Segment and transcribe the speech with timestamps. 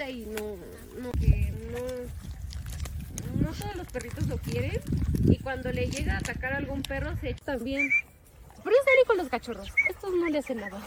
[0.00, 0.56] Se y no,
[1.02, 4.80] no, que no, no todos los perritos lo quieren.
[5.24, 7.90] Y cuando le llega a atacar a algún perro se echa también.
[8.62, 9.68] Pero es serio con los cachorros.
[9.88, 10.80] Estos no le hacen nada.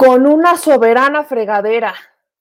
[0.00, 1.94] Con una soberana fregadera.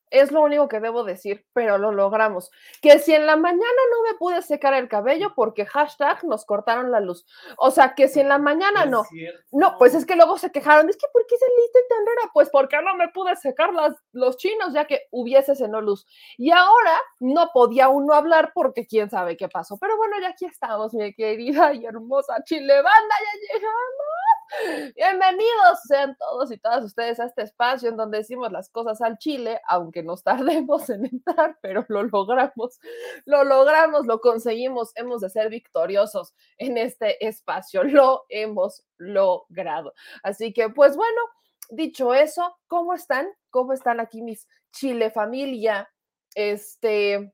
[0.09, 2.49] Es lo único que debo decir, pero lo logramos.
[2.81, 6.89] Que si en la mañana no me pude secar el cabello porque hashtag nos cortaron
[6.89, 7.27] la luz.
[7.57, 9.03] O sea, que si en la mañana no.
[9.51, 10.89] No, pues es que luego se quejaron.
[10.89, 12.31] Es que ¿por qué saliste tan rara?
[12.33, 16.07] Pues porque no me pude secar las, los chinos ya que hubiese no luz.
[16.37, 19.77] Y ahora no podía uno hablar porque quién sabe qué pasó.
[19.77, 24.08] Pero bueno, ya aquí estamos, mi querida y hermosa Chile Banda, ya llegamos.
[24.95, 29.17] Bienvenidos sean todos y todas ustedes a este espacio en donde decimos las cosas al
[29.17, 30.23] chile, aunque nos
[30.63, 32.79] tardemos en entrar, pero lo logramos,
[33.25, 39.93] lo logramos, lo conseguimos, hemos de ser victoriosos en este espacio, lo hemos logrado.
[40.23, 41.21] Así que, pues bueno,
[41.69, 43.27] dicho eso, ¿cómo están?
[43.51, 45.89] ¿Cómo están aquí mis chile familia?
[46.33, 47.33] Este,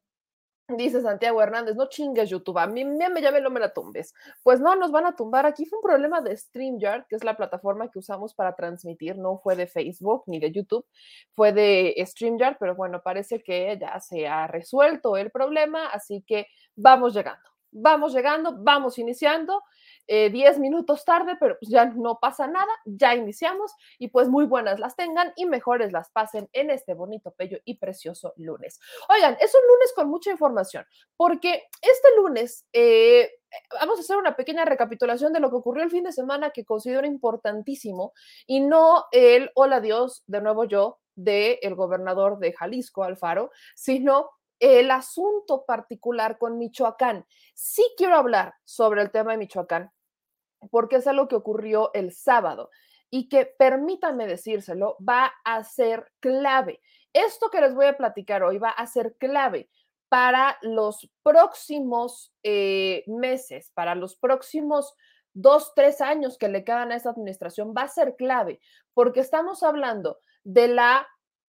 [0.68, 4.16] Dice Santiago Hernández, no chingues YouTube, a mí me, me llame, no me la tumbes.
[4.42, 5.46] Pues no, nos van a tumbar.
[5.46, 9.38] Aquí fue un problema de StreamYard, que es la plataforma que usamos para transmitir, no
[9.38, 10.84] fue de Facebook ni de YouTube,
[11.34, 16.48] fue de StreamYard, pero bueno, parece que ya se ha resuelto el problema, así que
[16.76, 19.62] vamos llegando, vamos llegando, vamos iniciando.
[20.08, 24.46] 10 eh, minutos tarde, pero pues ya no pasa nada, ya iniciamos y pues muy
[24.46, 28.80] buenas las tengan y mejores las pasen en este bonito, bello y precioso lunes.
[29.10, 30.86] Oigan, es un lunes con mucha información,
[31.18, 33.32] porque este lunes eh,
[33.80, 36.66] vamos a hacer una pequeña recapitulación de lo que ocurrió el fin de semana que
[36.66, 38.14] considero importantísimo
[38.46, 44.30] y no el hola Dios, de nuevo yo, del el gobernador de Jalisco, Alfaro, sino
[44.60, 47.26] el asunto particular con Michoacán.
[47.54, 49.92] Sí quiero hablar sobre el tema de Michoacán,
[50.70, 52.70] porque es algo que ocurrió el sábado
[53.10, 56.82] y que, permítanme decírselo, va a ser clave.
[57.14, 59.70] Esto que les voy a platicar hoy va a ser clave
[60.10, 64.96] para los próximos eh, meses, para los próximos
[65.34, 68.60] dos, tres años que le quedan a esta administración, va a ser clave,
[68.94, 71.08] porque estamos hablando de la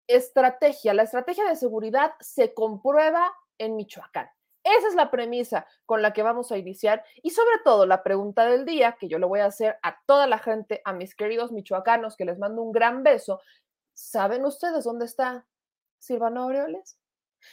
[0.08, 0.94] estrategia.
[0.94, 4.28] La estrategia de seguridad se comprueba en Michoacán.
[4.66, 8.46] Esa es la premisa con la que vamos a iniciar y sobre todo la pregunta
[8.46, 11.52] del día que yo le voy a hacer a toda la gente, a mis queridos
[11.52, 13.40] michoacanos, que les mando un gran beso.
[13.94, 15.46] ¿Saben ustedes dónde está
[16.00, 16.98] Silvano Aureoles?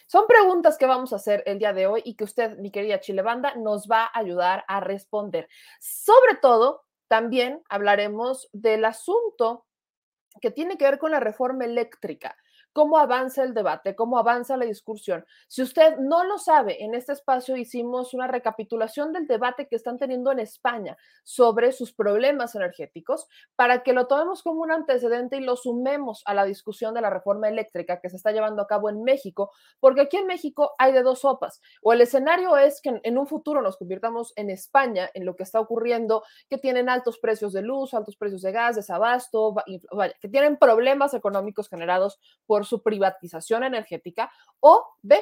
[0.07, 2.99] Son preguntas que vamos a hacer el día de hoy y que usted, mi querida
[2.99, 5.47] Chilebanda, nos va a ayudar a responder.
[5.79, 9.67] Sobre todo, también hablaremos del asunto
[10.41, 12.35] que tiene que ver con la reforma eléctrica
[12.73, 15.25] cómo avanza el debate, cómo avanza la discusión.
[15.47, 19.97] Si usted no lo sabe, en este espacio hicimos una recapitulación del debate que están
[19.97, 25.41] teniendo en España sobre sus problemas energéticos para que lo tomemos como un antecedente y
[25.41, 28.89] lo sumemos a la discusión de la reforma eléctrica que se está llevando a cabo
[28.89, 31.61] en México, porque aquí en México hay de dos sopas.
[31.81, 35.43] O el escenario es que en un futuro nos convirtamos en España, en lo que
[35.43, 39.55] está ocurriendo, que tienen altos precios de luz, altos precios de gas, desabasto,
[40.19, 45.19] que tienen problemas económicos generados por su privatización energética, o B,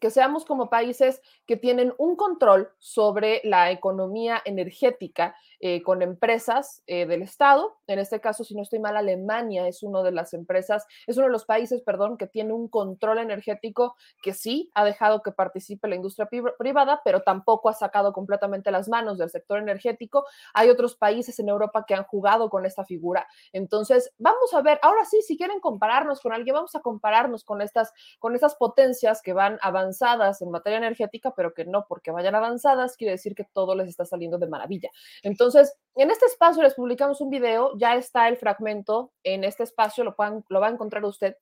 [0.00, 5.36] que seamos como países que tienen un control sobre la economía energética
[5.66, 7.78] eh, con empresas eh, del Estado.
[7.86, 11.28] En este caso, si no estoy mal, Alemania es uno de las empresas, es uno
[11.28, 15.88] de los países, perdón, que tiene un control energético que sí ha dejado que participe
[15.88, 16.28] la industria
[16.58, 20.26] privada, pero tampoco ha sacado completamente las manos del sector energético.
[20.52, 23.26] Hay otros países en Europa que han jugado con esta figura.
[23.54, 27.62] Entonces, vamos a ver, ahora sí, si quieren compararnos con alguien, vamos a compararnos con
[27.62, 32.34] estas, con estas potencias que van avanzadas en materia energética, pero que no porque vayan
[32.34, 34.90] avanzadas, quiere decir que todo les está saliendo de maravilla.
[35.22, 39.62] Entonces, entonces, en este espacio les publicamos un video, ya está el fragmento en este
[39.62, 40.16] espacio, lo,
[40.48, 41.36] lo va a encontrar usted,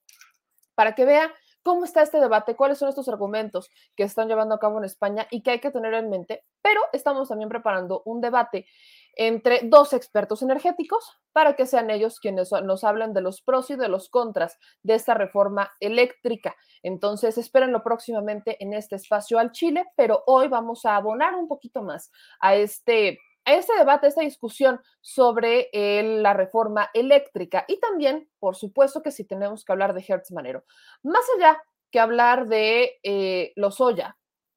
[0.75, 4.59] para que vea cómo está este debate, cuáles son estos argumentos que están llevando a
[4.59, 8.21] cabo en España y que hay que tener en mente, pero estamos también preparando un
[8.21, 8.67] debate
[9.15, 13.77] entre dos expertos energéticos para que sean ellos quienes nos hablen de los pros y
[13.77, 16.55] de los contras de esta reforma eléctrica.
[16.83, 21.83] Entonces, espérenlo próximamente en este espacio al Chile, pero hoy vamos a abonar un poquito
[21.83, 28.29] más a este a este debate, a esta discusión sobre la reforma eléctrica y también,
[28.39, 30.65] por supuesto, que si tenemos que hablar de Hertz Manero.
[31.03, 34.17] Más allá que hablar de eh, los Oya,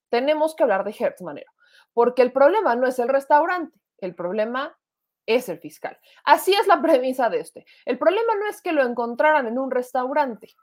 [0.10, 1.52] tenemos que hablar de Hertz Manero,
[1.94, 4.78] porque el problema no es el restaurante, el problema
[5.26, 6.00] es el fiscal.
[6.24, 7.66] Así es la premisa de este.
[7.86, 10.54] El problema no es que lo encontraran en un restaurante.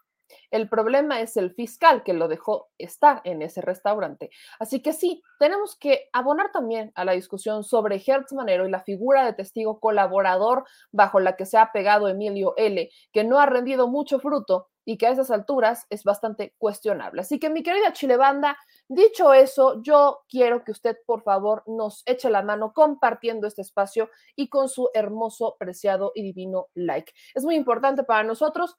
[0.50, 4.30] El problema es el fiscal que lo dejó estar en ese restaurante.
[4.58, 8.80] Así que sí, tenemos que abonar también a la discusión sobre Hertz Manero y la
[8.80, 13.46] figura de testigo colaborador bajo la que se ha pegado Emilio L., que no ha
[13.46, 17.20] rendido mucho fruto y que a esas alturas es bastante cuestionable.
[17.20, 18.56] Así que mi querida Chilebanda,
[18.88, 24.10] dicho eso, yo quiero que usted por favor nos eche la mano compartiendo este espacio
[24.36, 27.12] y con su hermoso, preciado y divino like.
[27.34, 28.76] Es muy importante para nosotros.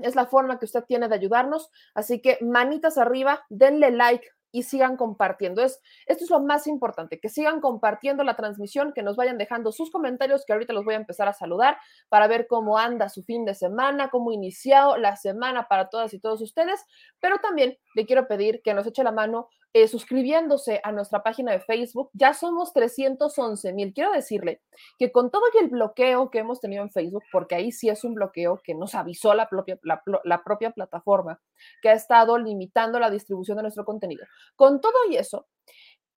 [0.00, 1.70] Es la forma que usted tiene de ayudarnos.
[1.94, 5.62] Así que manitas arriba, denle like, y sigan compartiendo.
[5.62, 9.72] Es, esto es lo más importante, que sigan compartiendo la transmisión, que nos vayan dejando
[9.72, 11.78] sus comentarios, que ahorita los voy a empezar a saludar
[12.08, 16.20] para ver cómo anda su fin de semana, cómo inició la semana para todas y
[16.20, 16.84] todos ustedes,
[17.20, 21.52] pero también le quiero pedir que nos eche la mano eh, suscribiéndose a nuestra página
[21.52, 22.10] de Facebook.
[22.12, 23.92] Ya somos 311 mil.
[23.92, 24.62] Quiero decirle
[24.98, 28.14] que con todo el bloqueo que hemos tenido en Facebook, porque ahí sí es un
[28.14, 29.78] bloqueo que nos avisó la propia,
[30.24, 31.40] la propia plataforma,
[31.82, 34.24] que ha estado limitando la distribución de nuestro contenido.
[34.56, 35.46] Con todo y eso,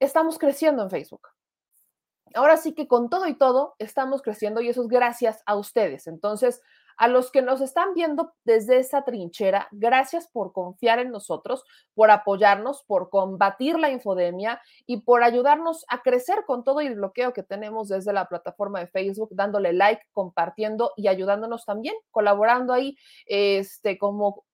[0.00, 1.28] estamos creciendo en Facebook.
[2.34, 6.06] Ahora sí que con todo y todo estamos creciendo y eso es gracias a ustedes.
[6.06, 6.62] Entonces,
[6.96, 12.10] a los que nos están viendo desde esa trinchera, gracias por confiar en nosotros, por
[12.10, 17.42] apoyarnos, por combatir la infodemia y por ayudarnos a crecer con todo el bloqueo que
[17.42, 22.96] tenemos desde la plataforma de Facebook, dándole like, compartiendo y ayudándonos también, colaborando ahí
[23.26, 24.44] este, como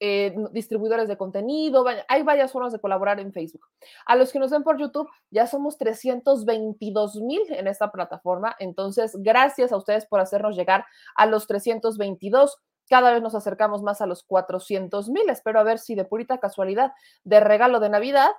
[0.00, 3.66] eh, distribuidores de contenido, hay varias formas de colaborar en Facebook.
[4.06, 9.16] A los que nos ven por YouTube, ya somos 322 mil en esta plataforma, entonces
[9.20, 10.84] gracias a ustedes por hacernos llegar
[11.14, 12.58] a los 322.
[12.88, 15.28] Cada vez nos acercamos más a los 400 mil.
[15.30, 16.92] Espero a ver si de purita casualidad
[17.24, 18.30] de regalo de Navidad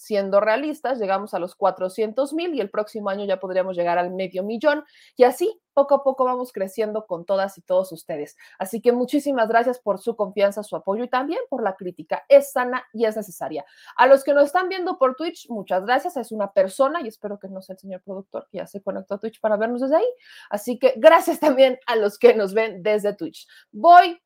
[0.00, 4.10] siendo realistas, llegamos a los 400 mil y el próximo año ya podríamos llegar al
[4.10, 4.82] medio millón
[5.14, 8.36] y así poco a poco vamos creciendo con todas y todos ustedes.
[8.58, 12.24] Así que muchísimas gracias por su confianza, su apoyo y también por la crítica.
[12.28, 13.64] Es sana y es necesaria.
[13.94, 16.16] A los que nos están viendo por Twitch, muchas gracias.
[16.16, 19.16] Es una persona y espero que no sea el señor productor que ya se conectó
[19.16, 20.08] a Twitch para vernos desde ahí.
[20.48, 23.46] Así que gracias también a los que nos ven desde Twitch.
[23.70, 24.18] Voy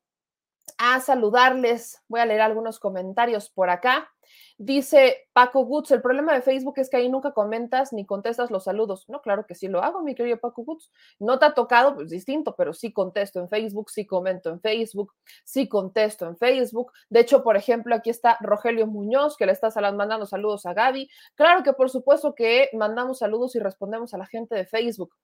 [0.79, 2.03] a saludarles.
[2.09, 4.11] Voy a leer algunos comentarios por acá.
[4.57, 8.65] Dice Paco Woods, el problema de Facebook es que ahí nunca comentas ni contestas los
[8.65, 9.05] saludos.
[9.09, 10.93] No, claro que sí lo hago, mi querido Paco Woods.
[11.19, 15.13] No te ha tocado, pues distinto, pero sí contesto en Facebook, sí comento en Facebook,
[15.45, 16.93] sí contesto en Facebook.
[17.11, 21.09] De hecho, por ejemplo, aquí está Rogelio Muñoz, que le está mandando saludos a Gaby.
[21.35, 25.15] Claro que por supuesto que mandamos saludos y respondemos a la gente de Facebook.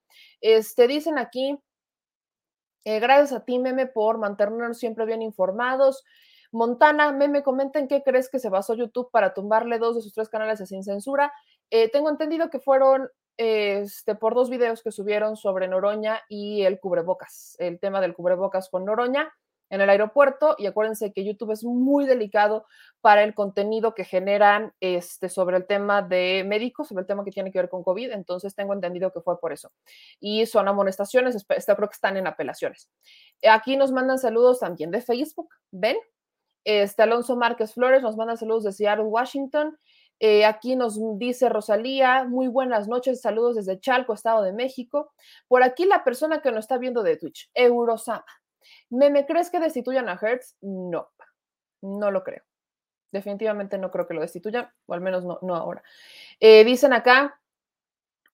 [0.40, 1.56] Este, dicen aquí,
[2.84, 6.04] eh, gracias a ti, Meme, por mantenernos siempre bien informados.
[6.52, 10.28] Montana, Meme, comenten qué crees que se basó YouTube para tumbarle dos de sus tres
[10.28, 11.32] canales de sin censura.
[11.70, 16.80] Eh, tengo entendido que fueron este, por dos videos que subieron sobre Noroña y el
[16.80, 19.32] cubrebocas, el tema del cubrebocas con Noroña
[19.70, 22.66] en el aeropuerto y acuérdense que YouTube es muy delicado
[23.00, 27.30] para el contenido que generan este, sobre el tema de médicos, sobre el tema que
[27.30, 29.72] tiene que ver con COVID, entonces tengo entendido que fue por eso.
[30.18, 32.90] Y son amonestaciones, creo que están en apelaciones.
[33.48, 35.96] Aquí nos mandan saludos también de Facebook, ¿ven?
[36.64, 39.78] Este Alonso Márquez Flores nos manda saludos de Seattle, Washington.
[40.22, 45.12] Eh, aquí nos dice Rosalía, muy buenas noches, saludos desde Chalco, Estado de México.
[45.48, 48.26] Por aquí la persona que nos está viendo de Twitch, Eurosama.
[48.88, 50.57] ¿Me, ¿Me crees que destituyan a Hertz?
[50.61, 51.09] No,
[51.83, 52.42] no lo creo.
[53.12, 55.83] Definitivamente no creo que lo destituyan, o al menos no, no ahora.
[56.38, 57.40] Eh, dicen acá,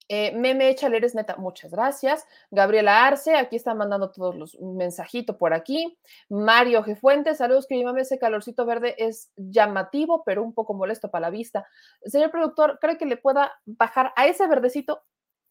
[0.09, 2.27] eh, Meme Echaler es neta, muchas gracias.
[2.51, 5.99] Gabriela Arce, aquí están mandando todos los mensajitos por aquí.
[6.29, 11.23] Mario Gefuentes, saludos, que mame, ese calorcito verde es llamativo, pero un poco molesto para
[11.23, 11.67] la vista.
[12.05, 15.03] Señor productor, ¿cree que le pueda bajar a ese verdecito,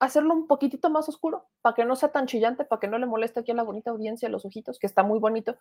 [0.05, 3.05] hacerlo un poquitito más oscuro, para que no sea tan chillante, para que no le
[3.05, 5.57] moleste aquí a la bonita audiencia los ojitos, que está muy bonito,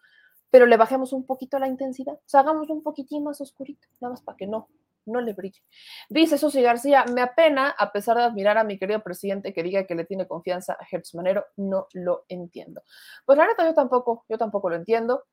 [0.51, 4.13] pero le bajemos un poquito la intensidad, o sea, hagamos un poquitín más oscurito, nada
[4.13, 4.69] más para que no
[5.07, 5.63] no le brille.
[6.09, 9.87] Dice Susi García, me apena, a pesar de admirar a mi querido presidente que diga
[9.87, 12.83] que le tiene confianza a Hertz Manero, no lo entiendo.
[13.25, 15.25] Pues la neta, yo tampoco, yo tampoco lo entiendo.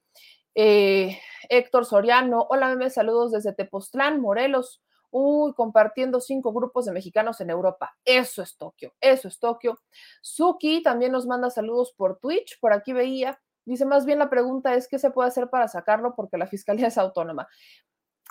[0.55, 1.17] Eh,
[1.49, 4.81] Héctor Soriano, hola meme, saludos desde Tepoztlán, Morelos.
[5.11, 7.95] Uy, compartiendo cinco grupos de mexicanos en Europa.
[8.03, 9.79] Eso es Tokio, eso es Tokio.
[10.21, 13.39] Suki también nos manda saludos por Twitch, por aquí veía.
[13.65, 16.15] Dice, más bien la pregunta es, ¿qué se puede hacer para sacarlo?
[16.15, 17.47] Porque la fiscalía es autónoma.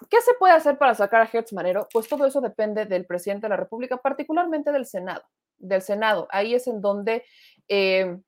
[0.09, 1.87] ¿Qué se puede hacer para sacar a Hertz Manero?
[1.93, 5.23] Pues todo eso depende del presidente de la República, particularmente del Senado.
[5.59, 6.27] Del Senado.
[6.31, 7.25] Ahí es en donde
[7.69, 8.19] eh,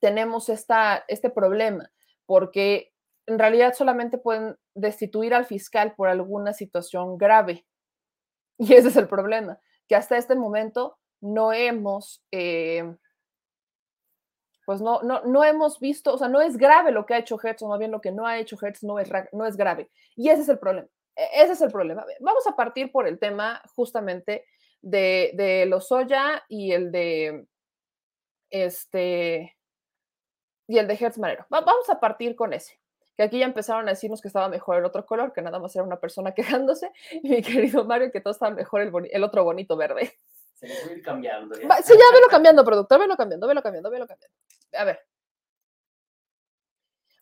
[0.00, 1.90] tenemos esta, este problema,
[2.26, 2.91] porque
[3.26, 7.64] en realidad solamente pueden destituir al fiscal por alguna situación grave.
[8.58, 9.58] Y ese es el problema,
[9.88, 12.94] que hasta este momento no hemos, eh,
[14.66, 17.40] pues no, no, no hemos visto, o sea, no es grave lo que ha hecho
[17.42, 19.90] Hertz, o más bien lo que no ha hecho Hertz no es, no es grave.
[20.14, 20.86] Y ese es el problema.
[21.16, 22.04] E, ese es el problema.
[22.20, 24.44] Vamos a partir por el tema justamente
[24.80, 27.46] de, de Lozoya y el de
[28.50, 29.56] este
[30.68, 31.46] y el de Hertz Manero.
[31.48, 32.81] vamos a partir con ese
[33.22, 35.74] que aquí ya empezaron a decirnos que estaba mejor el otro color, que nada más
[35.76, 39.44] era una persona quejándose, y mi querido Mario, que todo estaba mejor el, el otro
[39.44, 40.18] bonito verde.
[40.54, 41.54] Se le puede ir cambiando.
[41.54, 41.76] Ya.
[41.82, 44.36] Sí, ya velo cambiando, productor, velo cambiando, velo cambiando, velo cambiando.
[44.76, 45.00] A ver.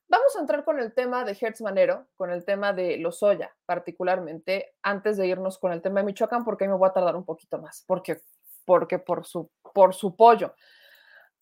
[0.08, 4.74] Vamos a entrar con el tema de Hertz Manero, con el tema de Lozoya, particularmente,
[4.82, 7.24] antes de irnos con el tema de Michoacán, porque ahí me voy a tardar un
[7.24, 8.22] poquito más, porque,
[8.64, 10.54] porque por, su, por su pollo.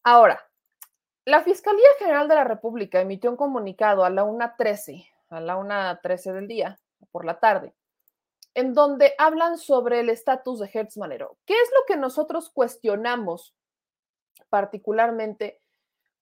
[0.03, 0.48] Ahora,
[1.29, 6.33] la Fiscalía General de la República emitió un comunicado a la 1.13, a la 1.13
[6.33, 7.75] del día, por la tarde,
[8.55, 11.37] en donde hablan sobre el estatus de Hertz Manero.
[11.45, 13.55] ¿Qué es lo que nosotros cuestionamos
[14.49, 15.61] particularmente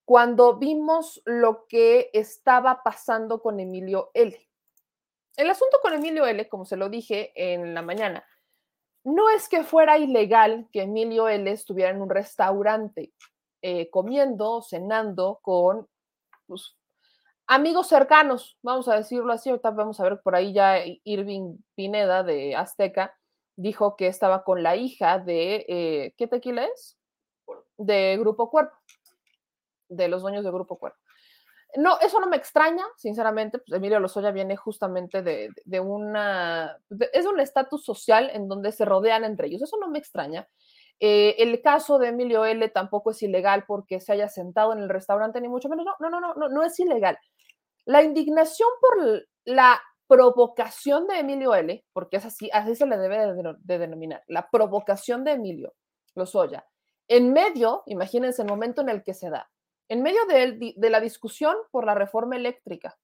[0.05, 4.37] cuando vimos lo que estaba pasando con Emilio L?
[5.37, 8.27] El asunto con Emilio L, como se lo dije en la mañana,
[9.05, 13.13] no es que fuera ilegal que Emilio L estuviera en un restaurante.
[13.63, 15.89] Eh, comiendo, cenando con
[16.47, 16.77] pues,
[17.47, 19.51] amigos cercanos, vamos a decirlo así.
[19.51, 23.15] Ahorita vamos a ver por ahí ya Irving Pineda de Azteca
[23.57, 26.97] dijo que estaba con la hija de, eh, ¿qué tequila es?
[27.79, 28.77] De Grupo Cuerpo,
[29.89, 30.99] de los dueños de Grupo Cuerpo.
[31.77, 36.79] No, eso no me extraña, sinceramente, pues Emilio Lozoya viene justamente de, de una,
[37.13, 40.49] es un estatus social en donde se rodean entre ellos, eso no me extraña.
[40.99, 44.89] Eh, el caso de Emilio L tampoco es ilegal porque se haya sentado en el
[44.89, 45.85] restaurante, ni mucho menos.
[45.85, 47.19] No, no, no, no, no, es ilegal.
[47.85, 53.19] La indignación por la provocación de Emilio L, porque es así, así se le debe
[53.63, 55.75] de, denominar, la provocación de Emilio
[56.15, 56.67] Lozoya,
[57.09, 59.51] en medio, imagínense el momento en el que se da,
[59.89, 62.99] en medio de, de la discusión por la reforma eléctrica,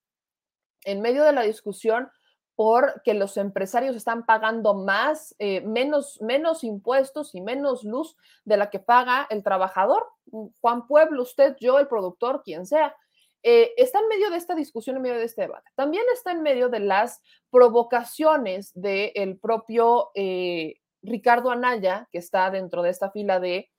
[0.84, 2.10] en medio de la discusión
[2.54, 8.70] porque los empresarios están pagando más, eh, menos, menos impuestos y menos luz de la
[8.70, 10.06] que paga el trabajador.
[10.26, 12.94] Mm, Juan Pueblo, usted, yo, el productor, quien sea.
[13.42, 15.70] Eh, está en medio de esta discusión, en medio de este debate.
[15.74, 22.82] También está en medio de las provocaciones del propio eh, Ricardo Anaya, que está dentro
[22.82, 23.70] de esta fila de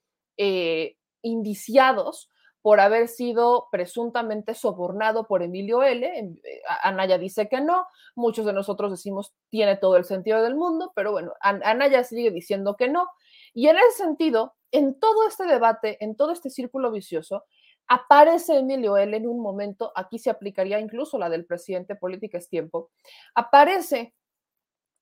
[1.22, 2.30] indiciados
[2.64, 6.08] por haber sido presuntamente sobornado por Emilio L.
[6.08, 10.94] Eh, Anaya dice que no, muchos de nosotros decimos tiene todo el sentido del mundo,
[10.96, 13.10] pero bueno, Anaya sigue diciendo que no.
[13.54, 17.44] Y en ese sentido, en todo este debate, en todo este círculo vicioso,
[17.88, 19.16] aparece Emilio L.
[19.16, 22.92] en un momento, aquí se aplicaría incluso la del presidente política es tiempo,
[23.36, 24.16] aparece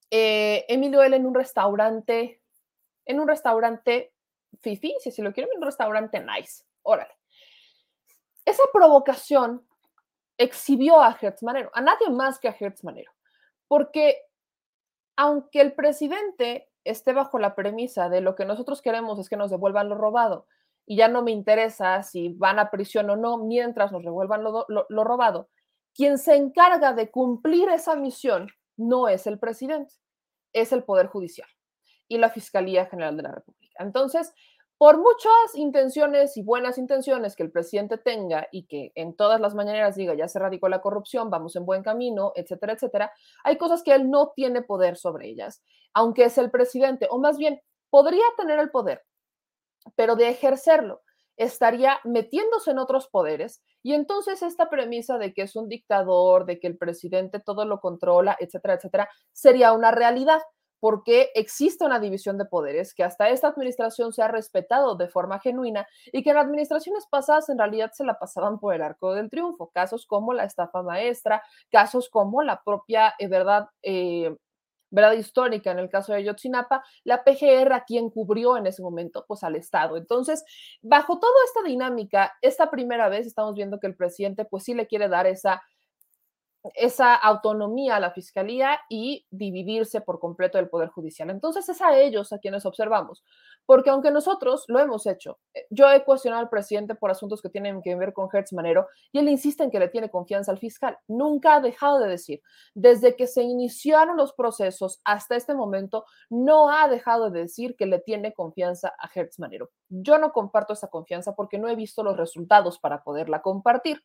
[0.10, 1.16] eh, Emilio L.
[1.16, 2.42] en un restaurante,
[3.06, 4.14] en un restaurante
[4.62, 7.21] fifi, si lo quieren, en un restaurante nice, órale
[8.46, 9.66] esa provocación
[10.38, 13.12] exhibió a Hertz Manero, a nadie más que a Hertz Manero,
[13.68, 14.18] porque
[15.16, 19.52] aunque el presidente esté bajo la premisa de lo que nosotros queremos es que nos
[19.52, 20.48] devuelvan lo robado
[20.86, 24.66] y ya no me interesa si van a prisión o no mientras nos devuelvan lo,
[24.68, 25.50] lo robado,
[25.94, 29.94] quien se encarga de cumplir esa misión no es el presidente,
[30.54, 31.48] es el Poder Judicial
[32.08, 33.84] y la Fiscalía General de la República.
[33.84, 34.34] Entonces,
[34.82, 39.54] por muchas intenciones y buenas intenciones que el presidente tenga y que en todas las
[39.54, 43.14] mañaneras diga ya se radicó la corrupción, vamos en buen camino, etcétera, etcétera,
[43.44, 45.62] hay cosas que él no tiene poder sobre ellas,
[45.94, 49.04] aunque es el presidente, o más bien podría tener el poder,
[49.96, 51.04] pero de ejercerlo
[51.38, 56.60] estaría metiéndose en otros poderes y entonces esta premisa de que es un dictador, de
[56.60, 60.42] que el presidente todo lo controla, etcétera, etcétera, sería una realidad
[60.82, 65.40] porque existe una división de poderes que hasta esta administración se ha respetado de forma
[65.40, 69.30] genuina y que en administraciones pasadas en realidad se la pasaban por el arco del
[69.30, 69.70] triunfo.
[69.70, 73.70] Casos como la estafa maestra, casos como la propia eh, verdad.
[73.84, 74.36] Eh,
[74.94, 79.24] verdad histórica en el caso de Yotzinapa, la PGR a quien cubrió en ese momento,
[79.26, 79.96] pues al Estado.
[79.96, 80.44] Entonces,
[80.82, 84.88] bajo toda esta dinámica, esta primera vez estamos viendo que el presidente pues sí le
[84.88, 85.62] quiere dar esa
[86.76, 91.30] esa autonomía a la fiscalía y dividirse por completo del Poder Judicial.
[91.30, 93.24] Entonces es a ellos a quienes observamos,
[93.66, 97.50] porque aunque nosotros lo hemos hecho, eh, yo he cuestionado al presidente por asuntos que
[97.50, 100.60] tienen que ver con Hertz Manero y él insiste en que le tiene confianza al
[100.60, 100.98] fiscal.
[101.08, 102.42] Nunca ha dejado de decir,
[102.76, 107.88] desde que se iniciaron los procesos hasta este momento, no ha dejado de decir que
[107.88, 109.72] le tiene confianza a Hertz Manero.
[109.90, 114.04] Yo no comparto esa confianza porque no he visto los resultados para poderla compartir.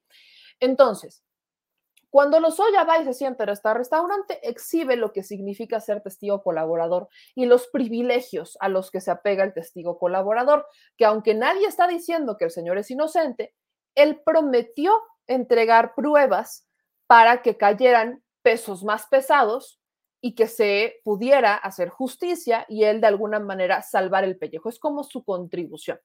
[0.59, 1.23] Entonces,
[2.17, 6.43] cuando Lozoya va y se sienta en este restaurante, exhibe lo que significa ser testigo
[6.43, 11.67] colaborador y los privilegios a los que se apega el testigo colaborador, que aunque nadie
[11.67, 13.55] está diciendo que el señor es inocente,
[13.95, 16.67] él prometió entregar pruebas
[17.07, 19.79] para que cayeran pesos más pesados
[20.23, 24.71] y que se pudiera hacer justicia y él de alguna manera salvar el pellejo.
[24.71, 26.01] Es como su contribución.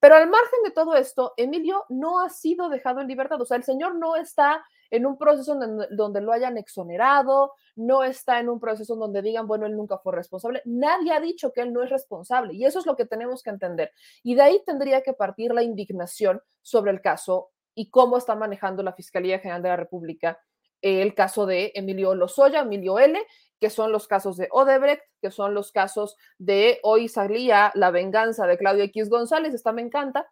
[0.00, 3.40] Pero al margen de todo esto, Emilio no ha sido dejado en libertad.
[3.40, 5.58] O sea, el señor no está en un proceso
[5.90, 10.14] donde, lo hayan exonerado, no está en un proceso donde digan, bueno, él nunca fue
[10.14, 10.62] responsable.
[10.64, 13.50] Nadie ha dicho que él no es responsable y eso es lo que tenemos que
[13.50, 13.92] entender.
[14.22, 18.82] Y de ahí tendría que partir la indignación sobre el caso y cómo está manejando
[18.82, 20.38] la Fiscalía General de la República
[20.82, 23.18] el caso de Emilio Lozoya, Emilio L.,
[23.60, 28.46] que son los casos de Odebrecht, que son los casos de hoy salía la venganza
[28.46, 30.28] de Claudio X González, esta me encanta,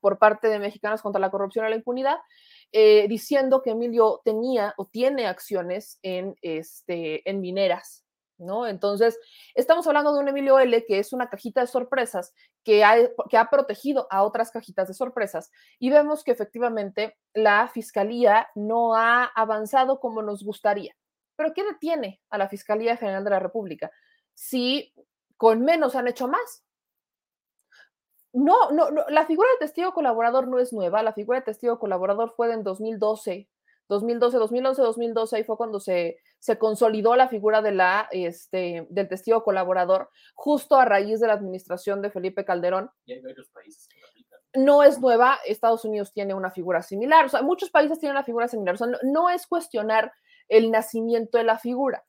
[0.00, 2.16] por parte de Mexicanos contra la Corrupción y la Impunidad,
[2.72, 8.04] eh, diciendo que Emilio tenía o tiene acciones en, este, en mineras,
[8.36, 8.66] ¿no?
[8.66, 9.18] Entonces,
[9.54, 12.96] estamos hablando de un Emilio L, que es una cajita de sorpresas que ha,
[13.28, 18.94] que ha protegido a otras cajitas de sorpresas y vemos que efectivamente la fiscalía no
[18.94, 20.94] ha avanzado como nos gustaría.
[21.38, 23.92] Pero ¿qué detiene a la Fiscalía General de la República?
[24.34, 24.92] Si
[25.36, 26.64] con menos han hecho más,
[28.38, 31.02] no, no, la figura de testigo colaborador no es nueva.
[31.02, 33.48] La figura de testigo colaborador fue en 2012,
[33.88, 39.08] 2012, 2011, 2012, ahí fue cuando se, se consolidó la figura de la, este, del
[39.08, 42.90] testigo colaborador, justo a raíz de la administración de Felipe Calderón.
[43.06, 47.28] Y hay varios países que No es nueva, Estados Unidos tiene una figura similar, o
[47.28, 50.12] sea, muchos países tienen una figura similar, o sea, no es cuestionar
[50.48, 52.04] el nacimiento de la figura,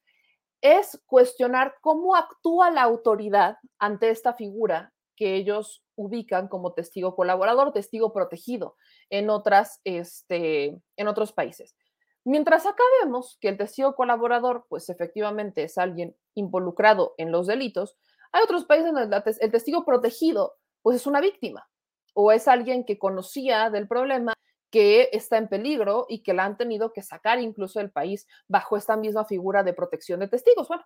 [0.62, 7.74] es cuestionar cómo actúa la autoridad ante esta figura que ellos ubican como testigo colaborador,
[7.74, 8.78] testigo protegido
[9.10, 11.76] en, otras, este, en otros países.
[12.24, 17.98] Mientras acá vemos que el testigo colaborador, pues efectivamente es alguien involucrado en los delitos,
[18.32, 21.68] hay otros países donde el testigo protegido, pues es una víctima
[22.14, 24.34] o es alguien que conocía del problema,
[24.72, 28.78] que está en peligro y que la han tenido que sacar incluso del país bajo
[28.78, 30.68] esta misma figura de protección de testigos.
[30.68, 30.86] Bueno,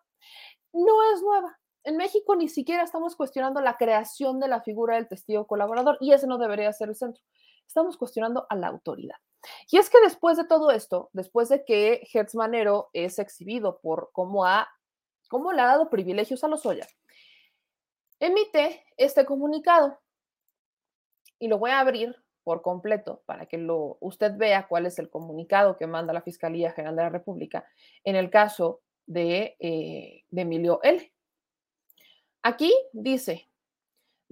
[0.72, 5.08] no es nueva, en México ni siquiera estamos cuestionando la creación de la figura del
[5.08, 7.24] testigo colaborador y ese no debería ser el centro.
[7.68, 9.18] Estamos cuestionando a la autoridad.
[9.70, 14.10] Y es que después de todo esto, después de que Hertz Manero es exhibido por
[14.14, 14.70] cómo, ha,
[15.28, 16.88] cómo le ha dado privilegios a los Oya,
[18.20, 20.00] emite este comunicado
[21.40, 25.10] y lo voy a abrir por completo para que lo, usted vea cuál es el
[25.10, 27.66] comunicado que manda la Fiscalía General de la República
[28.04, 31.13] en el caso de, eh, de Emilio L.
[32.44, 33.48] Aquí dice,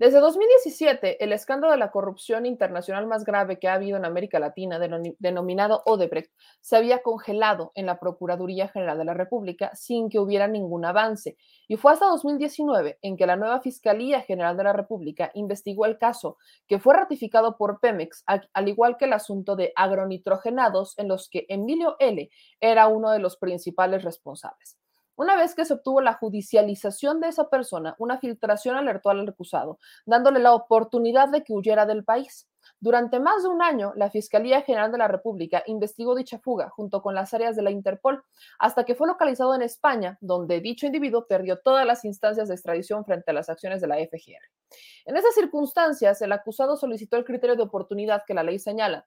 [0.01, 4.39] desde 2017, el escándalo de la corrupción internacional más grave que ha habido en América
[4.39, 4.79] Latina,
[5.19, 10.47] denominado Odebrecht, se había congelado en la Procuraduría General de la República sin que hubiera
[10.47, 11.37] ningún avance.
[11.67, 15.99] Y fue hasta 2019 en que la nueva Fiscalía General de la República investigó el
[15.99, 21.29] caso, que fue ratificado por Pemex, al igual que el asunto de agronitrogenados, en los
[21.29, 22.29] que Emilio L.
[22.59, 24.80] era uno de los principales responsables.
[25.21, 29.77] Una vez que se obtuvo la judicialización de esa persona, una filtración alertó al recusado,
[30.03, 32.49] dándole la oportunidad de que huyera del país.
[32.79, 37.03] Durante más de un año, la Fiscalía General de la República investigó dicha fuga junto
[37.03, 38.23] con las áreas de la Interpol,
[38.57, 43.05] hasta que fue localizado en España, donde dicho individuo perdió todas las instancias de extradición
[43.05, 44.49] frente a las acciones de la FGR.
[45.05, 49.05] En esas circunstancias, el acusado solicitó el criterio de oportunidad que la ley señala,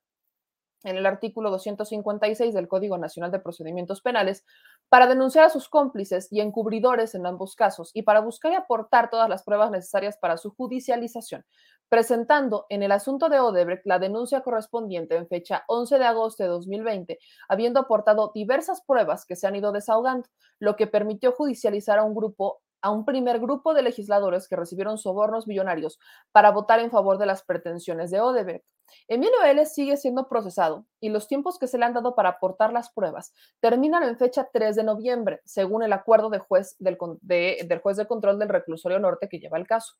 [0.84, 4.44] en el artículo 256 del Código Nacional de Procedimientos Penales
[4.88, 9.10] para denunciar a sus cómplices y encubridores en ambos casos y para buscar y aportar
[9.10, 11.44] todas las pruebas necesarias para su judicialización,
[11.88, 16.50] presentando en el asunto de Odebrecht la denuncia correspondiente en fecha 11 de agosto de
[16.50, 17.18] 2020,
[17.48, 22.14] habiendo aportado diversas pruebas que se han ido desahogando, lo que permitió judicializar a un
[22.14, 25.98] grupo a un primer grupo de legisladores que recibieron sobornos millonarios
[26.32, 28.66] para votar en favor de las pretensiones de Odebrecht.
[29.08, 29.66] Emilio L.
[29.66, 33.34] sigue siendo procesado y los tiempos que se le han dado para aportar las pruebas
[33.60, 37.96] terminan en fecha 3 de noviembre, según el acuerdo de juez del, de, del juez
[37.96, 39.94] de control del reclusorio norte que lleva el caso.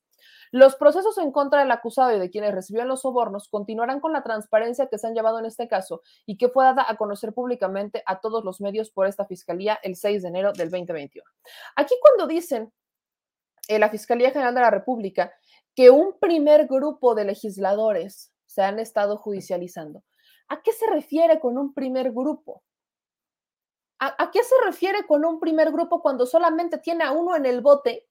[0.50, 4.22] Los procesos en contra del acusado y de quienes recibieron los sobornos continuarán con la
[4.22, 8.02] transparencia que se han llevado en este caso y que fue dada a conocer públicamente
[8.06, 11.24] a todos los medios por esta fiscalía el 6 de enero del 2021.
[11.76, 12.72] Aquí cuando dicen
[13.68, 15.32] en la Fiscalía General de la República
[15.74, 20.04] que un primer grupo de legisladores se han estado judicializando.
[20.46, 22.62] ¿A qué se refiere con un primer grupo?
[23.98, 27.62] ¿A, qué se refiere con un primer grupo cuando solamente tiene a uno en el
[27.62, 28.06] bote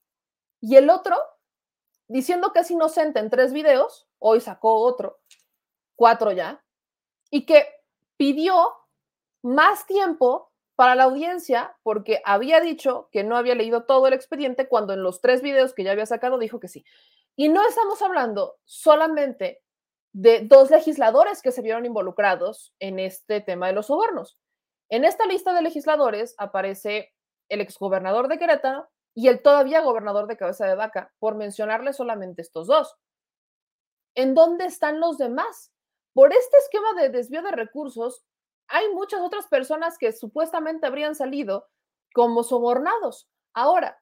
[0.60, 1.16] y el otro
[2.08, 5.20] diciendo que es inocente en tres videos, hoy sacó otro,
[5.96, 6.66] cuatro ya,
[7.30, 7.68] y que
[8.18, 8.74] pidió
[9.44, 14.68] más tiempo para la audiencia porque había dicho que no había leído todo el expediente
[14.68, 16.84] cuando en los tres videos que ya había sacado dijo que sí.
[17.36, 19.63] Y no estamos hablando solamente
[20.14, 24.38] de dos legisladores que se vieron involucrados en este tema de los sobornos.
[24.90, 27.14] En esta lista de legisladores aparece
[27.50, 32.42] el exgobernador de Querétaro y el todavía gobernador de Cabeza de Vaca, por mencionarle solamente
[32.42, 32.96] estos dos.
[34.16, 35.72] ¿En dónde están los demás?
[36.14, 38.24] Por este esquema de desvío de recursos,
[38.68, 41.68] hay muchas otras personas que supuestamente habrían salido
[42.14, 43.28] como sobornados.
[43.54, 44.00] Ahora,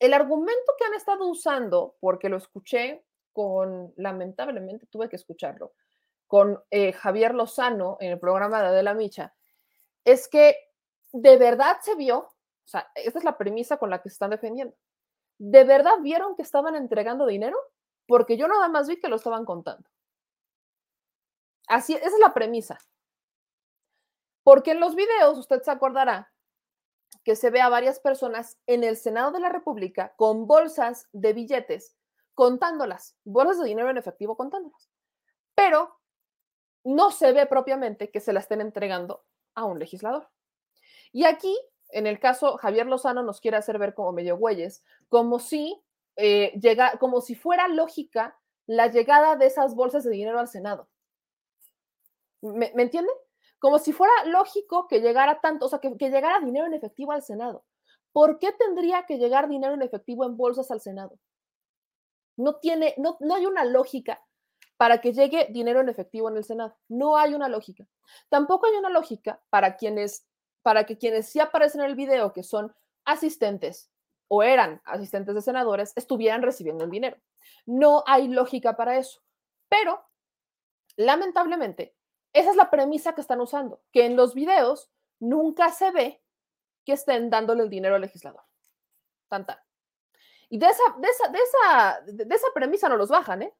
[0.00, 5.72] el argumento que han estado usando, porque lo escuché con, lamentablemente tuve que escucharlo,
[6.26, 9.34] con eh, Javier Lozano en el programa de Adela Micha,
[10.04, 10.56] es que
[11.12, 14.30] de verdad se vio, o sea, esta es la premisa con la que se están
[14.30, 14.74] defendiendo,
[15.38, 17.58] ¿de verdad vieron que estaban entregando dinero?
[18.06, 19.88] Porque yo nada más vi que lo estaban contando.
[21.68, 22.78] Así, esa es la premisa.
[24.42, 26.32] Porque en los videos, usted se acordará
[27.24, 31.32] que se ve a varias personas en el Senado de la República con bolsas de
[31.32, 31.96] billetes
[32.34, 34.90] contándolas, bolsas de dinero en efectivo contándolas.
[35.54, 35.98] Pero
[36.84, 40.28] no se ve propiamente que se la estén entregando a un legislador.
[41.12, 41.56] Y aquí,
[41.90, 45.82] en el caso, Javier Lozano nos quiere hacer ver como medio güeyes, como si,
[46.16, 50.88] eh, llega, como si fuera lógica la llegada de esas bolsas de dinero al Senado.
[52.40, 53.12] ¿Me, ¿me entiende?
[53.58, 57.12] Como si fuera lógico que llegara tanto, o sea, que, que llegara dinero en efectivo
[57.12, 57.64] al Senado.
[58.12, 61.18] ¿Por qué tendría que llegar dinero en efectivo en bolsas al Senado?
[62.36, 64.22] No tiene, no, no hay una lógica
[64.76, 66.76] para que llegue dinero en efectivo en el Senado.
[66.88, 67.86] No hay una lógica.
[68.28, 70.26] Tampoco hay una lógica para quienes,
[70.62, 73.90] para que quienes sí aparecen en el video, que son asistentes
[74.28, 77.16] o eran asistentes de senadores, estuvieran recibiendo el dinero.
[77.66, 79.20] No hay lógica para eso.
[79.68, 80.02] Pero,
[80.96, 81.94] lamentablemente,
[82.32, 84.90] esa es la premisa que están usando, que en los videos
[85.20, 86.22] nunca se ve
[86.84, 88.42] que estén dándole el dinero al legislador.
[89.28, 89.46] Tan,
[90.52, 93.54] y de esa, de esa, de esa, de esa premisa no los bajan, ¿eh?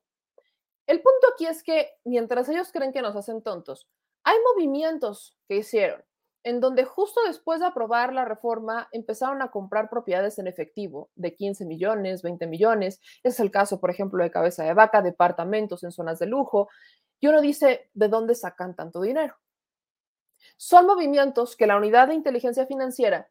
[0.86, 3.88] El punto aquí es que mientras ellos creen que nos hacen tontos,
[4.24, 6.04] hay movimientos que hicieron
[6.44, 11.34] en donde justo después de aprobar la reforma empezaron a comprar propiedades en efectivo de
[11.34, 13.00] 15 millones, 20 millones.
[13.22, 16.68] es el caso, por ejemplo, de Cabeza de Vaca, departamentos en zonas de lujo.
[17.20, 19.36] Y uno dice, ¿de dónde sacan tanto dinero?
[20.58, 23.30] Son movimientos que la unidad de inteligencia financiera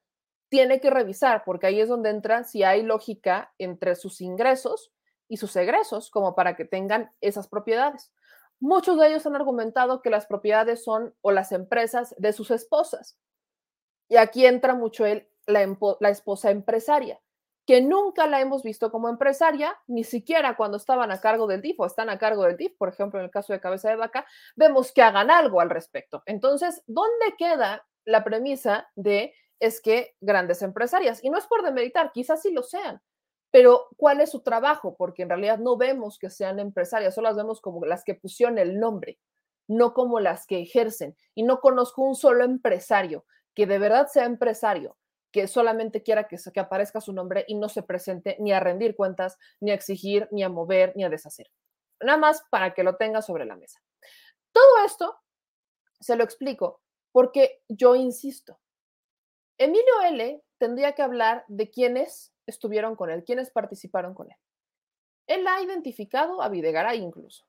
[0.52, 4.92] tiene que revisar, porque ahí es donde entra si hay lógica entre sus ingresos
[5.30, 8.12] y sus egresos, como para que tengan esas propiedades.
[8.60, 13.18] Muchos de ellos han argumentado que las propiedades son o las empresas de sus esposas.
[14.10, 17.22] Y aquí entra mucho el, la, esposa empresaria,
[17.66, 21.80] que nunca la hemos visto como empresaria, ni siquiera cuando estaban a cargo del DIF
[21.80, 24.26] o están a cargo del DIF, por ejemplo, en el caso de Cabeza de Vaca,
[24.58, 26.24] vemos que hagan algo al respecto.
[26.26, 32.12] Entonces, ¿dónde queda la premisa de es que grandes empresarias, y no es por demeritar,
[32.12, 33.02] quizás sí lo sean,
[33.52, 34.96] pero ¿cuál es su trabajo?
[34.98, 38.58] Porque en realidad no vemos que sean empresarias, solo las vemos como las que pusieron
[38.58, 39.20] el nombre,
[39.68, 41.16] no como las que ejercen.
[41.36, 44.98] Y no conozco un solo empresario que de verdad sea empresario,
[45.32, 48.96] que solamente quiera que, que aparezca su nombre y no se presente ni a rendir
[48.96, 51.52] cuentas, ni a exigir, ni a mover, ni a deshacer.
[52.00, 53.82] Nada más para que lo tenga sobre la mesa.
[54.54, 55.20] Todo esto
[56.00, 58.60] se lo explico porque yo insisto,
[59.64, 60.42] Emilio L.
[60.58, 64.38] tendría que hablar de quiénes estuvieron con él, quiénes participaron con él.
[65.28, 67.46] Él ha identificado a Videgaray incluso.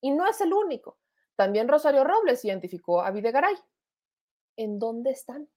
[0.00, 0.98] Y no es el único.
[1.34, 3.56] También Rosario Robles identificó a Videgaray.
[4.56, 5.48] ¿En dónde están?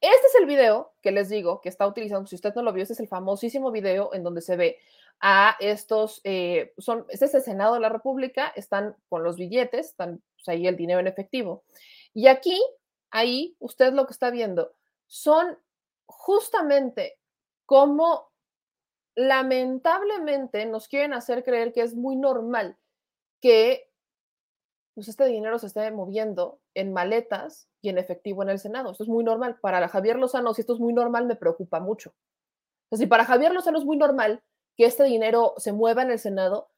[0.00, 2.26] Este es el video que les digo que está utilizando.
[2.26, 4.78] Si usted no lo vio, este es el famosísimo video en donde se ve
[5.20, 9.90] a estos, eh, son, este es el Senado de la República, están con los billetes,
[9.90, 11.62] están pues, ahí el dinero en efectivo.
[12.12, 12.60] Y aquí
[13.12, 14.74] ahí usted lo que está viendo
[15.06, 15.56] son
[16.06, 17.18] justamente
[17.66, 18.32] cómo
[19.14, 22.76] lamentablemente nos quieren hacer creer que es muy normal
[23.40, 23.90] que
[24.94, 28.90] pues este dinero se esté moviendo en maletas y en efectivo en el Senado.
[28.90, 29.58] Esto es muy normal.
[29.60, 32.14] Para Javier Lozano, si esto es muy normal, me preocupa mucho.
[32.90, 34.42] O si para Javier Lozano es muy normal
[34.76, 36.70] que este dinero se mueva en el Senado,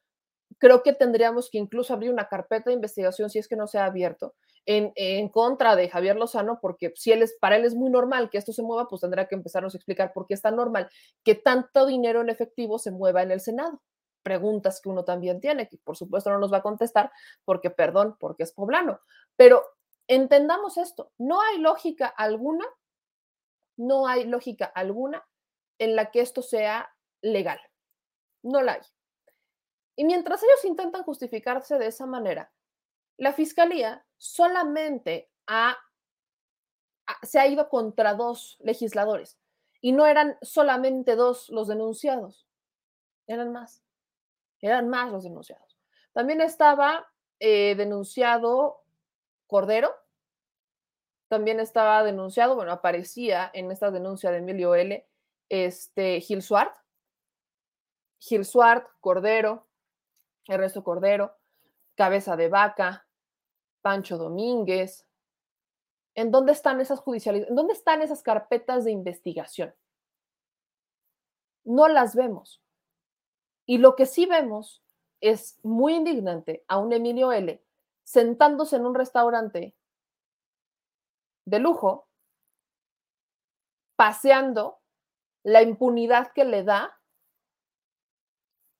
[0.57, 3.77] creo que tendríamos que incluso abrir una carpeta de investigación, si es que no se
[3.77, 7.75] ha abierto, en, en, contra de Javier Lozano, porque si él es, para él es
[7.75, 10.41] muy normal que esto se mueva, pues tendrá que empezarnos a explicar por qué es
[10.41, 10.89] tan normal
[11.23, 13.81] que tanto dinero en efectivo se mueva en el Senado
[14.25, 17.11] preguntas que uno también tiene, que por supuesto no nos va a contestar
[17.45, 18.99] porque, perdón, porque es poblano.
[19.37, 19.63] Pero
[20.07, 22.65] entendamos esto, no hay lógica alguna,
[23.77, 25.23] no hay lógica alguna
[25.77, 26.91] en la que esto sea
[27.21, 27.59] legal.
[28.41, 28.81] No la hay.
[29.95, 32.51] Y mientras ellos intentan justificarse de esa manera,
[33.17, 35.77] la fiscalía solamente ha,
[37.23, 39.39] se ha ido contra dos legisladores
[39.79, 42.47] y no eran solamente dos los denunciados,
[43.27, 43.85] eran más
[44.61, 45.77] eran más los denunciados.
[46.13, 47.07] También estaba
[47.39, 48.83] eh, denunciado
[49.47, 49.93] Cordero,
[51.27, 55.07] también estaba denunciado, bueno, aparecía en esta denuncia de Emilio L.
[55.49, 56.75] Este, Gil Suart,
[58.19, 59.64] Gil Suart, Cordero,
[60.47, 61.35] Ernesto Cordero,
[61.95, 63.07] Cabeza de Vaca,
[63.81, 65.07] Pancho Domínguez.
[66.15, 67.03] ¿En dónde están esas?
[67.05, 69.75] ¿En dónde están esas carpetas de investigación?
[71.63, 72.61] No las vemos.
[73.65, 74.83] Y lo que sí vemos
[75.21, 77.63] es muy indignante a un Emilio L.
[78.03, 79.75] sentándose en un restaurante
[81.45, 82.07] de lujo,
[83.95, 84.79] paseando
[85.43, 86.94] la impunidad que le da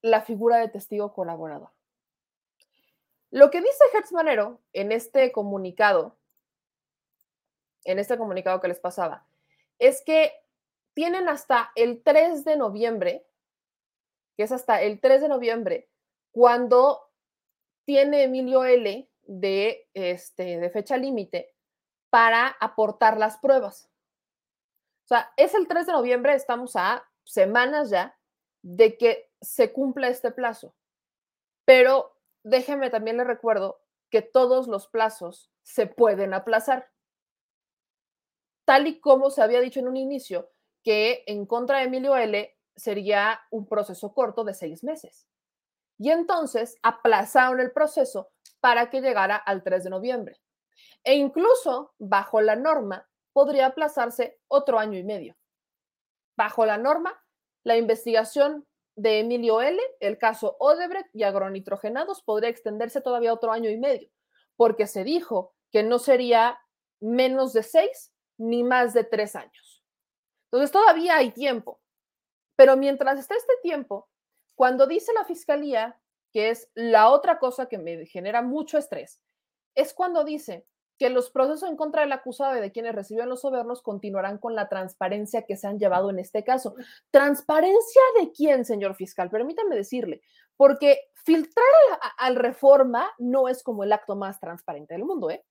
[0.06, 1.72] la figura de testigo colaborador.
[3.32, 6.18] Lo que dice Hertz Manero en este comunicado,
[7.84, 9.28] en este comunicado que les pasaba,
[9.80, 10.32] es que
[10.94, 13.26] tienen hasta el 3 de noviembre
[14.36, 15.90] que es hasta el 3 de noviembre,
[16.32, 17.10] cuando
[17.86, 21.56] tiene Emilio L de, este, de fecha límite
[22.10, 23.90] para aportar las pruebas.
[25.06, 28.18] O sea, es el 3 de noviembre, estamos a semanas ya
[28.62, 30.76] de que se cumpla este plazo.
[31.66, 36.92] Pero déjeme también le recuerdo que todos los plazos se pueden aplazar.
[38.66, 40.52] Tal y como se había dicho en un inicio,
[40.84, 45.28] que en contra de Emilio L sería un proceso corto de seis meses.
[45.98, 48.30] Y entonces aplazaron el proceso
[48.60, 50.42] para que llegara al 3 de noviembre.
[51.04, 55.38] E incluso, bajo la norma, podría aplazarse otro año y medio.
[56.36, 57.24] Bajo la norma,
[57.64, 63.70] la investigación de Emilio L., el caso Odebrecht y agronitrogenados podría extenderse todavía otro año
[63.70, 64.10] y medio,
[64.56, 66.60] porque se dijo que no sería
[67.02, 69.84] menos de seis ni más de tres años.
[70.46, 71.82] Entonces todavía hay tiempo.
[72.56, 74.10] Pero mientras está este tiempo,
[74.56, 76.00] cuando dice la fiscalía,
[76.32, 79.22] que es la otra cosa que me genera mucho estrés,
[79.76, 80.66] es cuando dice
[80.98, 84.56] que los procesos en contra del acusado y de quienes reciben los sobornos continuarán con
[84.56, 86.76] la transparencia que se han llevado en este caso.
[87.12, 89.30] ¿Transparencia de quién, señor fiscal?
[89.30, 90.22] Permítame decirle,
[90.56, 91.66] porque filtrar
[92.18, 95.44] al, reforma no es como el acto más transparente del mundo, ¿eh?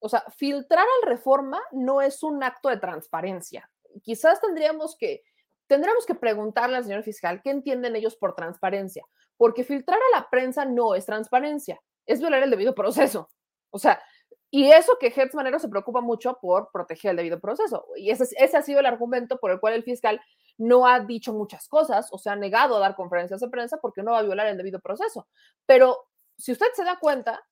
[0.00, 3.70] O sea, filtrar al reforma no es un acto de transparencia.
[4.02, 5.22] Quizás tendríamos que
[5.68, 9.04] Tendremos que preguntarle al señor fiscal qué entienden ellos por transparencia,
[9.36, 13.30] porque filtrar a la prensa no es transparencia, es violar el debido proceso.
[13.70, 14.02] O sea,
[14.50, 17.86] y eso que Hertz Manero se preocupa mucho por proteger el debido proceso.
[17.96, 20.20] Y ese, ese ha sido el argumento por el cual el fiscal
[20.56, 24.02] no ha dicho muchas cosas o se ha negado a dar conferencias de prensa porque
[24.02, 25.28] no va a violar el debido proceso.
[25.66, 27.44] Pero si usted se da cuenta,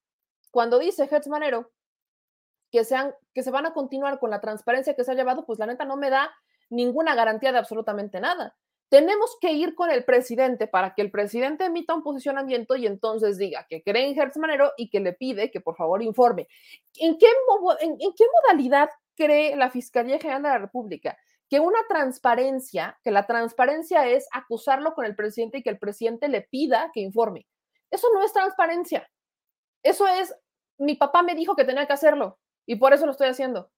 [0.50, 1.70] cuando dice Hertz Manero
[2.70, 5.58] que, sean, que se van a continuar con la transparencia que se ha llevado, pues
[5.58, 6.34] la neta no me da
[6.70, 8.56] ninguna garantía de absolutamente nada.
[8.88, 13.36] Tenemos que ir con el presidente para que el presidente emita un posicionamiento y entonces
[13.36, 16.46] diga que cree en Hertz Manero y que le pide que por favor informe.
[16.96, 17.26] ¿En qué,
[17.80, 21.18] en, qué modalidad cree la Fiscalía General de la República?
[21.48, 26.28] Que una transparencia, que la transparencia es acusarlo con el presidente y que el presidente
[26.28, 27.46] le pida que informe.
[27.90, 29.08] Eso no es transparencia.
[29.82, 30.32] Eso es,
[30.78, 33.70] mi papá me dijo que tenía que hacerlo y por eso lo estoy haciendo.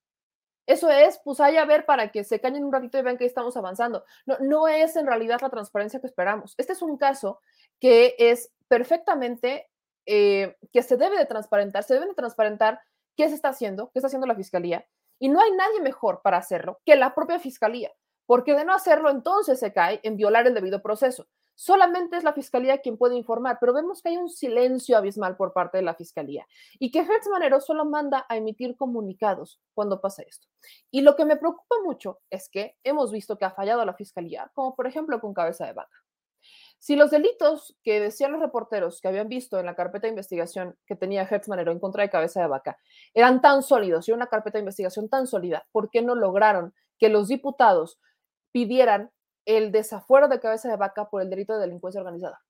[0.69, 3.25] Eso es, pues hay a ver para que se cañen un ratito y vean que
[3.25, 4.05] estamos avanzando.
[4.27, 6.55] No, no es en realidad la transparencia que esperamos.
[6.59, 7.41] Este es un caso
[7.81, 9.71] que es perfectamente,
[10.05, 12.83] eh, que se debe de transparentar, se debe de transparentar
[13.17, 14.87] qué se está haciendo, qué está haciendo la fiscalía.
[15.19, 17.91] Y no hay nadie mejor para hacerlo que la propia fiscalía,
[18.27, 21.27] porque de no hacerlo entonces se cae en violar el debido proceso
[21.59, 25.53] solamente es la fiscalía quien puede informar, pero vemos que hay un silencio abismal por
[25.53, 26.47] parte de la fiscalía
[26.79, 30.47] y que Hertz Manero solo manda a emitir comunicados cuando pasa esto.
[30.93, 34.53] Y lo que me preocupa mucho es que hemos visto que ha fallado la fiscalía,
[34.55, 35.97] como por ejemplo con cabeza de vaca.
[36.79, 40.79] Si los delitos que decían los reporteros que habían visto en la carpeta de investigación
[40.87, 42.79] que tenía Hertz Manero en contra de Cabeza de Vaca
[43.15, 47.09] eran tan sólidos y una carpeta de investigación tan sólida, ¿por qué no lograron que
[47.09, 47.99] los diputados
[48.53, 49.11] pidieran
[49.49, 52.41] el desafuero de Cabeza de Vaca por el delito de delincuencia organizada?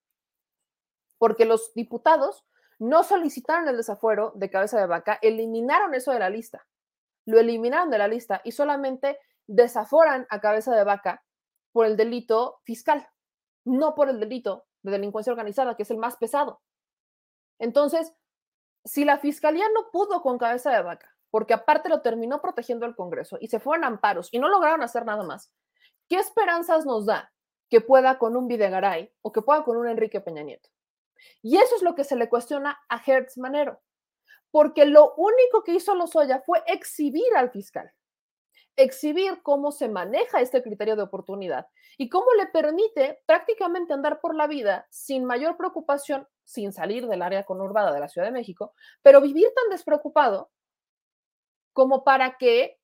[1.19, 2.45] Porque los diputados
[2.79, 6.67] no solicitaron el desafuero de Cabeza de Vaca, eliminaron eso de la lista,
[7.25, 11.25] lo eliminaron de la lista y solamente desaforan a Cabeza de Vaca
[11.73, 13.09] por el delito fiscal
[13.69, 16.61] no por el delito de delincuencia organizada, que es el más pesado.
[17.59, 18.13] Entonces,
[18.85, 22.97] si la fiscalía no pudo con cabeza de vaca, porque aparte lo terminó protegiendo el
[22.97, 25.53] Congreso y se fueron amparos y no lograron hacer nada más,
[26.09, 27.33] ¿qué esperanzas nos da
[27.71, 30.69] que pueda con un Videgaray o que pueda con un Enrique Peña Nieto?
[31.43, 33.81] Y eso es lo que se le cuestiona a Hertz Manero,
[34.51, 37.93] porque lo único que hizo Lozoya fue exhibir al fiscal
[38.79, 41.67] exhibir cómo se maneja este criterio de oportunidad
[41.99, 47.23] y cómo le permite prácticamente andar por la vida sin mayor preocupación, sin salir del
[47.23, 50.51] área conurbada de la Ciudad de México, pero vivir tan despreocupado
[51.73, 52.78] como para que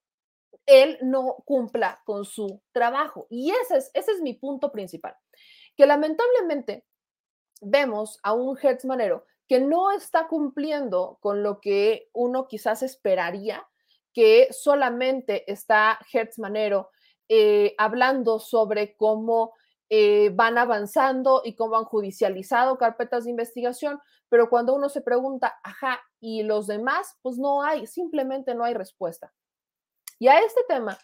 [0.67, 3.27] él no cumpla con su trabajo.
[3.31, 5.15] Y ese es, ese es mi punto principal,
[5.77, 6.85] que lamentablemente
[7.61, 13.67] vemos a un Hertz Manero que no está cumpliendo con lo que uno quizás esperaría
[14.15, 16.91] que solamente está Hertz Manero
[17.29, 19.53] eh, hablando sobre cómo
[19.91, 25.59] eh, van avanzando y cómo han judicializado carpetas de investigación, pero cuando uno se pregunta,
[25.63, 27.19] ajá, ¿y los demás?
[27.23, 29.33] Pues no hay, simplemente no hay respuesta.
[30.25, 30.99] Y a este tema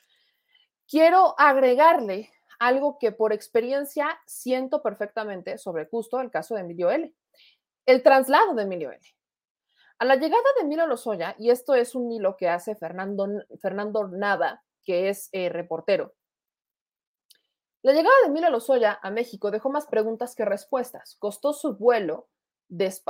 [0.89, 7.14] quiero agregarle algo que por experiencia siento perfectamente sobre justo el caso de Emilio L.
[7.85, 9.01] El traslado de Emilio L.
[9.99, 13.29] A la llegada de Emilio Lozoya, y esto es un hilo que hace Fernando,
[13.61, 16.14] Fernando Nava, que es eh, reportero,
[17.83, 21.16] la llegada de Emilio Lozoya a México dejó más preguntas que respuestas.
[21.18, 22.31] ¿Costó su vuelo?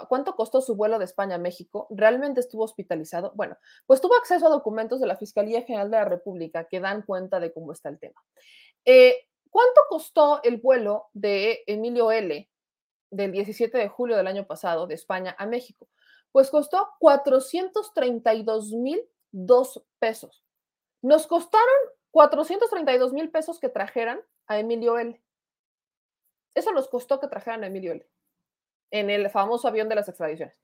[0.08, 1.86] ¿Cuánto costó su vuelo de España a México?
[1.90, 3.32] ¿Realmente estuvo hospitalizado?
[3.34, 3.56] Bueno,
[3.86, 7.40] pues tuvo acceso a documentos de la Fiscalía General de la República que dan cuenta
[7.40, 8.22] de cómo está el tema.
[8.84, 12.48] Eh, ¿Cuánto costó el vuelo de Emilio L
[13.10, 15.88] del 17 de julio del año pasado de España a México?
[16.32, 19.00] Pues costó 432 mil
[19.32, 20.44] dos pesos.
[21.02, 21.66] Nos costaron
[22.12, 25.20] 432 mil pesos que trajeran a Emilio L.
[26.54, 28.06] Eso nos costó que trajeran a Emilio L.
[28.90, 30.56] En el famoso avión de las extradiciones.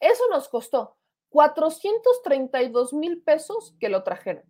[0.00, 0.96] Eso nos costó
[1.30, 4.44] 432 mil pesos que lo trajeran.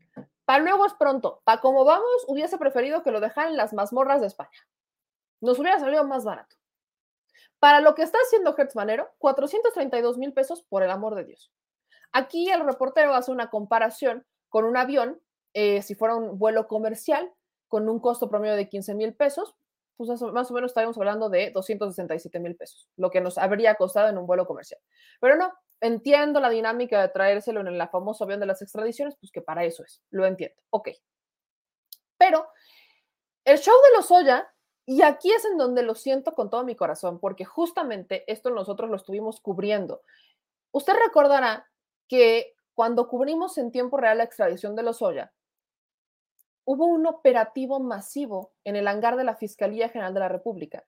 [0.44, 1.40] Para luego es pronto.
[1.44, 4.68] Para como vamos, hubiese preferido que lo dejaran las mazmorras de España.
[5.40, 6.56] Nos hubiera salido más barato.
[7.58, 11.50] Para lo que está haciendo Hertz Manero, 432 mil pesos por el amor de Dios.
[12.12, 15.20] Aquí el reportero hace una comparación con un avión,
[15.54, 17.32] eh, si fuera un vuelo comercial,
[17.68, 19.56] con un costo promedio de 15 mil pesos,
[19.96, 24.08] pues más o menos estaríamos hablando de 267 mil pesos, lo que nos habría costado
[24.08, 24.80] en un vuelo comercial.
[25.20, 29.30] Pero no, entiendo la dinámica de traérselo en el famoso avión de las extradiciones, pues
[29.30, 30.88] que para eso es, lo entiendo, ok.
[32.18, 32.48] Pero
[33.44, 34.50] el show de los Oya
[34.86, 38.90] y aquí es en donde lo siento con todo mi corazón, porque justamente esto nosotros
[38.90, 40.02] lo estuvimos cubriendo.
[40.72, 41.70] Usted recordará
[42.06, 45.32] que cuando cubrimos en tiempo real la extradición de los Oya,
[46.64, 50.84] hubo un operativo masivo en el hangar de la Fiscalía General de la República.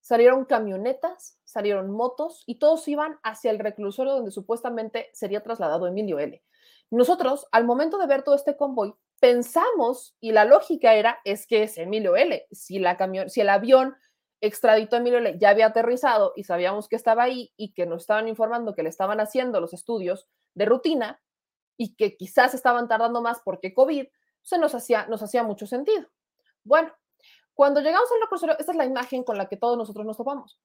[0.00, 6.18] Salieron camionetas, salieron motos y todos iban hacia el reclusorio donde supuestamente sería trasladado Emilio
[6.18, 6.42] L.
[6.90, 11.62] Nosotros, al momento de ver todo este convoy, pensamos, y la lógica era, es que
[11.62, 12.46] es Emilio L.
[12.50, 13.94] Si, la camión, si el avión
[14.40, 15.38] extraditó a Emilio L.
[15.38, 18.88] ya había aterrizado y sabíamos que estaba ahí y que nos estaban informando que le
[18.88, 21.20] estaban haciendo los estudios de rutina
[21.76, 24.06] y que quizás estaban tardando más porque COVID,
[24.42, 26.08] se nos hacía, nos hacía mucho sentido.
[26.64, 26.92] Bueno,
[27.54, 30.58] cuando llegamos al reclusorio, esta es la imagen con la que todos nosotros nos topamos.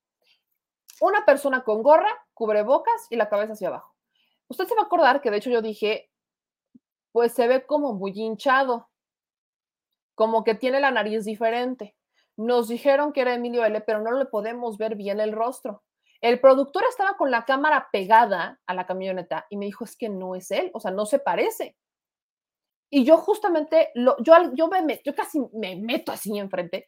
[1.02, 3.94] Una persona con gorra, cubrebocas y la cabeza hacia abajo.
[4.48, 6.10] Usted se va a acordar que de hecho yo dije,
[7.12, 8.90] pues se ve como muy hinchado,
[10.16, 11.96] como que tiene la nariz diferente.
[12.38, 15.84] Nos dijeron que era Emilio L, pero no le podemos ver bien el rostro.
[16.22, 20.10] El productor estaba con la cámara pegada a la camioneta y me dijo, es que
[20.10, 21.76] no es él, o sea, no se parece.
[22.96, 24.16] Y yo justamente, yo,
[24.54, 26.88] yo, me, casi me meto así enfrente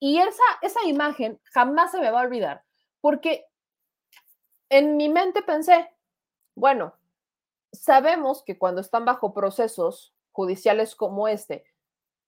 [0.00, 2.64] y esa, esa imagen jamás se me va a olvidar,
[3.00, 3.46] porque
[4.68, 5.88] en mi mente pensé,
[6.56, 6.94] bueno,
[7.70, 11.64] sabemos que cuando están bajo procesos judiciales como este,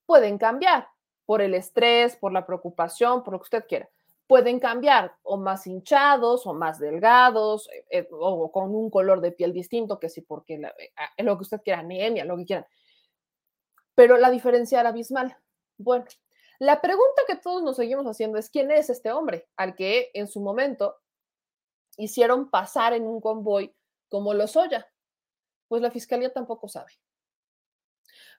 [0.07, 0.87] pueden cambiar
[1.25, 3.91] por el estrés, por la preocupación, por lo que usted quiera.
[4.29, 9.33] Pueden cambiar o más hinchados o más delgados eh, eh, o con un color de
[9.33, 12.67] piel distinto, que sí, porque eh, ah, lo que usted quiera, anemia, lo que quieran.
[13.97, 15.37] Pero la diferencia era abismal.
[15.79, 16.05] Bueno,
[16.59, 20.27] La pregunta que todos nos seguimos haciendo es, ¿quién es este hombre al que en
[20.27, 20.97] su momento
[21.99, 23.75] hicieron pasar en un convoy
[24.09, 24.89] como Lozoya?
[25.69, 26.93] Pues la fiscalía tampoco sabe.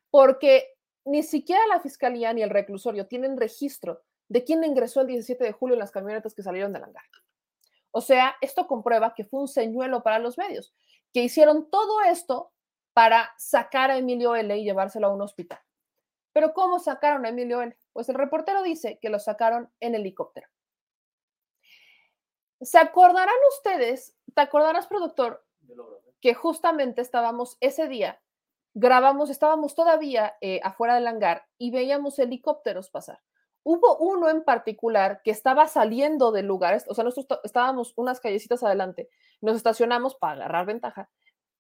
[0.10, 5.43] Porque ni siquiera la fiscalía ni el reclusorio tienen registro de quién ingresó el 17
[5.43, 7.05] de julio en las camionetas que salieron del hangar.
[7.91, 10.74] O sea, esto comprueba que fue un señuelo para los medios,
[11.14, 12.51] que hicieron todo esto
[12.98, 15.60] para sacar a Emilio L y llevárselo a un hospital.
[16.34, 17.78] Pero ¿cómo sacaron a Emilio L?
[17.93, 20.48] Pues el reportero dice que lo sacaron en helicóptero.
[22.60, 24.16] ¿Se acordarán ustedes?
[24.34, 25.45] ¿Te acordarás, productor,
[26.22, 28.20] que justamente estábamos ese día,
[28.74, 33.22] grabamos, estábamos todavía eh, afuera del hangar y veíamos helicópteros pasar?
[33.62, 38.64] Hubo uno en particular que estaba saliendo del lugar, o sea, nosotros estábamos unas callecitas
[38.64, 39.08] adelante,
[39.39, 41.12] nos estacionamos para agarrar ventaja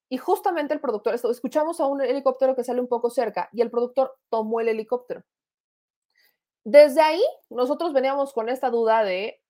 [0.09, 3.69] y justamente el productor, escuchamos a un helicóptero que sale un poco cerca y el
[3.69, 5.23] productor tomó el helicóptero.
[6.63, 9.41] Desde ahí, nosotros veníamos con esta duda de,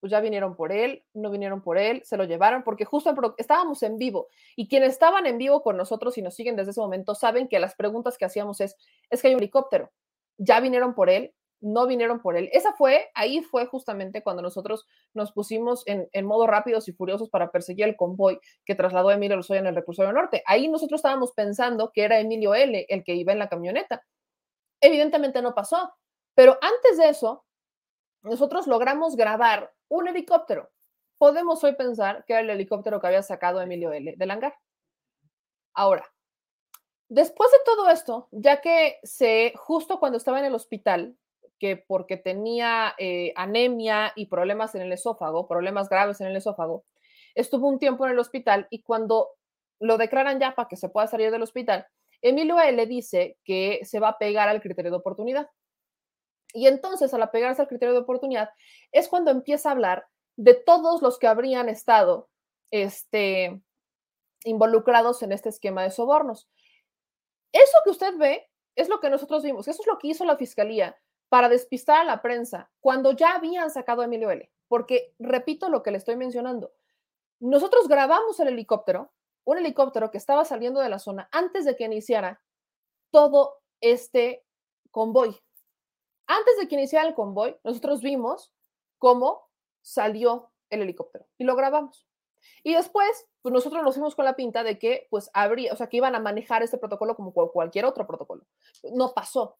[0.00, 3.82] pues ya vinieron por él, no vinieron por él, se lo llevaron, porque justo estábamos
[3.82, 7.14] en vivo y quienes estaban en vivo con nosotros y nos siguen desde ese momento
[7.14, 8.76] saben que las preguntas que hacíamos es,
[9.10, 9.90] es que hay un helicóptero,
[10.38, 12.48] ya vinieron por él, no vinieron por él.
[12.52, 17.50] Esa fue, ahí fue justamente cuando nosotros nos pusimos en, modo rápidos y furiosos para
[17.50, 20.42] perseguir el convoy que trasladó a Emilio Lozoya en el reclusorio norte.
[20.46, 24.04] Ahí nosotros estábamos pensando que era Emilio L el que iba en la camioneta.
[24.80, 25.92] Evidentemente no pasó,
[26.34, 27.44] pero antes de eso,
[28.22, 30.70] nosotros logramos grabar un helicóptero.
[31.18, 34.54] Podemos hoy pensar que era el helicóptero que había sacado Emilio L del hangar.
[35.74, 36.08] Ahora,
[37.08, 41.16] después de todo esto, ya que se, justo cuando estaba en el hospital,
[41.58, 46.84] que porque tenía eh, anemia y problemas en el esófago, problemas graves en el esófago,
[47.34, 49.30] estuvo un tiempo en el hospital y cuando
[49.80, 51.86] lo declaran ya para que se pueda salir del hospital,
[52.20, 52.70] Emilio A.
[52.70, 55.48] le dice que se va a pegar al criterio de oportunidad.
[56.52, 58.50] Y entonces, al apegarse al criterio de oportunidad,
[58.90, 60.06] es cuando empieza a hablar
[60.36, 62.28] de todos los que habrían estado
[62.70, 63.60] este,
[64.44, 66.48] involucrados en este esquema de sobornos.
[67.52, 70.36] Eso que usted ve es lo que nosotros vimos, eso es lo que hizo la
[70.36, 70.96] fiscalía
[71.28, 74.50] para despistar a la prensa cuando ya habían sacado a Emilio L.
[74.68, 76.72] Porque repito lo que le estoy mencionando.
[77.40, 79.12] Nosotros grabamos el helicóptero,
[79.44, 82.42] un helicóptero que estaba saliendo de la zona antes de que iniciara
[83.10, 84.44] todo este
[84.90, 85.38] convoy.
[86.26, 88.52] Antes de que iniciara el convoy, nosotros vimos
[88.98, 89.48] cómo
[89.80, 92.06] salió el helicóptero y lo grabamos.
[92.62, 95.88] Y después, pues nosotros nos fuimos con la pinta de que, pues, habría, o sea,
[95.88, 98.44] que iban a manejar este protocolo como cualquier otro protocolo.
[98.92, 99.58] No pasó.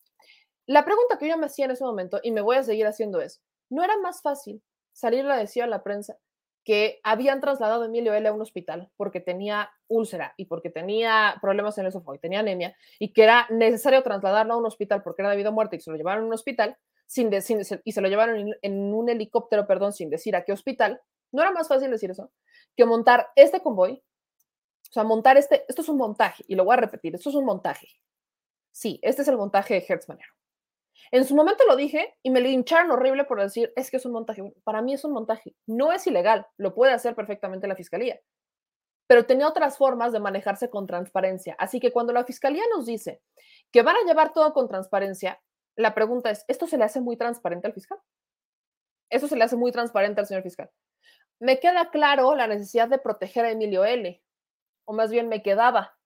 [0.68, 3.22] La pregunta que yo me hacía en ese momento, y me voy a seguir haciendo
[3.22, 4.62] es, ¿no era más fácil
[4.92, 6.18] salir a decir a la prensa
[6.62, 11.38] que habían trasladado a Emilio L a un hospital porque tenía úlcera y porque tenía
[11.40, 15.02] problemas en el esófago y tenía anemia y que era necesario trasladarlo a un hospital
[15.02, 18.00] porque era debido a muerte y se lo llevaron a un hospital sin, y se
[18.02, 21.00] lo llevaron en, un helicóptero, perdón, sin decir a qué hospital?
[21.32, 22.30] ¿No era más fácil decir eso
[22.76, 24.02] que montar este convoy?
[24.90, 27.36] O sea, montar este, esto es un montaje, y lo voy a repetir, esto es
[27.36, 27.88] un montaje.
[28.70, 30.06] Sí, este es el montaje de Hertz
[31.10, 34.12] en su momento lo dije y me lincharon horrible por decir, es que es un
[34.12, 34.42] montaje.
[34.64, 35.54] Para mí es un montaje.
[35.66, 38.20] No es ilegal, lo puede hacer perfectamente la fiscalía.
[39.06, 41.56] Pero tenía otras formas de manejarse con transparencia.
[41.58, 43.22] Así que cuando la fiscalía nos dice
[43.72, 45.40] que van a llevar todo con transparencia,
[45.76, 47.98] la pregunta es, ¿esto se le hace muy transparente al fiscal?
[49.10, 50.70] Eso se le hace muy transparente al señor fiscal.
[51.40, 54.22] Me queda claro la necesidad de proteger a Emilio L.
[54.84, 55.96] O más bien me quedaba.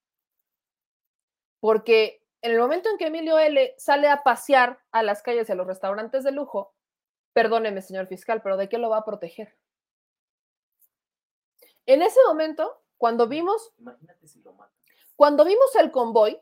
[1.61, 3.74] Porque en el momento en que Emilio L.
[3.78, 6.74] sale a pasear a las calles y a los restaurantes de lujo,
[7.32, 9.57] perdóneme, señor fiscal, pero ¿de qué lo va a proteger?
[11.86, 13.72] En ese momento, cuando vimos,
[15.14, 16.40] cuando vimos el convoy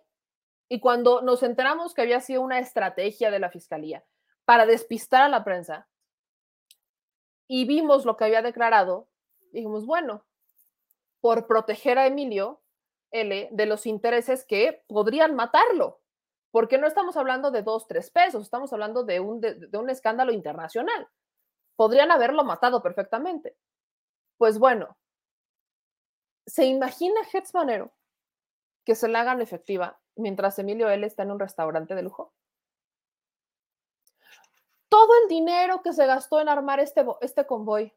[0.68, 4.04] y cuando nos enteramos que había sido una estrategia de la fiscalía
[4.46, 5.88] para despistar a la prensa
[7.46, 9.08] y vimos lo que había declarado,
[9.52, 10.24] dijimos, bueno,
[11.20, 12.59] por proteger a Emilio,
[13.10, 16.00] L de los intereses que podrían matarlo,
[16.50, 20.32] porque no estamos hablando de dos, tres pesos, estamos hablando de un, de, un escándalo
[20.32, 21.08] internacional.
[21.76, 23.56] Podrían haberlo matado perfectamente.
[24.36, 24.96] Pues bueno,
[26.46, 27.92] ¿se imagina Hetzmanero
[28.84, 32.32] que se la hagan efectiva mientras Emilio L está en un restaurante de lujo?
[34.88, 37.94] Todo el dinero que se gastó en armar este, este convoy,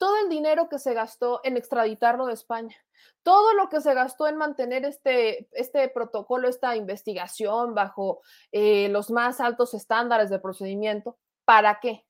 [0.00, 2.74] todo el dinero que se gastó en extraditarlo de España,
[3.22, 9.10] todo lo que se gastó en mantener este, este protocolo, esta investigación bajo eh, los
[9.10, 12.06] más altos estándares de procedimiento, ¿para qué?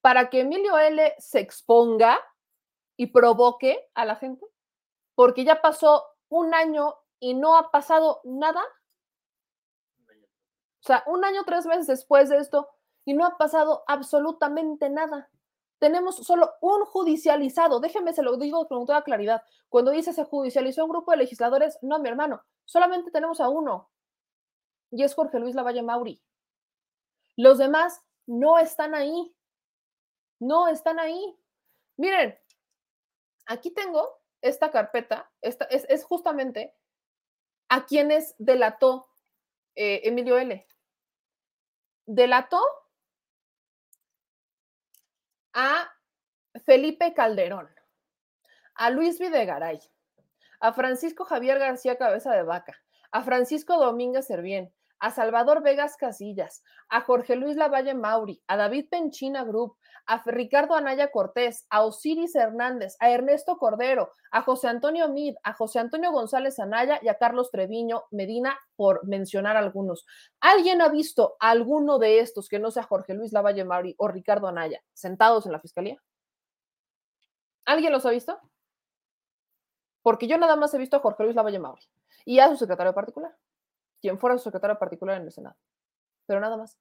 [0.00, 1.12] Para que Emilio L.
[1.18, 2.20] se exponga
[2.96, 4.46] y provoque a la gente,
[5.16, 8.62] porque ya pasó un año y no ha pasado nada.
[10.08, 12.68] O sea, un año, tres meses después de esto,
[13.04, 15.30] y no ha pasado absolutamente nada.
[15.84, 17.78] Tenemos solo un judicializado.
[17.78, 19.42] Déjeme, se lo digo con toda claridad.
[19.68, 23.90] Cuando dice se judicializó un grupo de legisladores, no, mi hermano, solamente tenemos a uno.
[24.90, 26.22] Y es Jorge Luis Lavalle Mauri.
[27.36, 29.36] Los demás no están ahí.
[30.40, 31.38] No están ahí.
[31.98, 32.34] Miren,
[33.44, 35.30] aquí tengo esta carpeta.
[35.42, 36.74] Esta, es, es justamente
[37.68, 39.06] a quienes delató
[39.74, 40.66] eh, Emilio L.
[42.06, 42.62] Delató
[45.54, 45.88] a
[46.66, 47.68] Felipe Calderón,
[48.74, 49.80] a Luis Videgaray,
[50.60, 52.76] a Francisco Javier García Cabeza de Vaca,
[53.12, 54.74] a Francisco Domínguez Servién,
[55.04, 59.76] a Salvador Vegas Casillas, a Jorge Luis Lavalle Mauri, a David Penchina Group,
[60.06, 65.52] a Ricardo Anaya Cortés, a Osiris Hernández, a Ernesto Cordero, a José Antonio Mid, a
[65.52, 70.06] José Antonio González Anaya y a Carlos Treviño Medina, por mencionar algunos.
[70.40, 74.08] ¿Alguien ha visto a alguno de estos que no sea Jorge Luis Lavalle Mauri o
[74.08, 76.00] Ricardo Anaya sentados en la fiscalía?
[77.66, 78.40] ¿Alguien los ha visto?
[80.00, 81.82] Porque yo nada más he visto a Jorge Luis Lavalle Mauri
[82.24, 83.36] y a su secretario particular,
[84.04, 85.56] quien fuera su secretario particular en el Senado.
[86.26, 86.76] Pero nada más.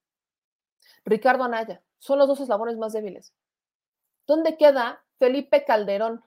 [1.05, 3.33] Ricardo Anaya, son los dos eslabones más débiles.
[4.27, 6.21] ¿Dónde queda Felipe Calderón?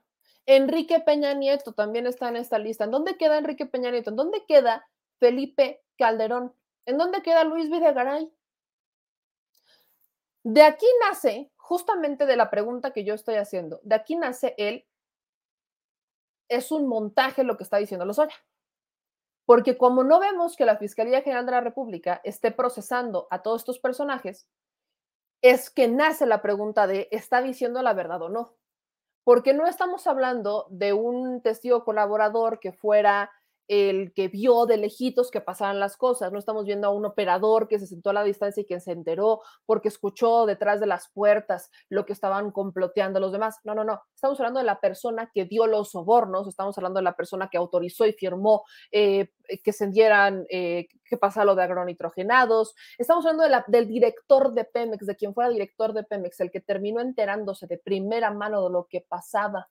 [0.47, 2.84] Enrique Peña Nieto también está en esta lista.
[2.84, 4.09] ¿En dónde queda Enrique Peña Nieto?
[4.09, 4.88] ¿En dónde queda
[5.18, 6.55] Felipe Calderón?
[6.86, 8.32] ¿En dónde queda Luis Videgaray?
[10.44, 14.86] De aquí nace, justamente de la pregunta que yo estoy haciendo, de aquí nace él,
[16.49, 18.34] es un montaje lo que está diciendo Lozoya.
[19.47, 23.62] Porque como no vemos que la Fiscalía General de la República esté procesando a todos
[23.62, 24.47] estos personajes,
[25.40, 28.57] es que nace la pregunta de, ¿está diciendo la verdad o no?
[29.24, 33.30] Porque no estamos hablando de un testigo colaborador que fuera
[33.68, 36.32] el que vio de lejitos que pasaban las cosas.
[36.32, 38.92] No estamos viendo a un operador que se sentó a la distancia y que se
[38.92, 43.58] enteró porque escuchó detrás de las puertas lo que estaban comploteando los demás.
[43.64, 44.02] No, no, no.
[44.14, 47.58] Estamos hablando de la persona que dio los sobornos, estamos hablando de la persona que
[47.58, 52.74] autorizó y firmó eh, que se dieran, eh, que pasara lo de agronitrogenados.
[52.98, 56.50] Estamos hablando de la, del director de Pemex, de quien fuera director de Pemex, el
[56.50, 59.68] que terminó enterándose de primera mano de lo que pasaba.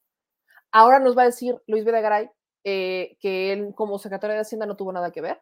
[0.71, 2.29] Ahora nos va a decir Luis Videgaray
[2.68, 5.39] eh, que él como secretario de Hacienda no tuvo nada que ver.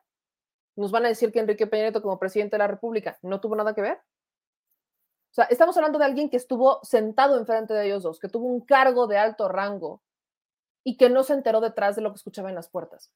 [0.75, 3.73] Nos van a decir que Enrique Peña como presidente de la República no tuvo nada
[3.73, 3.97] que ver.
[3.97, 8.47] O sea, estamos hablando de alguien que estuvo sentado enfrente de ellos dos, que tuvo
[8.47, 10.03] un cargo de alto rango
[10.83, 13.13] y que no se enteró detrás de lo que escuchaba en las puertas.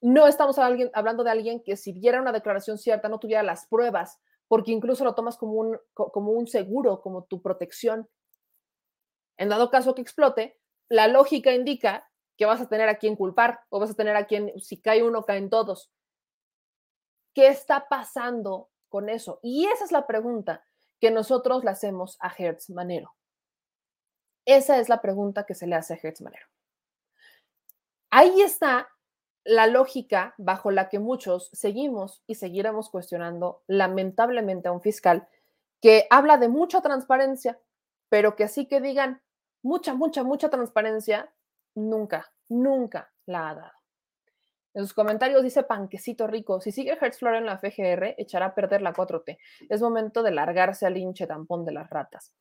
[0.00, 4.18] No estamos hablando de alguien que si diera una declaración cierta no tuviera las pruebas,
[4.48, 8.08] porque incluso lo tomas como un, como un seguro, como tu protección.
[9.38, 12.09] En dado caso que explote, la lógica indica
[12.40, 15.02] que vas a tener a quien culpar o vas a tener a quien, si cae
[15.02, 15.92] uno, caen todos.
[17.34, 19.40] ¿Qué está pasando con eso?
[19.42, 20.64] Y esa es la pregunta
[20.98, 23.14] que nosotros le hacemos a Hertz Manero.
[24.46, 26.46] Esa es la pregunta que se le hace a Hertz Manero.
[28.08, 28.88] Ahí está
[29.44, 35.28] la lógica bajo la que muchos seguimos y seguiremos cuestionando lamentablemente a un fiscal
[35.82, 37.60] que habla de mucha transparencia,
[38.08, 39.20] pero que así que digan
[39.60, 41.30] mucha, mucha, mucha transparencia,
[41.88, 43.80] nunca, nunca la ha dado.
[44.72, 48.82] En sus comentarios dice Panquecito Rico, si sigue Hertzflor en la FGR, echará a perder
[48.82, 49.38] la 4T.
[49.68, 52.32] Es momento de largarse al hinche tampón de las ratas.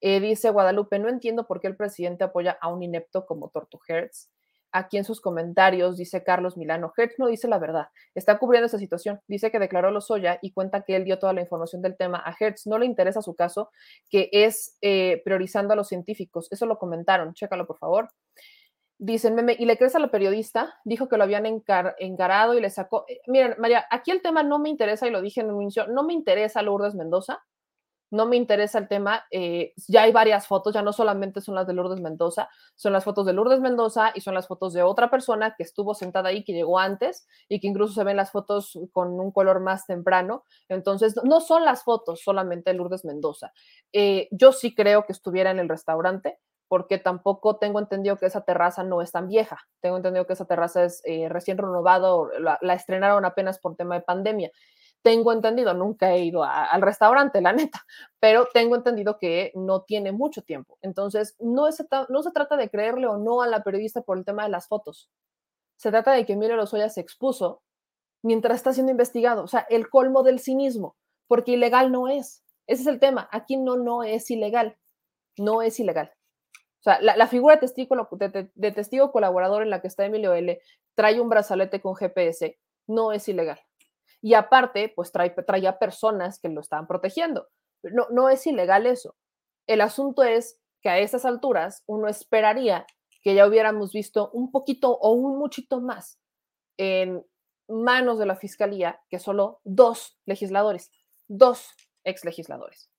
[0.00, 3.80] Eh, dice Guadalupe, no entiendo por qué el presidente apoya a un inepto como Tortu
[3.88, 4.30] Hertz.
[4.70, 8.78] Aquí en sus comentarios dice Carlos Milano, Hertz no dice la verdad, está cubriendo esta
[8.78, 9.18] situación.
[9.26, 12.22] Dice que declaró Lozoya y cuenta que él dio toda la información del tema.
[12.22, 13.70] A Hertz no le interesa su caso,
[14.10, 16.52] que es eh, priorizando a los científicos.
[16.52, 18.10] Eso lo comentaron, chécalo por favor.
[19.00, 20.74] Dicen, meme, ¿y le crees a la periodista?
[20.84, 23.04] Dijo que lo habían encarado y le sacó.
[23.06, 25.86] Eh, miren, María, aquí el tema no me interesa y lo dije en un inicio,
[25.86, 27.40] no me interesa Lourdes Mendoza,
[28.10, 29.24] no me interesa el tema.
[29.30, 33.04] Eh, ya hay varias fotos, ya no solamente son las de Lourdes Mendoza, son las
[33.04, 36.42] fotos de Lourdes Mendoza y son las fotos de otra persona que estuvo sentada ahí,
[36.42, 40.44] que llegó antes y que incluso se ven las fotos con un color más temprano.
[40.68, 43.52] Entonces, no son las fotos solamente de Lourdes Mendoza.
[43.92, 48.42] Eh, yo sí creo que estuviera en el restaurante porque tampoco tengo entendido que esa
[48.42, 49.58] terraza no es tan vieja.
[49.80, 53.96] Tengo entendido que esa terraza es eh, recién renovada, la, la, estrenaron apenas por tema
[53.96, 54.50] de pandemia.
[55.02, 57.84] Tengo entendido, nunca he ido a, al restaurante, la neta,
[58.20, 60.78] pero tengo entendido que no tiene mucho tiempo.
[60.82, 64.24] Entonces, no, es, no se trata de creerle o no a la periodista por el
[64.24, 65.10] tema de las fotos.
[65.76, 67.62] Se trata de que Emilio Lozoya se expuso
[68.22, 69.44] mientras está siendo investigado.
[69.44, 70.96] O sea, el colmo del cinismo,
[71.28, 72.44] porque ilegal no es.
[72.66, 73.28] Ese es el tema.
[73.32, 74.76] Aquí no, no es ilegal.
[75.38, 76.12] No es ilegal.
[76.80, 80.60] O sea, la, figura de testigo, colaborador en la que está Emilio L.
[80.94, 82.56] trae un brazalete con GPS,
[82.86, 83.60] no es ilegal.
[84.20, 87.48] Y aparte, pues trae, traía personas que lo estaban protegiendo.
[87.82, 89.16] No, no es ilegal eso.
[89.66, 92.86] El asunto es que a estas alturas uno esperaría
[93.22, 96.18] que ya hubiéramos visto un poquito o un muchito más
[96.76, 97.24] en
[97.68, 100.90] manos de la fiscalía que solo dos legisladores,
[101.26, 101.68] dos
[102.04, 102.90] ex legisladores.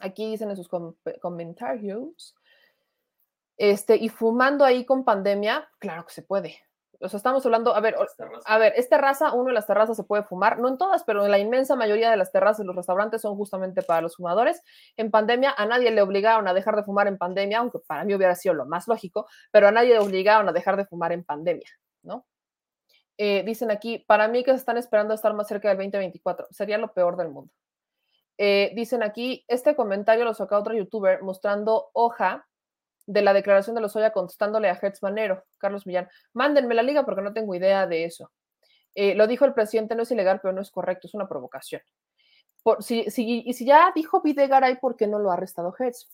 [0.00, 2.34] Aquí dicen en sus com comentarios,
[3.56, 6.58] este, y fumando ahí con pandemia, claro que se puede.
[7.02, 7.96] O sea, estamos hablando, a ver,
[8.44, 11.24] a ver, esta terraza, uno de las terrazas se puede fumar, no en todas, pero
[11.24, 14.62] en la inmensa mayoría de las terrazas de los restaurantes son justamente para los fumadores.
[14.96, 18.14] En pandemia a nadie le obligaron a dejar de fumar en pandemia, aunque para mí
[18.14, 21.24] hubiera sido lo más lógico, pero a nadie le obligaron a dejar de fumar en
[21.24, 21.68] pandemia,
[22.02, 22.24] ¿no?
[23.18, 26.48] Eh, dicen aquí, para mí que se están esperando a estar más cerca del 2024,
[26.50, 27.52] sería lo peor del mundo.
[28.38, 32.46] Eh, dicen aquí, este comentario lo saca otro youtuber mostrando hoja
[33.06, 36.08] de la declaración de Lozoya contestándole a Hertz Manero, Carlos Millán.
[36.32, 38.30] Mándenme la liga porque no tengo idea de eso.
[38.94, 41.82] Eh, lo dijo el presidente, no es ilegal, pero no es correcto, es una provocación.
[42.62, 46.10] Por, si, si, y si ya dijo Videgaray, ¿por qué no lo ha arrestado Hertz?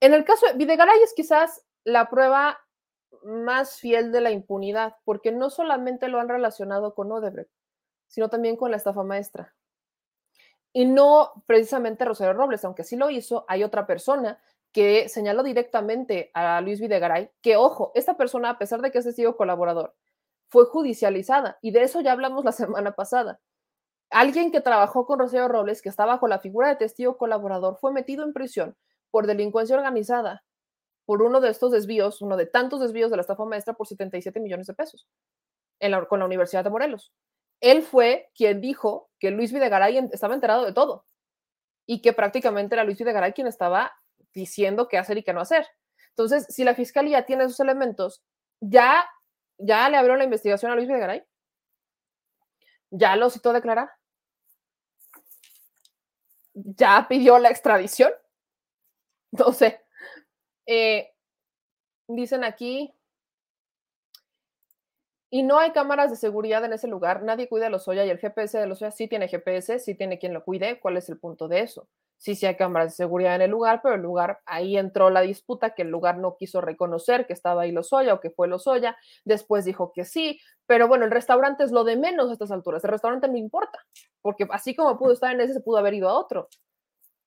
[0.00, 2.58] En el caso de Videgaray es quizás la prueba
[3.24, 7.50] más fiel de la impunidad, porque no solamente lo han relacionado con Odebrecht,
[8.06, 9.54] sino también con la estafa maestra.
[10.72, 14.38] Y no precisamente Rosario Robles, aunque sí lo hizo, hay otra persona
[14.72, 19.04] que señaló directamente a Luis Videgaray que, ojo, esta persona, a pesar de que es
[19.04, 19.94] testigo colaborador,
[20.48, 23.40] fue judicializada y de eso ya hablamos la semana pasada.
[24.10, 27.92] Alguien que trabajó con Rosario Robles, que está bajo la figura de testigo colaborador, fue
[27.92, 28.76] metido en prisión
[29.10, 30.44] por delincuencia organizada,
[31.04, 34.40] por uno de estos desvíos, uno de tantos desvíos de la estafa maestra por 77
[34.40, 35.06] millones de pesos
[36.08, 37.12] con la Universidad de Morelos.
[37.60, 41.06] Él fue quien dijo que Luis Videgaray estaba enterado de todo
[41.86, 43.92] y que prácticamente era Luis Videgaray quien estaba
[44.34, 45.66] diciendo qué hacer y qué no hacer.
[46.10, 48.22] Entonces, si la fiscalía tiene esos elementos,
[48.60, 49.08] ya,
[49.56, 51.24] ya le abrió la investigación a Luis Videgaray.
[52.90, 53.90] Ya lo citó a declarar.
[56.54, 58.12] Ya pidió la extradición.
[59.30, 59.84] No sé.
[60.64, 61.12] Eh,
[62.08, 62.97] dicen aquí,
[65.30, 68.10] y no hay cámaras de seguridad en ese lugar, nadie cuida a los Oya y
[68.10, 70.80] el GPS de los Oya sí tiene GPS, sí tiene quien lo cuide.
[70.80, 71.88] ¿Cuál es el punto de eso?
[72.18, 75.22] sí, sí hay cámaras de seguridad en el lugar, pero el lugar, ahí entró la
[75.22, 78.96] disputa que el lugar no quiso reconocer que estaba ahí Lozoya o que fue Lozoya,
[79.24, 82.84] después dijo que sí, pero bueno, el restaurante es lo de menos a estas alturas,
[82.84, 83.78] el restaurante no importa,
[84.20, 86.48] porque así como pudo estar en ese, se pudo haber ido a otro.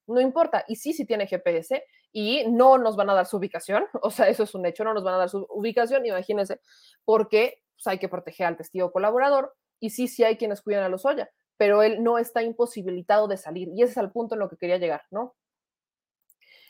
[0.08, 3.86] No importa, y sí, sí tiene GPS y no nos van a dar su ubicación,
[4.02, 6.60] o sea, eso es un hecho, no nos van a dar su ubicación, imagínense,
[7.06, 10.90] porque pues, hay que proteger al testigo colaborador y sí, sí hay quienes cuidan a
[10.90, 13.70] Lozoya pero él no está imposibilitado de salir.
[13.76, 15.36] Y ese es el punto en lo que quería llegar, ¿no?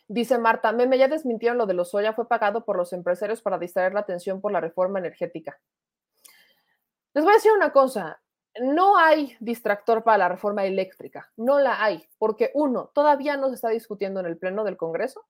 [0.10, 3.58] Dice Marta, Meme, ya desmintieron lo de los Soya, fue pagado por los empresarios para
[3.58, 5.58] distraer la atención por la reforma energética.
[7.14, 8.22] Les voy a decir una cosa,
[8.60, 13.56] no hay distractor para la reforma eléctrica, no la hay, porque uno, todavía no se
[13.56, 15.26] está discutiendo en el Pleno del Congreso.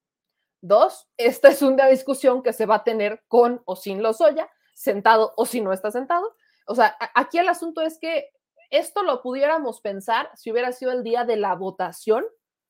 [0.60, 4.50] Dos, esta es una discusión que se va a tener con o sin los Soya,
[4.82, 6.36] sentado o si no está sentado.
[6.66, 8.32] O sea, aquí el asunto es que
[8.72, 12.26] esto lo pudiéramos pensar si hubiera sido el día de la votación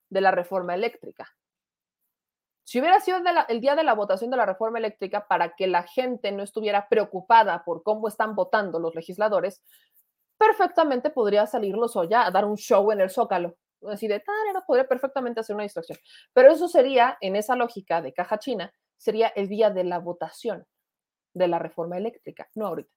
[0.10, 1.30] de la reforma eléctrica.
[2.64, 5.84] Si hubiera sido el día de la votación de la reforma eléctrica para que la
[5.84, 9.62] gente no estuviera preocupada por cómo están votando los legisladores,
[10.38, 11.76] perfectamente podría salir
[12.10, 13.56] ya a dar un show en el Zócalo.
[13.88, 15.98] Así de tal, podría perfectamente hacer una distracción.
[16.34, 20.66] Pero eso sería, en esa lógica de caja china, sería el día de la votación
[21.34, 22.92] de la reforma eléctrica, no ahorita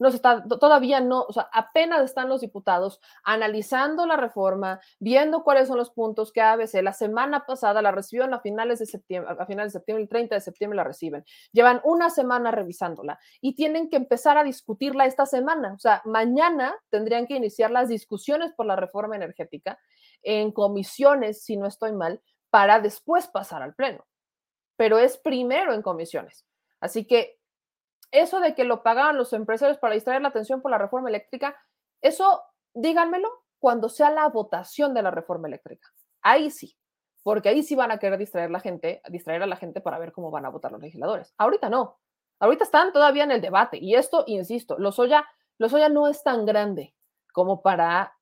[0.00, 5.68] no está, todavía no, o sea, apenas están los diputados analizando la reforma, viendo cuáles
[5.68, 9.44] son los puntos que ABC la semana pasada la recibieron a finales de septiembre, a
[9.44, 11.22] finales de septiembre, el 30 de septiembre la reciben.
[11.52, 15.74] Llevan una semana revisándola y tienen que empezar a discutirla esta semana.
[15.74, 19.78] O sea, mañana tendrían que iniciar las discusiones por la reforma energética
[20.22, 24.06] en comisiones, si no estoy mal, para después pasar al pleno.
[24.76, 26.46] Pero es primero en comisiones.
[26.80, 27.39] Así que
[28.10, 31.56] eso de que lo pagaban los empresarios para distraer la atención por la reforma eléctrica,
[32.00, 32.42] eso
[32.74, 35.88] díganmelo cuando sea la votación de la reforma eléctrica.
[36.22, 36.76] Ahí sí,
[37.22, 40.12] porque ahí sí van a querer distraer la gente, distraer a la gente para ver
[40.12, 41.34] cómo van a votar los legisladores.
[41.38, 41.98] Ahorita no.
[42.38, 44.98] Ahorita están todavía en el debate y esto, insisto, los
[45.58, 46.94] Lozoya no es tan grande
[47.34, 48.16] como para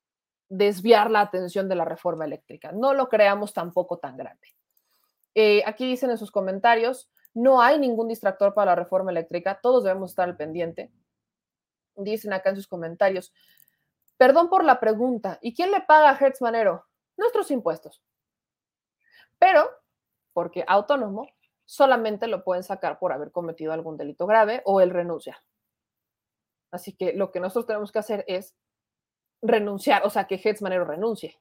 [0.49, 2.73] desviar la atención de la reforma eléctrica.
[2.73, 4.49] No lo creamos tampoco tan grande.
[5.35, 7.09] Eh, aquí dicen en sus comentarios,
[7.39, 10.91] no hay ningún distractor para la reforma eléctrica, todos debemos estar al pendiente.
[11.95, 13.33] Dicen acá en sus comentarios,
[14.17, 16.87] perdón por la pregunta, ¿y quién le paga a Hertz Manero?
[17.17, 18.03] Nuestros impuestos.
[19.39, 19.71] Pero,
[20.33, 21.29] porque autónomo,
[21.65, 25.41] solamente lo pueden sacar por haber cometido algún delito grave o el renuncia.
[26.73, 28.57] Así que lo que nosotros tenemos que hacer es
[29.43, 31.41] renunciar, o sea, que Hertz Manero renuncie.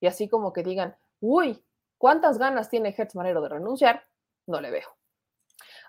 [0.00, 1.64] y así como que digan, uy,
[1.96, 4.08] ¿cuántas ganas tiene Hertz Manero de renunciar?
[4.48, 5.01] No le veo.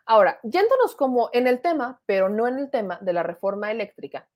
[0.06, 4.28] Ahora, yéndonos como en el tema, pero no en el tema de la reforma eléctrica,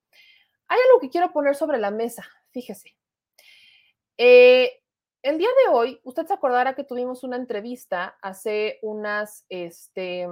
[0.68, 2.96] hay algo que quiero poner sobre la mesa, fíjese.
[4.18, 4.82] Eh,
[5.22, 10.28] el día de hoy, usted se acordará que tuvimos una entrevista hace unas, este,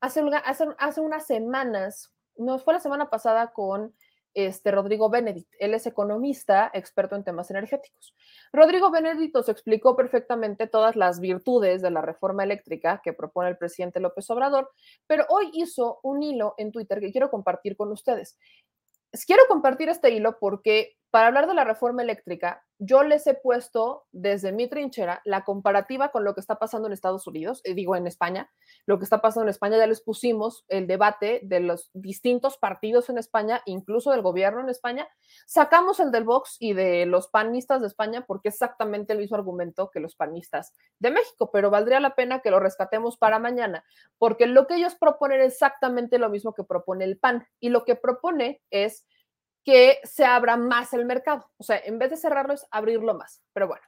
[0.00, 3.94] hace, hace, hace unas semanas, no fue la semana pasada con
[4.34, 5.52] este, Rodrigo Benedict.
[5.58, 8.14] Él es economista, experto en temas energéticos.
[8.52, 13.58] Rodrigo Benedict nos explicó perfectamente todas las virtudes de la reforma eléctrica que propone el
[13.58, 14.70] presidente López Obrador,
[15.06, 18.38] pero hoy hizo un hilo en Twitter que quiero compartir con ustedes.
[19.26, 24.06] Quiero compartir este hilo porque para hablar de la reforma eléctrica, yo les he puesto
[24.10, 27.94] desde mi trinchera la comparativa con lo que está pasando en Estados Unidos, eh, digo
[27.94, 28.50] en España,
[28.86, 33.08] lo que está pasando en España, ya les pusimos el debate de los distintos partidos
[33.08, 35.06] en España, incluso del gobierno en España,
[35.46, 39.36] sacamos el del Vox y de los panistas de España porque es exactamente el mismo
[39.36, 43.84] argumento que los panistas de México, pero valdría la pena que lo rescatemos para mañana,
[44.18, 47.84] porque lo que ellos proponen es exactamente lo mismo que propone el PAN y lo
[47.84, 49.06] que propone es
[49.64, 51.50] que se abra más el mercado.
[51.56, 53.42] O sea, en vez de cerrarlo es abrirlo más.
[53.52, 53.82] Pero bueno,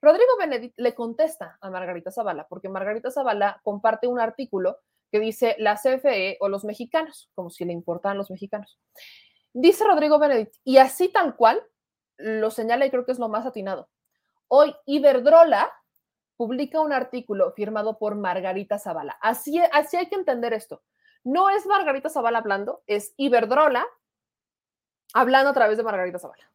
[0.00, 4.78] Rodrigo Benedict le contesta a Margarita Zavala, porque Margarita Zavala comparte un artículo
[5.10, 8.78] que dice la CFE o los mexicanos, como si le importaran los mexicanos.
[9.52, 11.62] Dice Rodrigo Benedict, y así tal cual
[12.18, 13.88] lo señala y creo que es lo más atinado.
[14.48, 15.72] Hoy Iberdrola
[16.36, 19.18] publica un artículo firmado por Margarita Zavala.
[19.20, 20.82] Así, así hay que entender esto.
[21.24, 23.84] No es Margarita Zavala hablando, es Iberdrola
[25.14, 26.50] hablando a través de Margarita Zavala.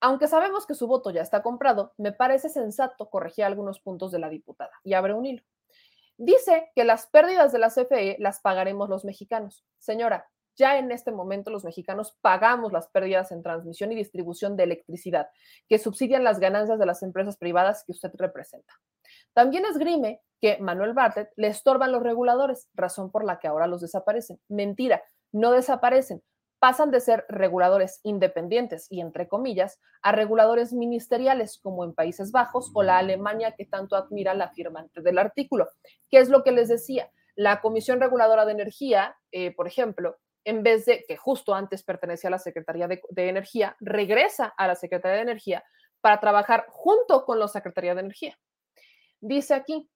[0.00, 4.20] Aunque sabemos que su voto ya está comprado, me parece sensato corregir algunos puntos de
[4.20, 5.42] la diputada y abre un hilo.
[6.16, 9.64] Dice que las pérdidas de la CFE las pagaremos los mexicanos.
[9.78, 14.64] Señora, ya en este momento los mexicanos pagamos las pérdidas en transmisión y distribución de
[14.64, 15.28] electricidad
[15.68, 18.74] que subsidian las ganancias de las empresas privadas que usted representa.
[19.32, 23.80] También esgrime que Manuel Bartlett le estorban los reguladores, razón por la que ahora los
[23.80, 24.40] desaparecen.
[24.48, 26.22] Mentira, no desaparecen,
[26.58, 32.70] pasan de ser reguladores independientes y, entre comillas, a reguladores ministeriales como en Países Bajos
[32.74, 35.68] o la Alemania que tanto admira la firmante del artículo.
[36.10, 37.10] ¿Qué es lo que les decía?
[37.34, 42.28] La Comisión Reguladora de Energía, eh, por ejemplo, en vez de que justo antes pertenecía
[42.28, 45.64] a la Secretaría de, de Energía, regresa a la Secretaría de Energía
[46.00, 48.38] para trabajar junto con la Secretaría de Energía.
[49.20, 49.88] Dice aquí,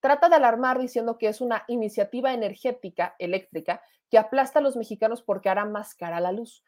[0.00, 5.22] trata de alarmar diciendo que es una iniciativa energética eléctrica que aplasta a los mexicanos
[5.22, 6.64] porque hará más cara la luz.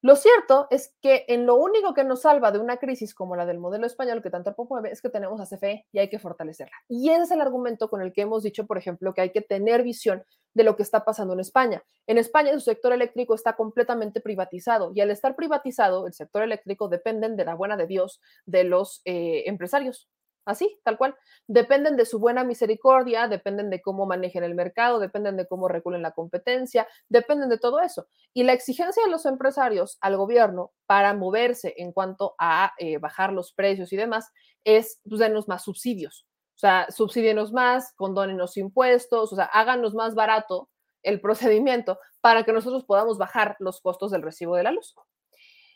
[0.00, 3.46] Lo cierto es que en lo único que nos salva de una crisis como la
[3.46, 6.76] del modelo español que tanto mueve es que tenemos a CFE y hay que fortalecerla.
[6.88, 9.40] Y ese es el argumento con el que hemos dicho, por ejemplo, que hay que
[9.40, 10.24] tener visión
[10.54, 11.82] de lo que está pasando en España.
[12.06, 16.88] En España su sector eléctrico está completamente privatizado y al estar privatizado, el sector eléctrico
[16.88, 20.08] dependen de la buena de Dios de los eh, empresarios.
[20.48, 21.14] Así, tal cual.
[21.46, 26.00] Dependen de su buena misericordia, dependen de cómo manejen el mercado, dependen de cómo regulen
[26.00, 28.06] la competencia, dependen de todo eso.
[28.32, 33.34] Y la exigencia de los empresarios al gobierno para moverse en cuanto a eh, bajar
[33.34, 34.32] los precios y demás
[34.64, 36.26] es, pues, denos más subsidios.
[36.56, 40.70] O sea, subsidienos más, condónenos impuestos, o sea, háganos más barato
[41.02, 44.94] el procedimiento para que nosotros podamos bajar los costos del recibo de la luz.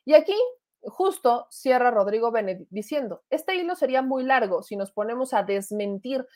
[0.06, 0.34] Y aquí
[0.84, 6.26] justo cierra Rodrigo Benedict diciendo, este hilo sería muy largo si nos ponemos a desmentir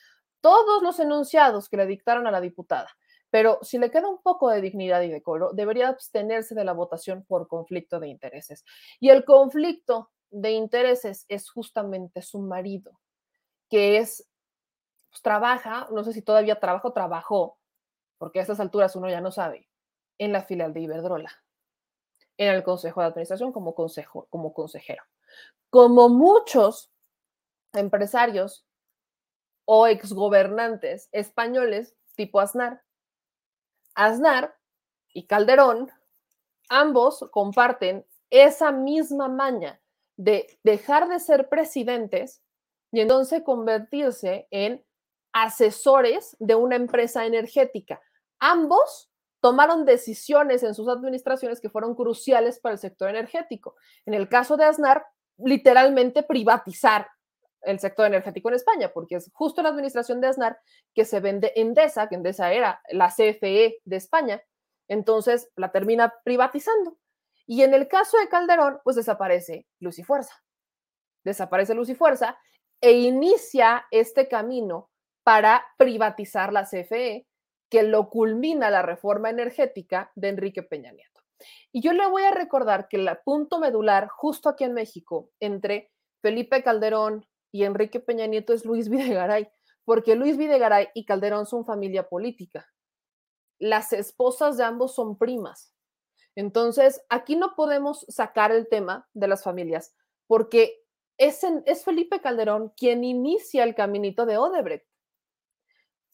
[0.41, 2.89] todos los enunciados que le dictaron a la diputada,
[3.31, 7.25] pero si le queda un poco de dignidad y decoro, debería abstenerse de la votación
[7.25, 8.65] por conflicto de intereses.
[9.01, 13.01] Y el conflicto de intereses es justamente su marido,
[13.69, 14.29] que es,
[15.11, 17.59] pues, trabaja, no sé si todavía trabaja o trabajó,
[18.19, 19.69] porque a estas alturas uno ya no sabe,
[20.19, 21.46] en la filial de Iberdrola
[22.39, 25.03] en el consejo de administración como, consejo, como consejero.
[25.71, 26.91] Como muchos
[27.73, 28.65] empresarios
[29.65, 32.83] o exgobernantes españoles tipo Aznar.
[33.95, 34.57] Aznar
[35.13, 35.91] y Calderón,
[36.69, 39.81] ambos comparten esa misma maña
[40.17, 42.43] de dejar de ser presidentes
[42.91, 44.85] y entonces convertirse en
[45.33, 48.01] asesores de una empresa energética.
[48.39, 49.11] Ambos
[49.41, 53.77] tomaron decisiones en sus administraciones que fueron cruciales para el sector energético.
[54.05, 55.05] En el caso de Aznar,
[55.39, 57.09] literalmente privatizar
[57.63, 60.59] el sector energético en España, porque es justo la administración de Aznar
[60.95, 64.43] que se vende Endesa, que Endesa era la CFE de España,
[64.89, 66.97] entonces la termina privatizando.
[67.47, 70.35] Y en el caso de Calderón, pues desaparece Luz y Fuerza.
[71.25, 72.39] Desaparece Luz y Fuerza
[72.81, 74.91] e inicia este camino
[75.23, 77.27] para privatizar la CFE
[77.69, 81.21] que lo culmina la reforma energética de Enrique Peña Nieto.
[81.73, 85.91] Y yo le voy a recordar que el punto medular justo aquí en México entre
[86.23, 89.49] Felipe Calderón y Enrique Peña Nieto es Luis Videgaray,
[89.85, 92.67] porque Luis Videgaray y Calderón son familia política.
[93.59, 95.73] Las esposas de ambos son primas.
[96.35, 99.95] Entonces, aquí no podemos sacar el tema de las familias,
[100.27, 100.83] porque
[101.19, 104.87] es, es Felipe Calderón quien inicia el caminito de Odebrecht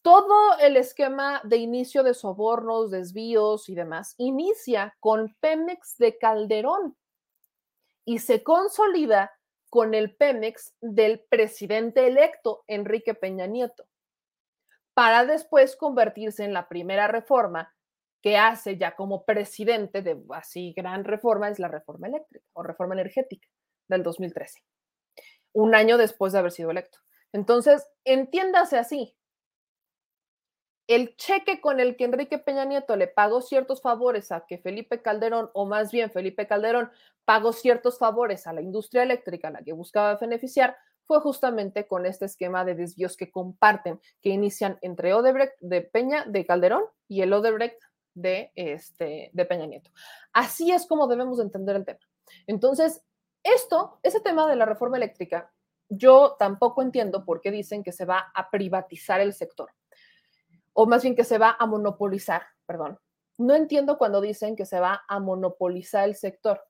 [0.03, 6.97] todo el esquema de inicio de sobornos, desvíos y demás inicia con Pemex de Calderón
[8.05, 9.31] y se consolida
[9.69, 13.85] con el Pemex del presidente electo Enrique Peña Nieto,
[14.93, 17.73] para después convertirse en la primera reforma
[18.21, 22.93] que hace ya como presidente de así gran reforma, es la reforma eléctrica o reforma
[22.93, 23.47] energética
[23.87, 24.63] del 2013,
[25.53, 26.99] un año después de haber sido electo.
[27.31, 29.17] Entonces, entiéndase así,
[30.87, 35.01] el cheque con el que Enrique Peña Nieto le pagó ciertos favores a que Felipe
[35.01, 36.91] Calderón, o más bien Felipe Calderón,
[37.25, 40.75] pagó ciertos favores a la industria eléctrica a la que buscaba beneficiar,
[41.05, 46.25] fue justamente con este esquema de desvíos que comparten, que inician entre Odebrecht de Peña,
[46.25, 47.81] de Calderón, y el Odebrecht
[48.13, 49.91] de, este, de Peña Nieto.
[50.31, 51.99] Así es como debemos entender el tema.
[52.47, 53.01] Entonces,
[53.43, 55.51] esto, ese tema de la reforma eléctrica,
[55.89, 59.71] yo tampoco entiendo por qué dicen que se va a privatizar el sector
[60.73, 62.99] o más bien que se va a monopolizar, perdón.
[63.37, 66.63] No entiendo cuando dicen que se va a monopolizar el sector.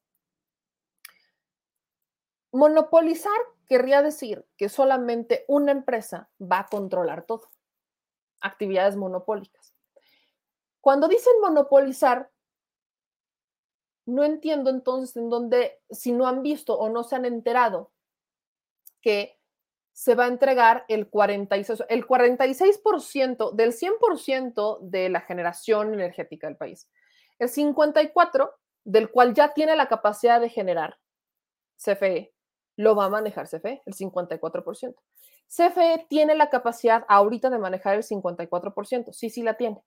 [2.52, 3.38] Monopolizar
[3.68, 7.50] querría decir que solamente una empresa va a controlar todo.
[8.42, 9.74] Actividades monopólicas.
[10.82, 12.30] Cuando dicen monopolizar,
[14.06, 17.92] no entiendo entonces en dónde, si no han visto o no se han enterado
[19.02, 19.40] que
[19.94, 26.58] se va a entregar el 46%, el 46% del 100% de la generación energética del
[26.58, 26.90] país.
[27.40, 28.52] El 54%
[28.86, 30.98] del cual ya tiene la capacidad de generar
[31.78, 32.34] CFE,
[32.76, 34.96] lo va a manejar CFE, el 54%.
[35.48, 39.84] CFE tiene la capacidad ahorita de manejar el 54%, sí, sí la tiene.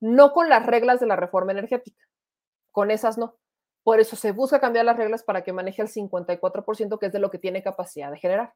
[0.00, 2.04] No con las reglas de la reforma energética,
[2.70, 3.36] con esas no.
[3.86, 7.20] Por eso se busca cambiar las reglas para que maneje el 54%, que es de
[7.20, 8.52] lo que tiene capacidad de generar.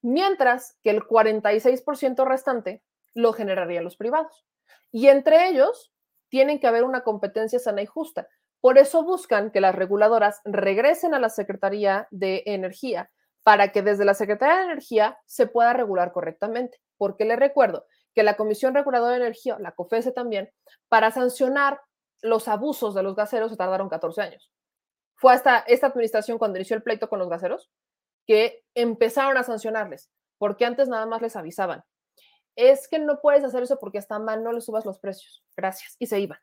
[0.00, 2.80] Mientras que el 46% restante
[3.12, 4.46] lo generarían los privados.
[4.92, 5.92] Y entre ellos
[6.28, 8.28] tienen que haber una competencia sana y justa.
[8.60, 13.10] Por eso buscan que las reguladoras regresen a la Secretaría de Energía
[13.42, 16.78] para que desde la Secretaría de Energía se pueda regular correctamente.
[16.96, 20.48] Porque le recuerdo que la Comisión Reguladora de Energía, la COFESE también,
[20.88, 21.80] para sancionar
[22.22, 24.52] los abusos de los gaseros se tardaron 14 años.
[25.20, 27.70] Fue hasta esta administración cuando inició el pleito con los gaseros
[28.26, 31.84] que empezaron a sancionarles, porque antes nada más les avisaban.
[32.56, 35.44] Es que no puedes hacer eso porque está mal, no le subas los precios.
[35.54, 35.94] Gracias.
[35.98, 36.38] Y se iban.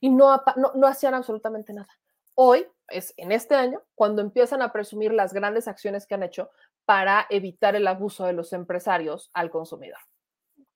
[0.00, 0.42] Y no,
[0.74, 1.88] no, hacían absolutamente nada.
[2.34, 6.50] Hoy es en este año cuando empiezan a presumir las grandes acciones que han hecho
[6.84, 9.98] para evitar el abuso de los empresarios al consumidor.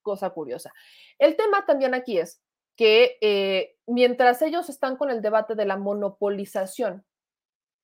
[0.01, 0.72] Cosa curiosa.
[1.18, 2.41] El tema también aquí es
[2.74, 7.05] que eh, mientras ellos están con el debate de la monopolización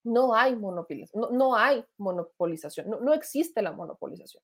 [0.05, 4.43] no hay monopolización, no, hay monopolización, no, existe la monopolización.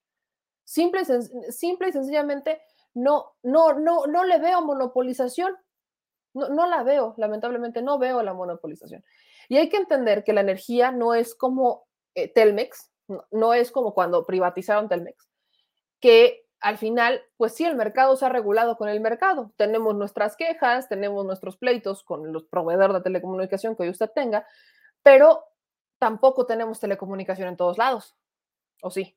[0.65, 1.05] Simple
[1.51, 2.61] simple y sencillamente
[2.95, 5.57] no, no, no, no le veo monopolización.
[6.33, 9.05] No, no la veo, lamentablemente no veo la monopolización.
[9.49, 12.93] Y hay que entender que la energía no es como eh, Telmex,
[13.33, 15.29] no, es como cuando privatizaron Telmex,
[15.99, 19.53] que al final, pues sí, el mercado se ha regulado con el mercado.
[19.57, 24.47] Tenemos nuestras quejas, tenemos nuestros pleitos con los proveedores de telecomunicación que hoy usted tenga,
[25.03, 25.45] pero
[26.01, 28.17] tampoco tenemos telecomunicación en todos lados,
[28.83, 29.17] ¿o sí?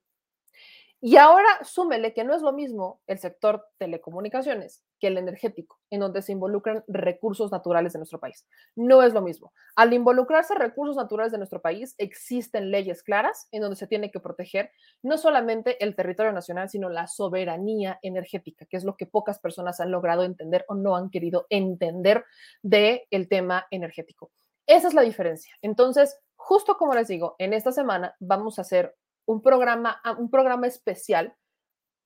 [1.05, 5.99] Y ahora súmele que no es lo mismo el sector telecomunicaciones que el energético, en
[5.99, 8.47] donde se involucran recursos naturales de nuestro país.
[8.77, 9.51] No es lo mismo.
[9.75, 14.21] Al involucrarse recursos naturales de nuestro país, existen leyes claras en donde se tiene que
[14.21, 14.71] proteger
[15.01, 19.81] no solamente el territorio nacional, sino la soberanía energética, que es lo que pocas personas
[19.81, 22.23] han logrado entender o no han querido entender
[22.61, 24.31] del el tema energético.
[24.67, 25.53] Esa es la diferencia.
[25.61, 28.95] Entonces, justo como les digo, en esta semana vamos a hacer
[29.25, 31.35] un programa, ah, un programa especial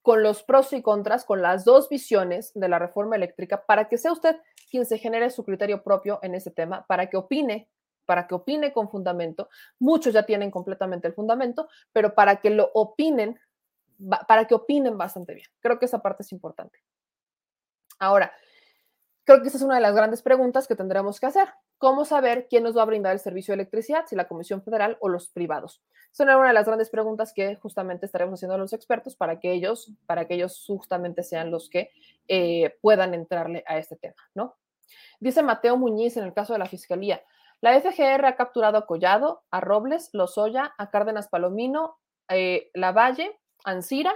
[0.02, 3.98] con los pros y contras, con las dos visiones de la reforma eléctrica, para que
[3.98, 4.38] sea usted
[4.72, 7.70] quien se genere su criterio propio en ese tema, para que opine,
[8.06, 9.50] para que opine con fundamento.
[9.80, 13.38] Muchos ya tienen completamente el fundamento, pero para que lo opinen,
[14.28, 15.48] para que opinen bastante bien.
[15.60, 16.80] Creo que esa parte es importante.
[18.00, 18.32] Ahora,
[19.28, 21.50] creo que esa es una de las grandes preguntas que tendremos que hacer.
[21.78, 24.98] ¿Cómo saber quién nos va a brindar el servicio de electricidad, si la Comisión Federal
[25.02, 25.84] o los privados?
[26.14, 29.52] Son una de las grandes preguntas que justamente estaremos haciendo a los expertos para que
[29.52, 31.92] ellos, para que ellos justamente sean los que
[32.30, 34.56] eh, puedan entrarle a este tema, ¿no?
[35.20, 37.22] Dice Mateo Muñiz en el caso de la Fiscalía,
[37.60, 41.98] La FGR ha capturado a Collado, a Robles, Lozoya, a Cárdenas Palomino,
[42.30, 44.14] eh, Lavalle, Ancira,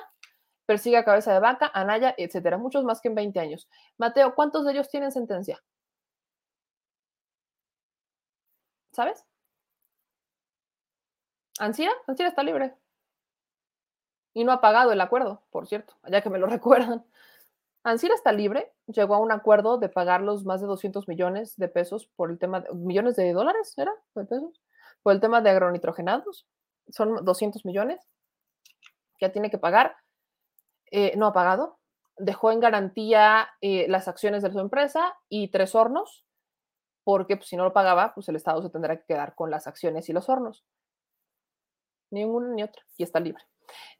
[0.71, 2.57] persigue a Cabeza de Vaca, Anaya, etcétera.
[2.57, 3.67] Muchos más que en 20 años.
[3.97, 5.61] Mateo, ¿cuántos de ellos tienen sentencia?
[8.93, 9.25] ¿Sabes?
[11.59, 12.73] Ancira, Ancira está libre.
[14.33, 17.05] Y no ha pagado el acuerdo, por cierto, ya que me lo recuerdan.
[17.83, 21.67] Ancira está libre, llegó a un acuerdo de pagar los más de 200 millones de
[21.67, 23.91] pesos por el tema, de, millones de dólares, ¿era?
[24.15, 24.61] ¿De pesos?
[25.03, 26.47] Por el tema de agronitrogenados.
[26.87, 27.99] Son 200 millones.
[29.19, 29.97] Ya tiene que pagar.
[30.91, 31.79] Eh, no ha pagado.
[32.17, 36.25] Dejó en garantía eh, las acciones de su empresa y tres hornos,
[37.03, 39.67] porque pues, si no lo pagaba, pues el Estado se tendrá que quedar con las
[39.67, 40.63] acciones y los hornos.
[42.11, 42.83] Ni una ni otra.
[42.97, 43.43] Y está libre.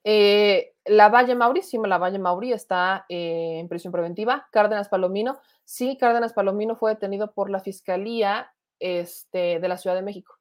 [0.03, 4.47] Eh, la Valle Mauri, sí, la Valle Mauri está en prisión preventiva.
[4.51, 10.01] Cárdenas Palomino, sí, Cárdenas Palomino fue detenido por la Fiscalía este, de la Ciudad de
[10.01, 10.35] México.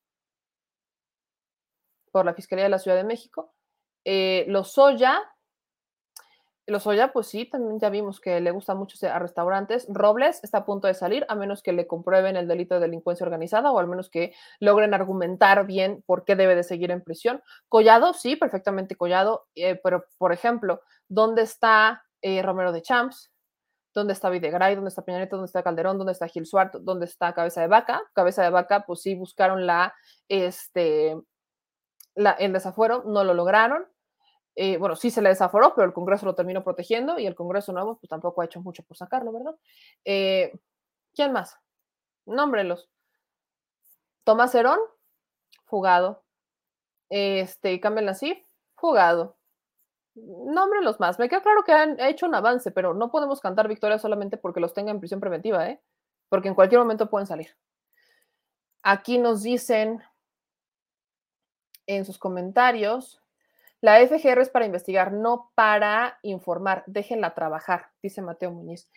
[2.10, 3.54] Por la Fiscalía de la Ciudad de México.
[4.04, 5.20] Eh, Lozoya,
[6.70, 9.86] Lozoya, pues sí, también ya vimos que le gusta mucho a restaurantes.
[9.88, 13.24] Robles está a punto de salir, a menos que le comprueben el delito de delincuencia
[13.24, 17.42] organizada o al menos que logren argumentar bien por qué debe de seguir en prisión.
[17.68, 23.32] Collado, sí, perfectamente Collado, eh, pero por ejemplo, ¿dónde está eh, Romero de Champs?
[23.92, 24.76] ¿Dónde está Videgaray?
[24.76, 25.98] ¿Dónde está Peña ¿Dónde está Calderón?
[25.98, 26.72] ¿Dónde está Gil Suárez?
[26.82, 28.00] ¿Dónde está Cabeza de Vaca?
[28.12, 29.92] Cabeza de Vaca, pues sí, buscaron la,
[30.28, 31.20] este,
[32.14, 33.86] la, el desafuero, no lo lograron.
[34.56, 37.72] Eh, bueno, sí se le desaforó, pero el Congreso lo terminó protegiendo y el Congreso
[37.72, 39.54] nuevo pues tampoco ha hecho mucho por sacarlo, ¿verdad?
[40.04, 40.52] Eh,
[41.14, 41.56] ¿Quién más?
[42.26, 42.88] Nómbrelos.
[44.24, 44.78] Tomás Herón,
[45.64, 46.22] fugado.
[47.08, 48.10] Este, Campbell
[48.76, 49.36] fugado.
[50.14, 51.18] Nómbrelos más.
[51.18, 54.60] Me queda claro que han hecho un avance, pero no podemos cantar victoria solamente porque
[54.60, 55.80] los tenga en prisión preventiva, ¿eh?
[56.28, 57.56] Porque en cualquier momento pueden salir.
[58.82, 60.02] Aquí nos dicen
[61.86, 63.20] en sus comentarios,
[63.80, 66.84] la FGR es para investigar, no para informar.
[66.86, 68.90] Déjenla trabajar, dice Mateo Muñiz.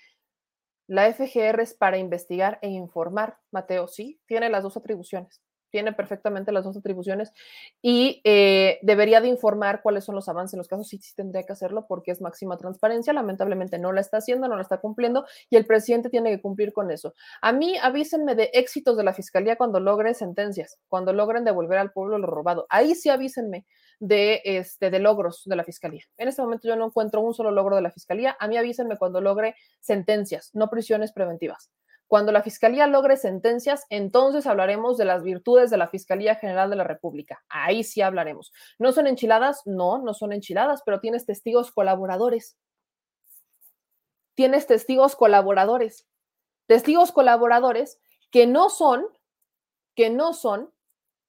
[0.88, 3.38] La FGR es para investigar e informar.
[3.52, 5.42] Mateo, sí, tiene las dos atribuciones
[5.74, 7.34] tiene perfectamente las dos atribuciones
[7.82, 10.88] y eh, debería de informar cuáles son los avances en los casos.
[10.88, 13.12] Sí, sí tendría que hacerlo porque es máxima transparencia.
[13.12, 16.74] Lamentablemente no la está haciendo, no la está cumpliendo y el presidente tiene que cumplir
[16.74, 17.16] con eso.
[17.42, 21.92] A mí avísenme de éxitos de la fiscalía cuando logre sentencias, cuando logren devolver al
[21.92, 22.68] pueblo lo robado.
[22.70, 23.66] Ahí sí avísenme
[24.06, 26.04] de, este, de logros de la fiscalía.
[26.18, 28.36] En este momento yo no encuentro un solo logro de la fiscalía.
[28.38, 31.72] A mí avísenme cuando logre sentencias, no prisiones preventivas.
[32.08, 36.76] Cuando la Fiscalía logre sentencias, entonces hablaremos de las virtudes de la Fiscalía General de
[36.76, 37.44] la República.
[37.50, 38.52] Ahí sí hablaremos.
[38.78, 39.62] ¿No son enchiladas?
[39.66, 42.58] No, no son enchiladas, pero tienes testigos colaboradores.
[44.36, 46.06] Tienes testigos colaboradores.
[46.68, 48.00] Testigos colaboradores
[48.30, 49.08] que no son,
[49.96, 50.72] que no son,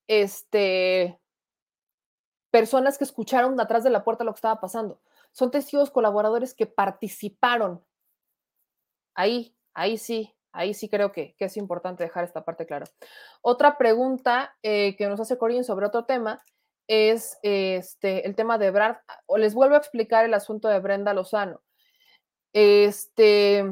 [0.07, 1.19] este,
[2.55, 5.01] personas que escucharon atrás de la puerta lo que estaba pasando.
[5.33, 7.85] Son testigos colaboradores que participaron.
[9.17, 12.87] Ahí, ahí sí, Ahí sí creo que, es importante dejar esta parte clara.
[13.43, 16.45] Otra pregunta eh, que nos hace Corín sobre otro tema
[16.87, 18.99] es este, el tema de Brad,
[19.37, 21.61] les vuelvo a explicar el asunto de Brenda Lozano.
[22.53, 23.65] Este,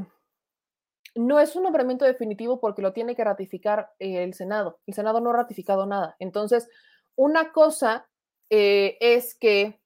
[1.15, 4.81] no es un nombramiento definitivo porque lo tiene que ratificar el Senado.
[4.85, 6.17] El Senado no ha ratificado nada.
[6.19, 6.69] Entonces,
[7.15, 8.09] una cosa
[8.55, 9.81] eh, es que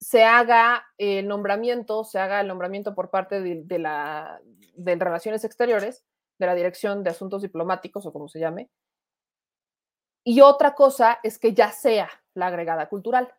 [0.00, 4.40] se haga el nombramiento, se haga el nombramiento por parte de, la
[4.74, 6.04] de Relaciones Exteriores,
[6.40, 8.68] de la Dirección de Asuntos Diplomáticos o como se llame.
[10.24, 13.32] Y otra cosa es que ya sea la agregada cultural.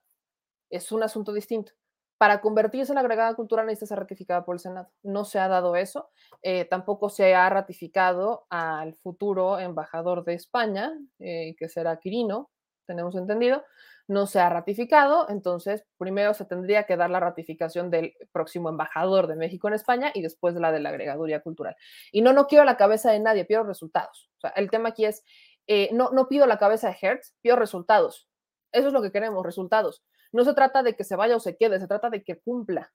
[0.70, 1.74] Es un asunto distinto.
[2.18, 4.90] Para convertirse en la agregada cultural necesita ser ratificada por el Senado.
[5.04, 6.12] No se ha dado eso.
[6.44, 12.50] Eh, tampoco se ha ratificado al futuro embajador de España, eh, que será Quirino,
[12.90, 13.64] tenemos entendido
[14.10, 19.28] no se ha ratificado, entonces primero se tendría que dar la ratificación del próximo embajador
[19.28, 21.76] de México en España y después de la de la agregaduría cultural.
[22.12, 24.32] Y no, no quiero la cabeza de nadie, pido resultados.
[24.38, 25.24] O sea, el tema aquí es,
[25.68, 28.28] eh, no, no pido la cabeza de Hertz, pido resultados.
[28.72, 30.04] Eso es lo que queremos, resultados.
[30.32, 32.92] No se trata de que se vaya o se quede, se trata de que cumpla.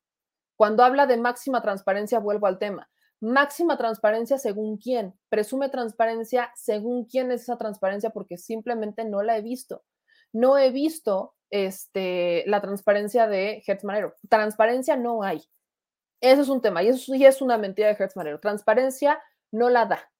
[0.57, 2.89] Cuando habla de máxima transparencia, vuelvo al tema.
[3.25, 5.15] Máxima transparencia según quién.
[5.29, 9.83] Presume transparencia según quién es esa transparencia porque simplemente no la he visto
[10.35, 14.15] no he visto este, la transparencia de Hertz Manero.
[14.29, 15.41] Transparencia no hay.
[16.21, 18.41] Eso es un tema y eso sí es una mentira de Hertz Manero.
[18.41, 19.23] Transparencia
[19.53, 20.11] no la da.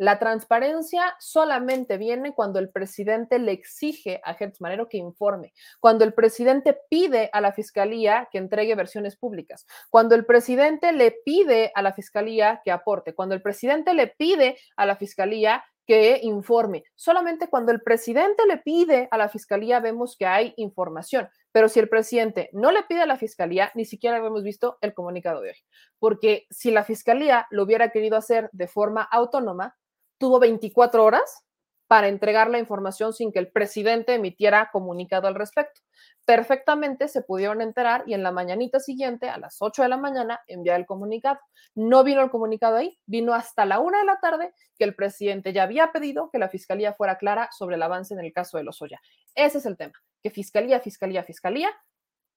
[0.00, 6.14] La transparencia solamente viene cuando el presidente le exige a Manero que informe, cuando el
[6.14, 11.82] presidente pide a la fiscalía que entregue versiones públicas, cuando el presidente le pide a
[11.82, 16.84] la fiscalía que aporte, cuando el presidente le pide a la fiscalía que informe.
[16.94, 21.78] Solamente cuando el presidente le pide a la fiscalía vemos que hay información, pero si
[21.78, 25.50] el presidente no le pide a la fiscalía, ni siquiera hemos visto el comunicado de
[25.50, 25.56] hoy,
[25.98, 29.76] porque si la fiscalía lo hubiera querido hacer de forma autónoma,
[30.20, 31.44] tuvo 24 horas
[31.88, 35.80] para entregar la información sin que el presidente emitiera comunicado al respecto.
[36.24, 40.40] Perfectamente se pudieron enterar y en la mañanita siguiente, a las 8 de la mañana,
[40.46, 41.40] enviar el comunicado.
[41.74, 45.52] No vino el comunicado ahí, vino hasta la 1 de la tarde que el presidente
[45.52, 48.62] ya había pedido que la fiscalía fuera clara sobre el avance en el caso de
[48.62, 49.00] los Oya.
[49.34, 51.70] Ese es el tema, que fiscalía, fiscalía, fiscalía.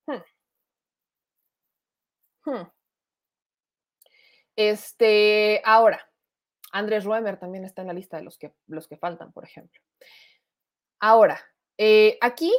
[0.07, 0.23] Hmm.
[2.45, 2.68] Hmm.
[4.55, 6.07] Este, ahora,
[6.73, 9.79] Andrés Ruemer también está en la lista de los que, los que faltan, por ejemplo.
[10.99, 11.39] Ahora,
[11.77, 12.51] eh, aquí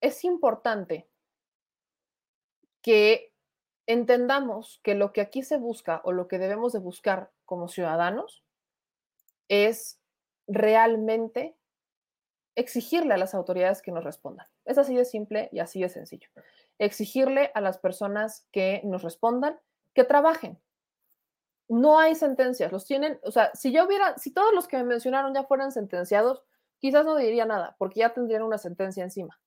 [0.00, 1.08] es importante
[2.80, 3.34] que
[3.86, 8.44] entendamos que lo que aquí se busca o lo que debemos de buscar como ciudadanos
[9.48, 10.00] es
[10.46, 11.56] realmente
[12.54, 14.46] exigirle a las autoridades que nos respondan.
[14.64, 16.28] Es así de simple y así de sencillo.
[16.78, 19.58] Exigirle a las personas que nos respondan
[19.94, 20.60] que trabajen,
[21.68, 24.84] no hay sentencias, los tienen, o sea, si yo hubiera, si todos los que me
[24.84, 26.42] mencionaron ya fueran sentenciados,
[26.78, 29.38] quizás no diría nada, porque ya tendrían una sentencia encima.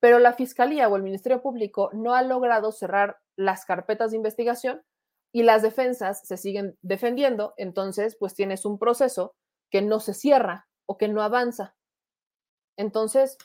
[0.00, 4.82] Pero la Fiscalía o el Ministerio Público no ha logrado cerrar las carpetas de investigación
[5.32, 9.34] y las defensas se siguen defendiendo, entonces pues tienes un proceso
[9.70, 11.74] que no se cierra o que no avanza.
[12.76, 13.38] Entonces,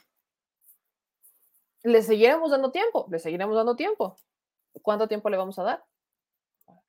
[1.84, 4.16] le seguiremos dando tiempo, le seguiremos dando tiempo.
[4.82, 5.84] ¿Cuánto tiempo le vamos a dar?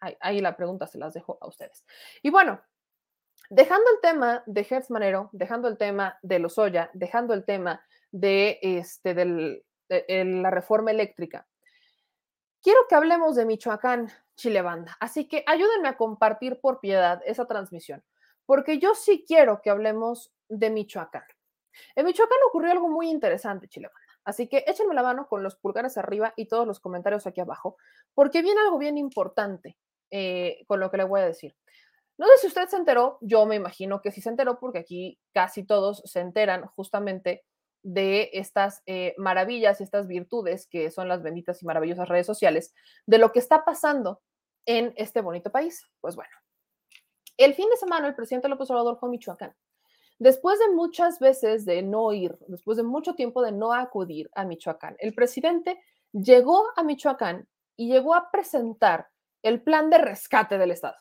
[0.01, 1.85] Ahí, la pregunta se las dejo a ustedes.
[2.23, 2.61] Y bueno,
[3.49, 8.59] dejando el tema de Hertz Manero, dejando el tema de Lozoya, dejando el tema de,
[8.63, 11.47] este, de, la reforma eléctrica,
[12.63, 14.97] quiero que hablemos de Michoacán, Chile Banda.
[15.01, 18.05] Así que ayúdenme a compartir por piedad esa transmisión,
[18.47, 21.25] porque yo sí quiero que hablemos de Michoacán.
[21.95, 24.11] En Michoacán ocurrió algo muy interesante, Chile Banda.
[24.25, 27.77] Así que échenme la mano con los pulgares arriba y todos los comentarios aquí abajo,
[28.15, 29.79] porque viene algo bien importante
[30.11, 31.57] eh, con lo que le voy a decir.
[32.19, 35.19] No sé si usted se enteró, yo me imagino que sí se enteró porque aquí
[35.33, 37.45] casi todos se enteran justamente
[37.83, 42.75] de estas eh, maravillas y estas virtudes que son las benditas y maravillosas redes sociales,
[43.07, 44.21] de lo que está pasando
[44.67, 45.89] en este bonito país.
[46.01, 46.31] Pues bueno,
[47.39, 49.55] el fin de semana el presidente López Obrador fue a Michoacán.
[50.19, 54.45] Después de muchas veces de no ir, después de mucho tiempo de no acudir a
[54.45, 55.81] Michoacán, el presidente
[56.13, 59.09] llegó a Michoacán y llegó a presentar
[59.43, 60.97] el plan de rescate del Estado,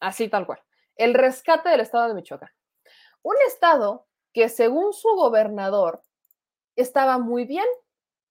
[0.00, 0.60] así tal cual,
[0.96, 2.50] el rescate del Estado de Michoacán.
[3.22, 6.02] Un Estado que según su gobernador
[6.76, 7.66] estaba muy bien,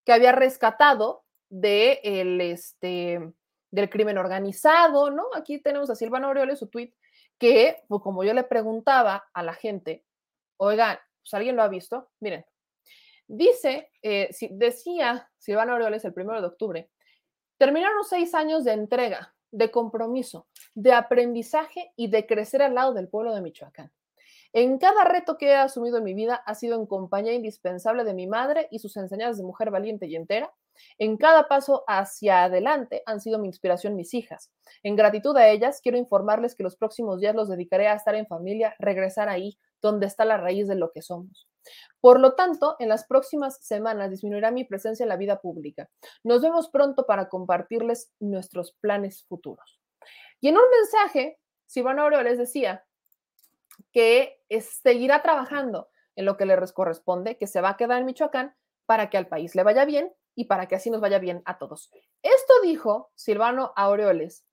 [0.06, 3.34] que había rescatado este,
[3.72, 5.24] del crimen organizado, ¿no?
[5.34, 6.94] Aquí tenemos a Silvano Aureoles, su tweet,
[7.40, 10.06] que, pues, como yo le preguntaba a la gente,
[10.58, 12.12] oigan, pues, ¿alguien lo ha visto?
[12.20, 12.46] Miren,
[13.28, 16.92] dice, eh, decía Silvano Aureoles el primero de octubre,
[17.58, 23.08] terminaron seis años de entrega de compromiso, de aprendizaje y de crecer al lado del
[23.08, 23.92] pueblo de Michoacán.
[24.52, 28.14] En cada reto que he asumido en mi vida ha sido en compañía indispensable de
[28.14, 30.54] mi madre y sus enseñanzas de mujer valiente y entera.
[30.98, 34.52] En cada paso hacia adelante han sido mi inspiración mis hijas.
[34.84, 38.28] En gratitud a ellas, quiero informarles que los próximos días los dedicaré a estar en
[38.28, 41.48] familia, regresar ahí, donde está la raíz de lo que somos.
[42.00, 45.90] Por lo tanto, en las próximas semanas disminuirá mi presencia en la vida pública.
[46.24, 49.80] Nos vemos pronto para compartirles nuestros planes futuros.
[50.40, 52.86] Y en un mensaje, Silvano Aureoles decía
[53.92, 58.56] que seguirá trabajando en lo que le corresponde, que se va a quedar en Michoacán
[58.86, 61.58] para que al país le vaya bien y para que así nos vaya bien a
[61.58, 61.92] todos.
[62.22, 64.46] Esto dijo Silvano Aureoles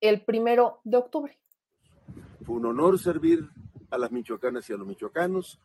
[0.00, 1.38] el primero de octubre.
[2.44, 3.48] Fue un honor servir
[3.90, 5.60] a las michoacanas y a los michoacanos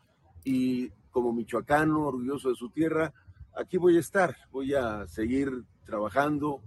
[0.46, 3.12] y como michoacano, orgulloso de su tierra,
[3.58, 6.62] aquí voy a estar, voy a seguir trabajando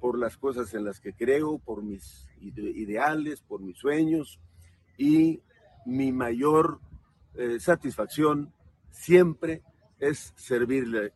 [0.00, 4.38] por las cosas en las que creo, por mis ideales, por mis sueños
[4.96, 5.40] y
[5.84, 6.80] mi mayor
[7.34, 8.52] eh, satisfacción
[8.90, 9.62] siempre
[9.98, 11.12] es servirle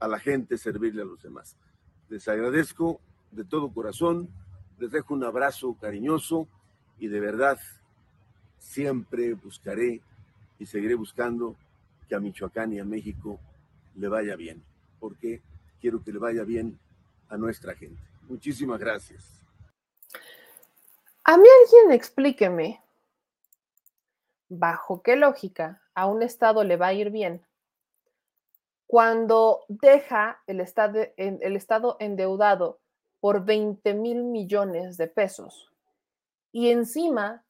[0.00, 1.56] a la gente, servirle a los demás.
[2.08, 3.00] Les agradezco
[3.30, 4.28] de todo corazón,
[4.78, 6.48] les dejo un abrazo cariñoso
[6.98, 7.58] y de verdad
[8.58, 10.02] siempre buscaré
[10.58, 11.56] y seguiré buscando
[12.08, 13.38] que a Michoacán y a México
[13.94, 14.62] le vaya bien,
[14.98, 15.42] porque
[15.80, 16.78] quiero que le vaya bien
[17.28, 18.00] a nuestra gente.
[18.28, 19.24] Muchísimas gracias.
[21.24, 22.82] A mí alguien explíqueme
[24.48, 27.42] bajo qué lógica a un Estado le va a ir bien
[28.88, 32.80] cuando deja el Estado, el estado endeudado
[33.20, 35.70] por 20 mil millones de pesos
[36.52, 37.44] y encima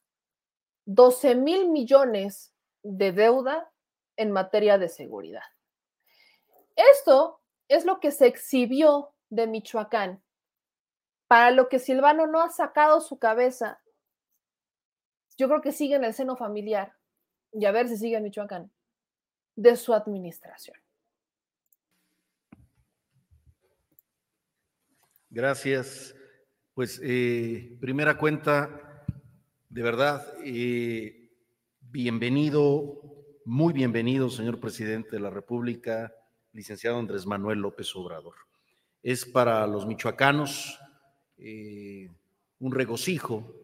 [0.85, 2.53] 12 mil millones
[2.83, 3.71] de deuda
[4.17, 5.43] en materia de seguridad.
[6.75, 10.23] Esto es lo que se exhibió de Michoacán,
[11.27, 13.81] para lo que Silvano no ha sacado su cabeza.
[15.37, 16.95] Yo creo que sigue en el seno familiar,
[17.51, 18.71] y a ver si sigue en Michoacán,
[19.55, 20.77] de su administración.
[25.29, 26.15] Gracias.
[26.73, 29.05] Pues eh, primera cuenta,
[29.67, 31.18] de verdad, eh,
[31.91, 33.01] bienvenido,
[33.45, 36.13] muy bienvenido, señor presidente de la República,
[36.53, 38.35] licenciado Andrés Manuel López Obrador.
[39.01, 40.79] Es para los michoacanos
[41.37, 42.11] eh,
[42.59, 43.55] un regocijo,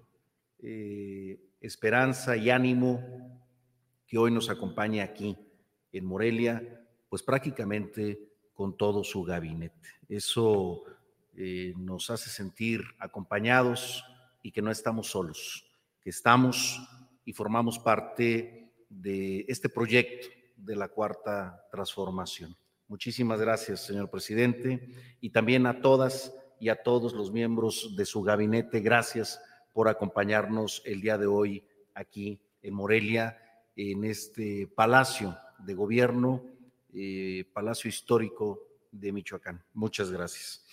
[1.62, 3.40] esperanza y ánimo
[4.08, 5.38] que hoy nos acompaña aquí
[5.92, 8.20] en Morelia, pues prácticamente
[8.56, 9.90] con todo su gabinete.
[10.10, 10.84] Eso
[11.36, 14.04] eh, nos hace sentir acompañados
[14.42, 15.68] y que no estamos solos,
[16.02, 16.80] que estamos
[17.26, 22.56] y formamos parte de este proyecto de la cuarta transformación.
[22.88, 24.90] Muchísimas gracias, señor presidente,
[25.20, 29.42] y también a todas y a todos los miembros de su gabinete, gracias
[29.74, 33.38] por acompañarnos el día de hoy aquí en Morelia,
[33.76, 36.46] en este palacio de gobierno,
[36.94, 38.62] eh, palacio histórico
[38.92, 39.64] de Michoacán.
[39.74, 40.64] Muchas gracias.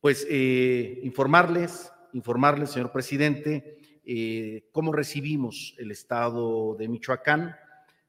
[0.00, 7.56] Pues eh, informarles, informarles, señor presidente, eh, cómo recibimos el Estado de Michoacán.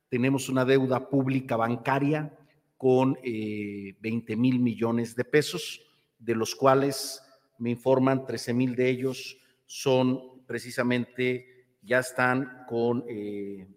[0.09, 2.37] Tenemos una deuda pública bancaria
[2.77, 5.81] con 20 eh, mil millones de pesos,
[6.19, 7.21] de los cuales
[7.57, 13.03] me informan 13 mil de ellos son precisamente, ya están con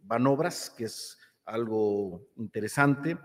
[0.03, 3.17] Banobras, que es algo interesante,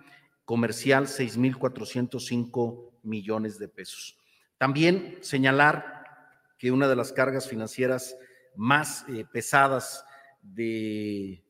[0.45, 4.17] comercial 6.405 millones de pesos.
[4.57, 6.03] También señalar
[6.57, 8.15] que una de las cargas financieras
[8.55, 10.03] más eh, pesadas
[10.41, 11.43] del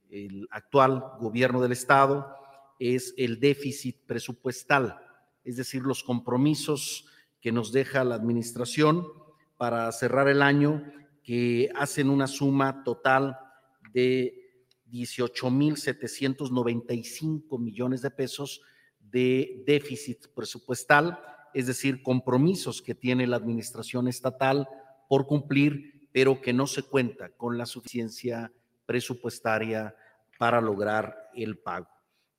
[0.52, 2.36] actual gobierno del Estado
[2.80, 5.00] es el déficit presupuestal,
[5.44, 7.06] es decir, los compromisos
[7.42, 9.06] que nos deja la administración
[9.58, 10.84] para cerrar el año,
[11.24, 13.38] que hacen una suma total
[13.94, 14.34] de
[14.92, 18.62] 18.795 millones de pesos
[19.00, 21.18] de déficit presupuestal
[21.54, 24.68] es decir, compromisos que tiene la administración estatal
[25.08, 28.54] por cumplir, pero que no se cuenta con la suficiencia
[28.86, 29.94] presupuestaria
[30.38, 31.90] para lograr el pago.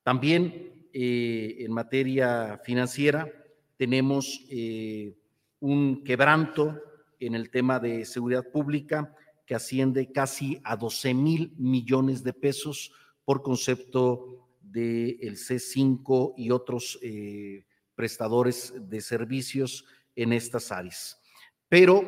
[0.03, 3.31] También eh, en materia financiera
[3.77, 5.17] tenemos eh,
[5.59, 6.81] un quebranto
[7.19, 9.15] en el tema de seguridad pública
[9.45, 12.93] que asciende casi a 12 mil millones de pesos
[13.25, 17.65] por concepto del C5 y otros eh,
[17.95, 19.85] prestadores de servicios
[20.15, 21.21] en estas áreas.
[21.69, 22.03] Pero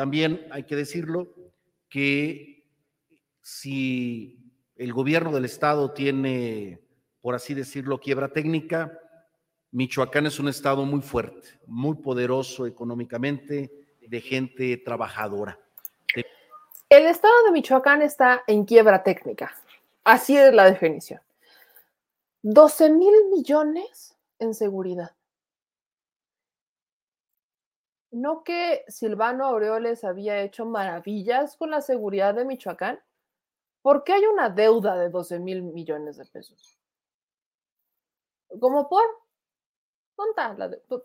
[0.00, 1.28] también hay que decirlo
[1.90, 2.64] que
[3.42, 6.80] si el gobierno del estado tiene,
[7.20, 8.98] por así decirlo, quiebra técnica,
[9.72, 13.70] Michoacán es un estado muy fuerte, muy poderoso económicamente,
[14.00, 15.58] de gente trabajadora.
[16.88, 19.54] El estado de Michoacán está en quiebra técnica.
[20.02, 21.20] Así es la definición.
[22.40, 25.10] 12 mil millones en seguridad.
[28.12, 33.00] ¿No que Silvano Aureoles había hecho maravillas con la seguridad de Michoacán?
[33.82, 36.78] ¿Por qué hay una deuda de 12 mil millones de pesos?
[38.58, 39.04] ¿Cómo por?
[40.16, 41.04] ¿Dónde la deuda?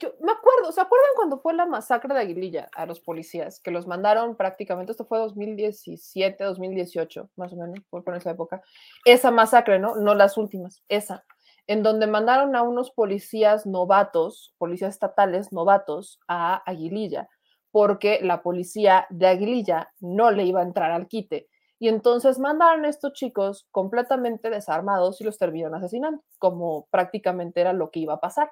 [0.00, 3.58] Yo me acuerdo, ¿se acuerdan cuando fue la masacre de Aguililla a los policías?
[3.58, 8.62] Que los mandaron prácticamente, esto fue 2017, 2018, más o menos, por esa época.
[9.04, 9.96] Esa masacre, ¿no?
[9.96, 11.24] No las últimas, esa.
[11.68, 17.28] En donde mandaron a unos policías novatos, policías estatales novatos, a Aguililla,
[17.70, 21.48] porque la policía de Aguililla no le iba a entrar al quite.
[21.78, 27.72] Y entonces mandaron a estos chicos completamente desarmados y los terminaron asesinando, como prácticamente era
[27.72, 28.50] lo que iba a pasar.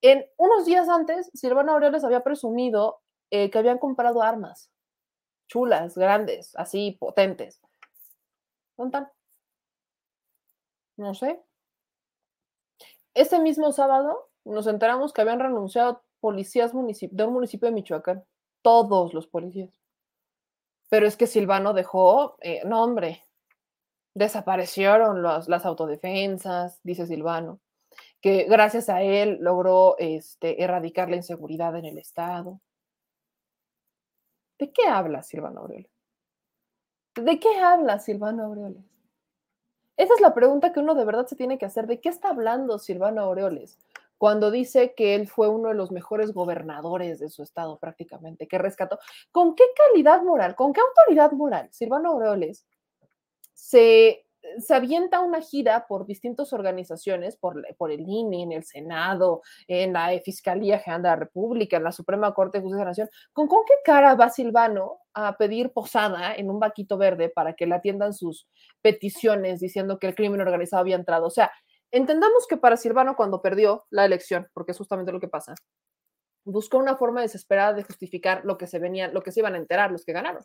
[0.00, 3.00] En unos días antes, Silvano Aureoles había presumido
[3.30, 4.70] eh, que habían comprado armas
[5.48, 7.60] chulas, grandes, así, potentes.
[8.76, 9.06] ¿Dónde?
[10.96, 11.42] No sé.
[13.16, 18.24] Ese mismo sábado nos enteramos que habían renunciado policías de un municipio de Michoacán.
[18.62, 19.70] Todos los policías.
[20.88, 23.24] Pero es que Silvano dejó, eh, no hombre,
[24.14, 27.58] desaparecieron las autodefensas, dice Silvano
[28.20, 32.60] que gracias a él logró este, erradicar la inseguridad en el Estado.
[34.58, 35.90] ¿De qué habla Silvano Aureoles?
[37.14, 38.84] ¿De qué habla Silvano Aureoles?
[39.96, 41.86] Esa es la pregunta que uno de verdad se tiene que hacer.
[41.86, 43.78] ¿De qué está hablando Silvano Aureoles?
[44.18, 48.58] cuando dice que él fue uno de los mejores gobernadores de su estado prácticamente, que
[48.58, 48.98] rescató.
[49.30, 52.66] ¿Con qué calidad moral, con qué autoridad moral Silvano Aureoles
[53.52, 54.25] se
[54.58, 60.10] se avienta una gira por distintas organizaciones, por, el INE, en el Senado, en la
[60.24, 63.08] Fiscalía General de la República, en la Suprema Corte de Justicia de la Nación.
[63.32, 67.66] ¿Con, ¿Con qué cara va Silvano a pedir posada en un vaquito verde para que
[67.66, 68.48] le atiendan sus
[68.82, 71.26] peticiones diciendo que el crimen organizado había entrado?
[71.26, 71.50] O sea,
[71.90, 75.54] entendamos que para Silvano cuando perdió la elección, porque es justamente lo que pasa,
[76.44, 79.58] buscó una forma desesperada de justificar lo que se venía, lo que se iban a
[79.58, 80.42] enterar los que ganaron.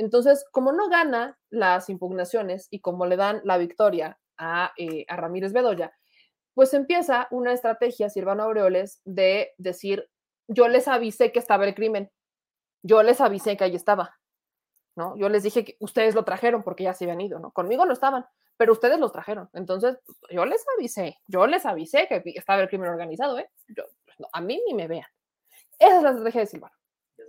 [0.00, 5.16] Entonces, como no gana las impugnaciones y como le dan la victoria a, eh, a
[5.16, 5.92] Ramírez Bedoya,
[6.54, 10.08] pues empieza una estrategia, Silvano Aureoles, de decir,
[10.48, 12.10] yo les avisé que estaba el crimen,
[12.82, 14.18] yo les avisé que ahí estaba,
[14.96, 15.18] ¿no?
[15.18, 17.50] Yo les dije que ustedes lo trajeron porque ya se habían ido, ¿no?
[17.50, 18.24] Conmigo no estaban,
[18.56, 19.50] pero ustedes los trajeron.
[19.52, 19.98] Entonces,
[20.30, 23.50] yo les avisé, yo les avisé que estaba el crimen organizado, ¿eh?
[23.68, 23.84] Yo,
[24.32, 25.08] a mí ni me vean.
[25.78, 26.79] Esa es la estrategia de Silvano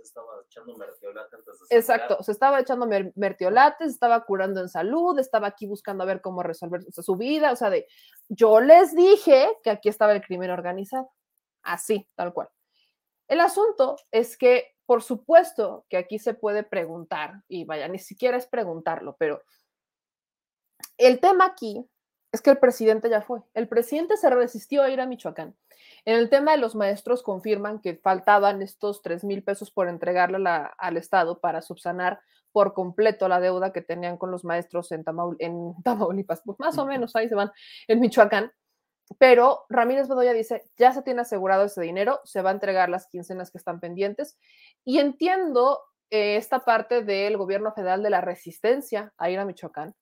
[0.02, 1.36] estaba echando mertiolate
[1.70, 3.12] Exacto, se estaba echando mer
[3.80, 7.70] estaba curando en salud, estaba aquí buscando a ver cómo resolver su vida, o sea,
[7.70, 7.86] de
[8.28, 11.10] yo les dije que aquí estaba el crimen organizado,
[11.62, 12.48] así, tal cual.
[13.28, 18.36] El asunto es que, por supuesto, que aquí se puede preguntar, y vaya, ni siquiera
[18.36, 19.42] es preguntarlo, pero
[20.98, 21.88] el tema aquí
[22.32, 23.40] es que el presidente ya fue.
[23.54, 25.54] El presidente se resistió a ir a Michoacán.
[26.04, 30.38] En el tema de los maestros confirman que faltaban estos 3 mil pesos por entregarle
[30.78, 35.04] al Estado para subsanar por completo la deuda que tenían con los maestros en,
[35.38, 37.50] en Tamaulipas, pues más o menos ahí se van,
[37.86, 38.52] en Michoacán.
[39.18, 43.06] Pero Ramírez Bedoya dice, ya se tiene asegurado ese dinero, se va a entregar las
[43.08, 44.38] quincenas que están pendientes.
[44.84, 45.80] Y entiendo
[46.10, 49.94] eh, esta parte del gobierno federal de la resistencia a ir a Michoacán,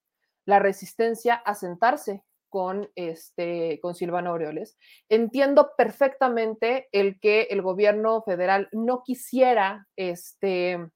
[0.50, 4.76] la resistencia a sentarse con, este, con Silvano Aureoles.
[5.08, 10.90] Entiendo perfectamente el que el gobierno federal no quisiera este,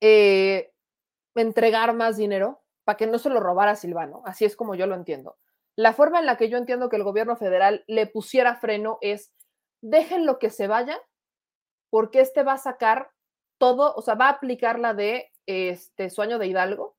[0.00, 0.72] eh,
[1.34, 4.22] entregar más dinero para que no se lo robara Silvano.
[4.26, 5.38] Así es como yo lo entiendo.
[5.76, 9.32] La forma en la que yo entiendo que el gobierno federal le pusiera freno es
[9.80, 10.98] dejen lo que se vaya,
[11.88, 13.12] porque este va a sacar
[13.58, 16.97] todo, o sea, va a aplicar la de este sueño de Hidalgo,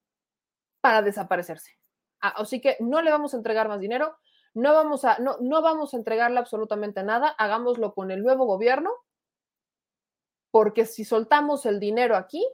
[0.82, 1.78] para desaparecerse.
[2.22, 4.18] Ah, así que no le vamos a entregar más dinero,
[4.54, 8.92] no vamos a, no, no vamos a entregarle absolutamente nada, hagámoslo con el nuevo gobierno,
[10.52, 12.46] porque si soltamos el dinero aquí,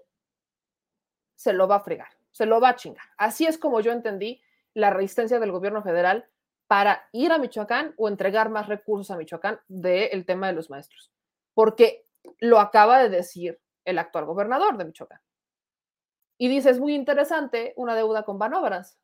[1.35, 3.05] se lo va a fregar, se lo va a chingar.
[3.17, 4.41] Así es como yo entendí
[4.73, 6.29] la resistencia del gobierno federal
[6.67, 11.11] para ir a Michoacán o entregar más recursos a Michoacán del tema de los maestros,
[11.53, 12.05] porque
[12.39, 15.21] lo acaba de decir el actual gobernador de Michoacán.
[16.37, 18.97] Y dices, muy interesante, una deuda con Banobras.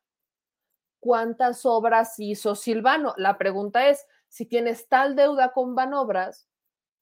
[1.00, 3.14] ¿Cuántas obras hizo Silvano?
[3.16, 6.48] La pregunta es, si tienes tal deuda con Banobras,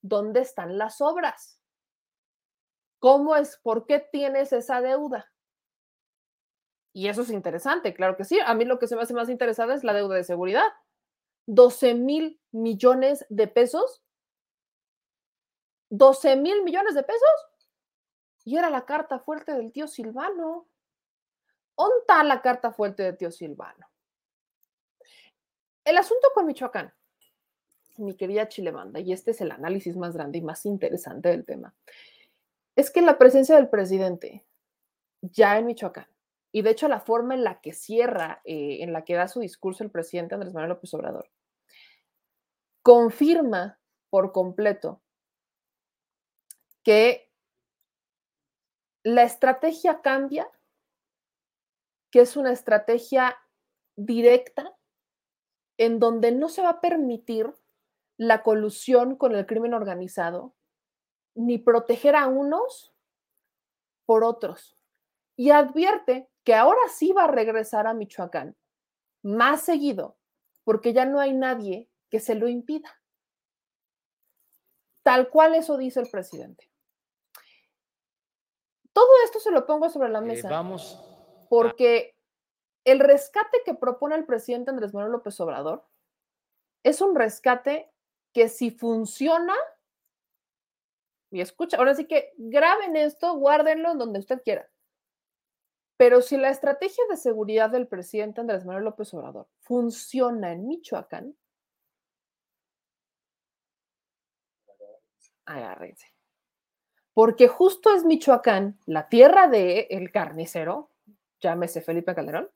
[0.02, 1.60] ¿dónde están las obras?
[2.98, 3.58] ¿Cómo es?
[3.62, 5.30] ¿Por qué tienes esa deuda?
[6.92, 8.38] Y eso es interesante, claro que sí.
[8.44, 10.66] A mí lo que se me hace más interesante es la deuda de seguridad.
[11.46, 14.02] 12 mil millones de pesos.
[15.90, 17.50] 12 mil millones de pesos
[18.50, 20.66] y era la carta fuerte del tío Silvano.
[21.76, 23.88] ¿Dónde está la carta fuerte del tío Silvano?
[25.84, 26.92] El asunto con Michoacán,
[27.98, 31.76] mi querida Chilemanda, y este es el análisis más grande y más interesante del tema,
[32.74, 34.44] es que la presencia del presidente
[35.22, 36.08] ya en Michoacán,
[36.50, 39.38] y de hecho la forma en la que cierra, eh, en la que da su
[39.38, 41.30] discurso el presidente Andrés Manuel López Obrador,
[42.82, 43.78] confirma
[44.10, 45.00] por completo
[46.82, 47.29] que
[49.02, 50.50] la estrategia cambia,
[52.10, 53.36] que es una estrategia
[53.96, 54.76] directa
[55.78, 57.52] en donde no se va a permitir
[58.18, 60.54] la colusión con el crimen organizado,
[61.34, 62.94] ni proteger a unos
[64.04, 64.76] por otros.
[65.36, 68.56] Y advierte que ahora sí va a regresar a Michoacán
[69.22, 70.18] más seguido,
[70.64, 73.00] porque ya no hay nadie que se lo impida.
[75.02, 76.69] Tal cual eso dice el presidente.
[78.92, 80.48] Todo esto se lo pongo sobre la eh, mesa.
[80.48, 80.98] vamos.
[81.48, 82.16] Porque
[82.84, 85.86] el rescate que propone el presidente Andrés Manuel López Obrador
[86.82, 87.92] es un rescate
[88.32, 89.54] que si funciona,
[91.30, 94.68] y escucha, ahora sí que graben esto, guárdenlo donde usted quiera.
[95.96, 101.36] Pero si la estrategia de seguridad del presidente Andrés Manuel López Obrador funciona en Michoacán,
[105.44, 106.19] agárrense
[107.20, 110.88] porque justo es Michoacán, la tierra del el carnicero,
[111.38, 112.48] llámese Felipe Calderón,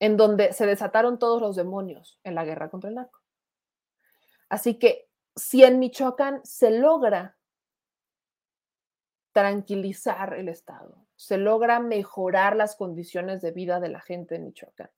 [0.00, 3.20] en donde se desataron todos los demonios en la guerra contra el narco.
[4.48, 7.38] Así que si en Michoacán se logra
[9.30, 14.90] tranquilizar el Estado, se logra mejorar las condiciones de vida de la gente en Michoacán,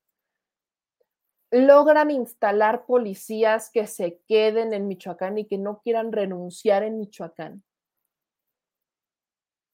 [1.51, 7.63] logran instalar policías que se queden en Michoacán y que no quieran renunciar en Michoacán,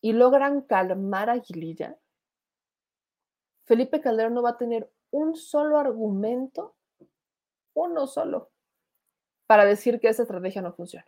[0.02, 1.98] y logran calmar a Aguililla,
[3.66, 6.76] Felipe Calderón no va a tener un solo argumento,
[7.74, 8.52] uno solo,
[9.46, 11.08] para decir que esa estrategia no funciona.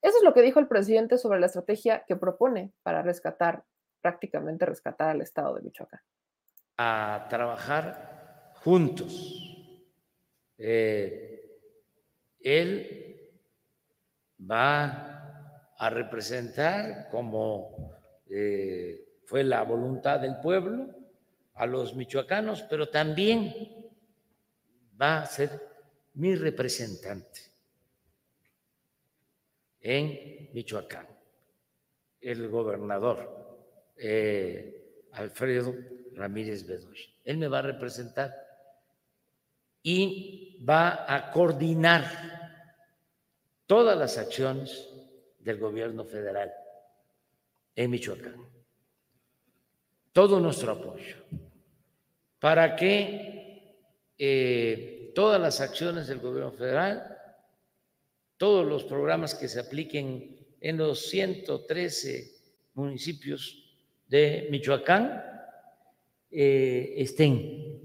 [0.00, 3.64] Eso es lo que dijo el presidente sobre la estrategia que propone para rescatar,
[4.00, 6.00] prácticamente rescatar al Estado de Michoacán.
[6.76, 9.48] A trabajar juntos.
[10.58, 11.60] Eh,
[12.40, 13.30] él
[14.38, 18.01] va a representar, como
[18.34, 20.88] eh, fue la voluntad del pueblo,
[21.54, 23.54] a los michoacanos, pero también
[25.00, 25.50] va a ser
[26.14, 27.40] mi representante
[29.80, 31.06] en Michoacán,
[32.20, 33.60] el gobernador
[33.96, 35.74] eh, Alfredo
[36.14, 37.10] Ramírez Bedoya.
[37.24, 38.34] Él me va a representar
[39.82, 42.04] y va a coordinar
[43.66, 44.88] todas las acciones
[45.38, 46.50] del gobierno federal
[47.76, 48.36] en Michoacán.
[50.12, 51.16] Todo nuestro apoyo
[52.42, 53.76] para que
[54.18, 57.16] eh, todas las acciones del gobierno federal,
[58.36, 62.32] todos los programas que se apliquen en los 113
[62.74, 63.76] municipios
[64.08, 65.22] de Michoacán
[66.32, 67.80] eh, estén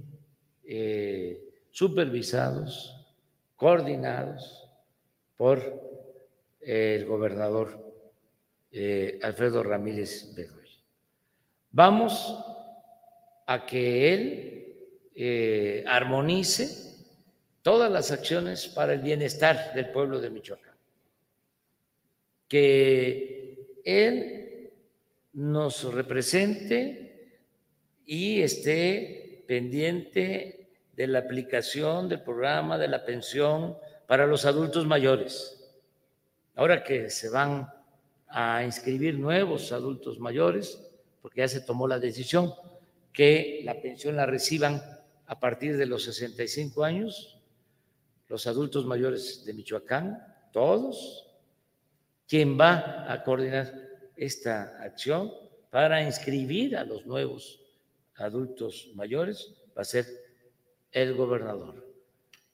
[0.64, 3.06] eh, supervisados,
[3.56, 4.68] coordinados
[5.36, 5.62] por
[6.62, 7.87] el gobernador
[9.22, 10.78] Alfredo Ramírez Bedoya.
[11.72, 12.38] Vamos
[13.46, 14.58] a que Él
[15.16, 16.88] eh, armonice
[17.62, 20.76] todas las acciones para el bienestar del pueblo de Michoacán.
[22.48, 24.72] Que Él
[25.34, 27.42] nos represente
[28.06, 33.78] y esté pendiente de la aplicación del programa de la pensión
[34.08, 35.54] para los adultos mayores.
[36.56, 37.72] Ahora que se van
[38.28, 40.80] a inscribir nuevos adultos mayores,
[41.22, 42.54] porque ya se tomó la decisión,
[43.14, 44.82] que la pensión la reciban
[45.26, 47.40] a partir de los 65 años,
[48.28, 50.18] los adultos mayores de Michoacán,
[50.52, 51.26] todos.
[52.28, 53.74] Quien va a coordinar
[54.16, 55.32] esta acción
[55.70, 57.62] para inscribir a los nuevos
[58.16, 60.06] adultos mayores va a ser
[60.92, 61.86] el gobernador.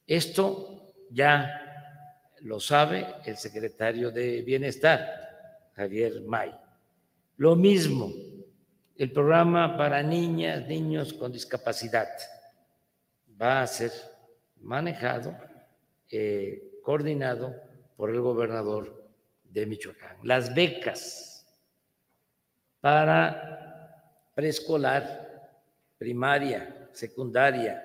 [0.06, 1.60] Esto ya
[2.42, 5.23] lo sabe el secretario de Bienestar,
[5.74, 6.54] Javier May.
[7.36, 8.12] Lo mismo
[8.96, 12.08] el programa para niñas, niños con discapacidad
[13.40, 13.90] va a ser
[14.60, 15.36] manejado,
[16.08, 17.54] eh, coordinado
[17.96, 19.10] por el gobernador
[19.42, 20.18] de Michoacán.
[20.22, 21.44] Las becas
[22.80, 25.58] para preescolar,
[25.98, 27.82] primaria, secundaria,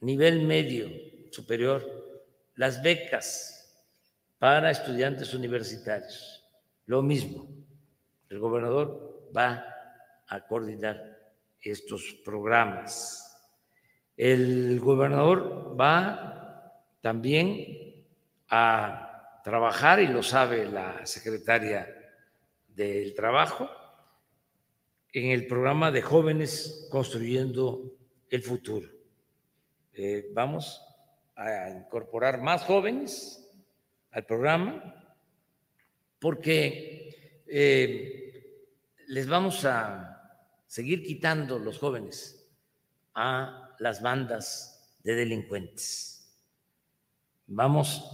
[0.00, 0.88] nivel medio,
[1.30, 1.84] superior,
[2.56, 3.57] las becas
[4.38, 6.44] para estudiantes universitarios,
[6.86, 7.48] lo mismo.
[8.28, 9.64] El gobernador va
[10.28, 11.18] a coordinar
[11.60, 13.24] estos programas.
[14.16, 18.04] El gobernador va también
[18.48, 21.88] a trabajar, y lo sabe la secretaria
[22.68, 23.68] del Trabajo,
[25.12, 27.96] en el programa de jóvenes construyendo
[28.28, 28.88] el futuro.
[29.94, 30.82] Eh, vamos
[31.34, 33.47] a incorporar más jóvenes
[34.12, 34.94] al programa
[36.18, 38.18] porque eh,
[39.06, 42.46] les vamos a seguir quitando los jóvenes
[43.14, 46.36] a las bandas de delincuentes.
[47.46, 48.04] Vamos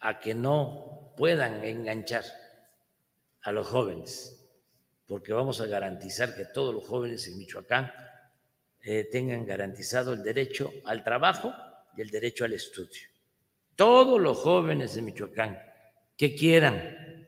[0.00, 2.24] a que no puedan enganchar
[3.42, 4.36] a los jóvenes,
[5.06, 7.92] porque vamos a garantizar que todos los jóvenes en Michoacán
[8.82, 11.52] eh, tengan garantizado el derecho al trabajo
[11.96, 13.08] y el derecho al estudio.
[13.80, 15.58] Todos los jóvenes de Michoacán
[16.14, 17.26] que quieran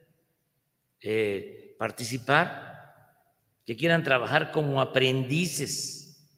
[1.01, 2.93] eh, participar,
[3.65, 6.31] que quieran trabajar como aprendices,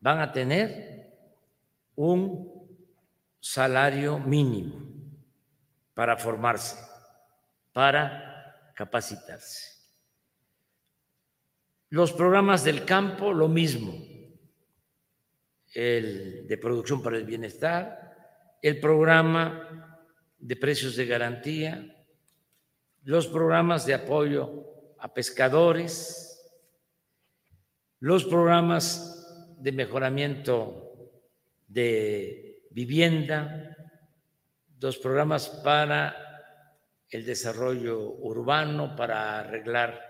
[0.00, 1.18] van a tener
[1.96, 2.66] un
[3.40, 4.90] salario mínimo
[5.92, 6.78] para formarse,
[7.74, 9.84] para capacitarse.
[11.90, 14.02] Los programas del campo, lo mismo.
[15.74, 18.03] El de producción para el bienestar,
[18.64, 20.00] el programa
[20.38, 22.06] de precios de garantía,
[23.02, 26.42] los programas de apoyo a pescadores,
[28.00, 30.94] los programas de mejoramiento
[31.68, 33.76] de vivienda,
[34.78, 36.16] dos programas para
[37.10, 40.00] el desarrollo urbano, para arreglar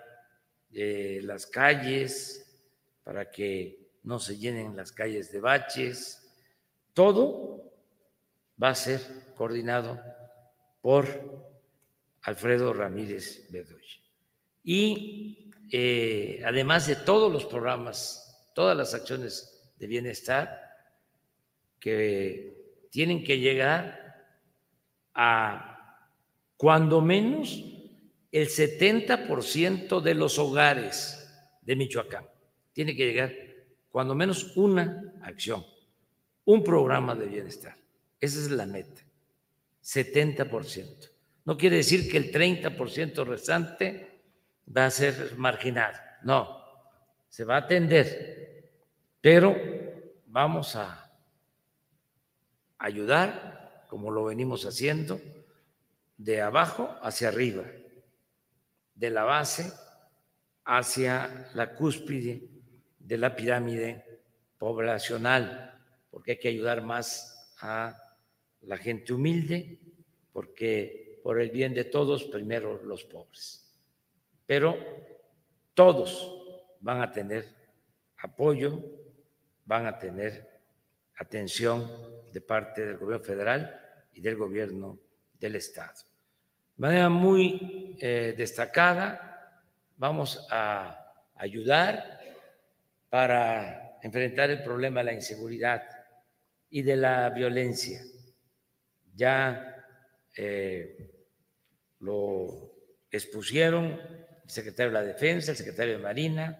[0.72, 2.70] eh, las calles,
[3.02, 6.32] para que no se llenen las calles de baches.
[6.93, 7.73] Todo
[8.62, 9.01] va a ser
[9.35, 10.01] coordinado
[10.81, 11.06] por
[12.22, 14.01] Alfredo Ramírez Bedoya.
[14.62, 20.60] Y eh, además de todos los programas, todas las acciones de bienestar
[21.78, 24.01] que tienen que llegar
[25.14, 26.09] a
[26.56, 27.62] cuando menos
[28.31, 31.20] el 70% de los hogares
[31.62, 32.26] de Michoacán.
[32.72, 33.32] Tiene que llegar
[33.90, 35.64] cuando menos una acción,
[36.44, 37.76] un programa de bienestar.
[38.20, 39.03] Esa es la meta,
[39.82, 41.11] 70%.
[41.45, 44.23] No quiere decir que el 30% restante
[44.74, 46.65] va a ser marginado, no,
[47.28, 48.70] se va a atender,
[49.20, 49.55] pero
[50.27, 51.12] vamos a
[52.78, 55.20] ayudar, como lo venimos haciendo,
[56.16, 57.65] de abajo hacia arriba,
[58.95, 59.73] de la base
[60.65, 62.49] hacia la cúspide
[62.99, 64.23] de la pirámide
[64.59, 65.78] poblacional,
[66.11, 67.97] porque hay que ayudar más a
[68.66, 69.78] la gente humilde,
[70.32, 73.65] porque por el bien de todos, primero los pobres.
[74.47, 74.77] Pero
[75.74, 77.49] todos van a tener
[78.19, 78.81] apoyo,
[79.65, 80.61] van a tener
[81.16, 81.91] atención
[82.32, 83.81] de parte del gobierno federal
[84.12, 84.99] y del gobierno
[85.39, 85.95] del Estado.
[86.77, 89.62] De manera muy eh, destacada,
[89.97, 92.20] vamos a ayudar
[93.09, 95.82] para enfrentar el problema de la inseguridad
[96.69, 98.03] y de la violencia.
[99.15, 99.85] Ya
[100.36, 101.11] eh,
[102.01, 102.74] lo
[103.11, 104.01] expusieron
[104.45, 106.59] el secretario de la Defensa, el secretario de Marina,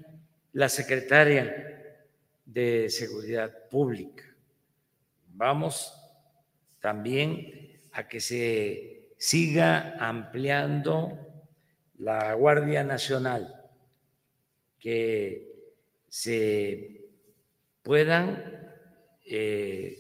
[0.53, 1.75] la secretaria
[2.45, 4.25] de Seguridad Pública.
[5.29, 5.93] Vamos
[6.81, 11.19] también a que se siga ampliando
[11.99, 13.63] la Guardia Nacional,
[14.79, 15.53] que
[16.09, 17.09] se
[17.83, 18.71] puedan
[19.25, 19.99] eh,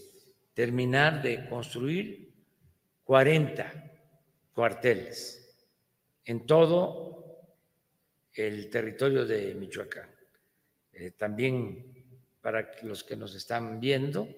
[0.54, 2.23] terminar de construir
[3.04, 3.92] 40
[4.54, 5.40] cuarteles
[6.24, 7.24] en todo
[8.32, 10.10] el territorio de Michoacán.
[10.92, 11.92] Eh, también
[12.40, 14.28] para los que nos están viendo,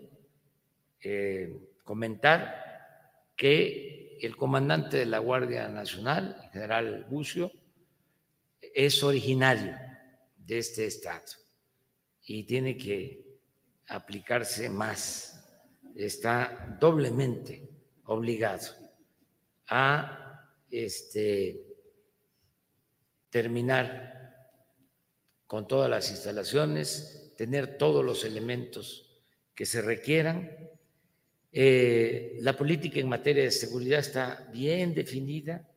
[1.00, 7.52] eh, comentar que el comandante de la Guardia Nacional, general Bucio,
[8.60, 9.76] es originario
[10.36, 11.26] de este estado
[12.24, 13.38] y tiene que
[13.88, 15.44] aplicarse más,
[15.94, 17.65] está doblemente
[18.06, 18.68] obligado
[19.68, 21.64] a este,
[23.30, 24.16] terminar
[25.46, 29.22] con todas las instalaciones, tener todos los elementos
[29.54, 30.70] que se requieran.
[31.52, 35.68] Eh, la política en materia de seguridad está bien definida,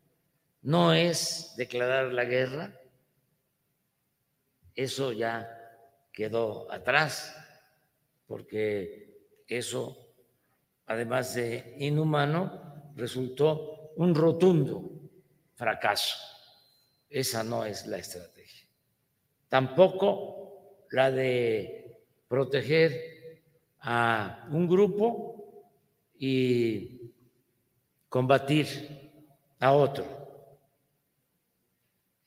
[0.62, 2.80] no es declarar la guerra,
[4.76, 5.56] eso ya
[6.12, 7.36] quedó atrás,
[8.28, 10.09] porque eso,
[10.90, 14.90] además de inhumano, resultó un rotundo
[15.54, 16.18] fracaso.
[17.08, 18.68] Esa no es la estrategia.
[19.48, 21.96] Tampoco la de
[22.28, 23.44] proteger
[23.82, 25.64] a un grupo
[26.18, 27.14] y
[28.10, 29.12] combatir
[29.60, 30.06] a otro.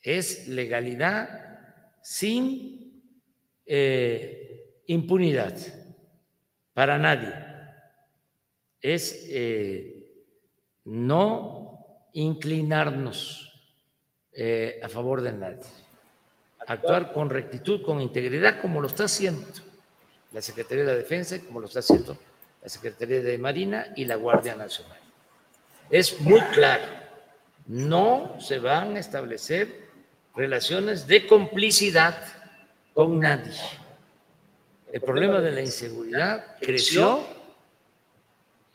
[0.01, 3.03] Es legalidad sin
[3.67, 5.57] eh, impunidad
[6.73, 7.52] para nadie.
[8.83, 10.05] Es eh,
[10.85, 13.53] no inclinarnos
[14.33, 15.65] eh, a favor de nadie.
[16.67, 19.47] Actuar con rectitud, con integridad, como lo está haciendo
[20.33, 22.17] la Secretaría de la Defensa, como lo está haciendo
[22.63, 24.99] la Secretaría de Marina y la Guardia Nacional.
[25.91, 26.85] Es muy claro,
[27.67, 29.89] no se van a establecer
[30.35, 32.17] relaciones de complicidad
[32.95, 33.53] con nadie.
[34.93, 37.27] El problema de la inseguridad creció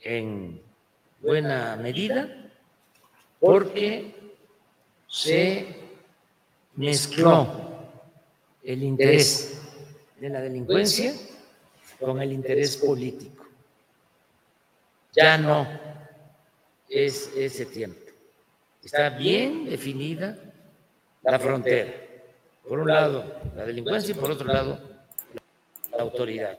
[0.02, 0.62] en
[1.22, 2.52] buena medida
[3.40, 4.14] porque
[5.08, 5.76] se
[6.76, 7.48] mezcló
[8.64, 9.62] el interés
[10.20, 11.14] de la delincuencia
[12.00, 13.46] con el interés político.
[15.14, 15.68] Ya no
[16.90, 18.00] es ese tiempo.
[18.84, 20.38] Está bien definida
[21.24, 21.94] la frontera.
[22.68, 23.24] Por un lado,
[23.56, 24.80] la delincuencia y por otro lado,
[25.92, 26.58] la autoridad.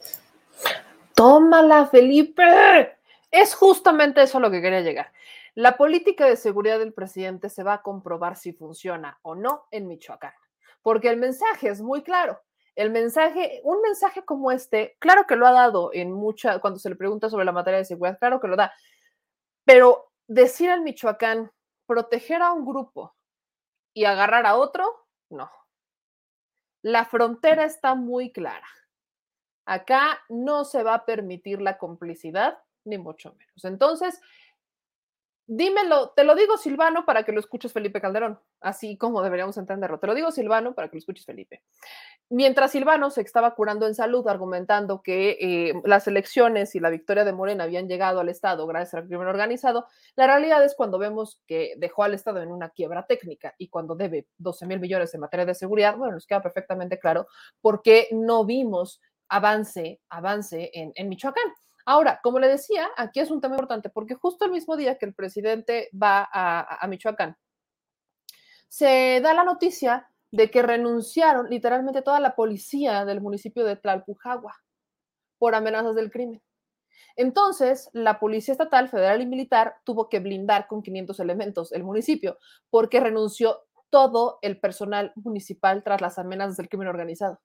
[1.14, 2.97] Tómala, Felipe.
[3.30, 5.12] Es justamente eso a lo que quería llegar.
[5.54, 9.88] La política de seguridad del presidente se va a comprobar si funciona o no en
[9.88, 10.32] Michoacán,
[10.82, 12.40] porque el mensaje es muy claro.
[12.76, 16.88] el mensaje, un mensaje como este, claro que lo ha dado en mucha, cuando se
[16.88, 18.72] le pregunta sobre la materia de seguridad, claro que lo da,
[19.64, 21.50] pero decir al Michoacán,
[21.86, 23.16] proteger a un grupo
[23.92, 25.50] y agarrar a otro, no.
[26.82, 28.68] La frontera está muy clara.
[29.66, 33.64] Acá no se va a permitir la complicidad, ni mucho menos.
[33.64, 34.20] Entonces,
[35.48, 39.98] dímelo, te lo digo Silvano para que lo escuches Felipe Calderón, así como deberíamos entenderlo.
[39.98, 41.62] Te lo digo Silvano para que lo escuches Felipe.
[42.28, 47.24] Mientras Silvano se estaba curando en salud, argumentando que eh, las elecciones y la victoria
[47.24, 49.86] de Morena habían llegado al Estado gracias al crimen organizado,
[50.16, 53.94] la realidad es cuando vemos que dejó al Estado en una quiebra técnica y cuando
[53.94, 57.26] debe 12 mil millones en materia de seguridad, bueno, nos queda perfectamente claro
[57.62, 59.00] por qué no vimos
[59.30, 61.54] avance, avance en, en Michoacán.
[61.90, 65.06] Ahora, como le decía, aquí es un tema importante porque justo el mismo día que
[65.06, 67.38] el presidente va a, Michoacán,
[68.68, 74.54] se da la noticia de que renunciaron literalmente toda la policía del municipio de Tlalpujagua
[75.38, 76.42] por amenazas del crimen.
[77.16, 82.36] Entonces, la Policía Estatal, Federal y Militar tuvo que blindar con 500 elementos el municipio
[82.68, 87.40] porque renunció todo el personal municipal tras las amenazas del crimen organizado.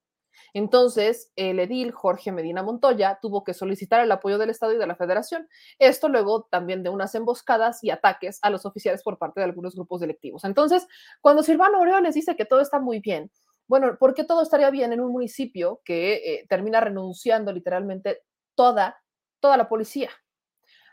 [0.52, 4.86] Entonces, el edil Jorge Medina Montoya tuvo que solicitar el apoyo del Estado y de
[4.86, 5.48] la Federación.
[5.78, 9.74] Esto luego también de unas emboscadas y ataques a los oficiales por parte de algunos
[9.74, 10.44] grupos delictivos.
[10.44, 10.86] Entonces,
[11.20, 13.30] cuando Silvano les dice que todo está muy bien,
[13.66, 18.22] bueno, ¿por qué todo estaría bien en un municipio que eh, termina renunciando literalmente
[18.54, 19.00] toda,
[19.40, 20.10] toda la policía?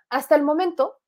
[0.10, 1.00] Hasta el momento,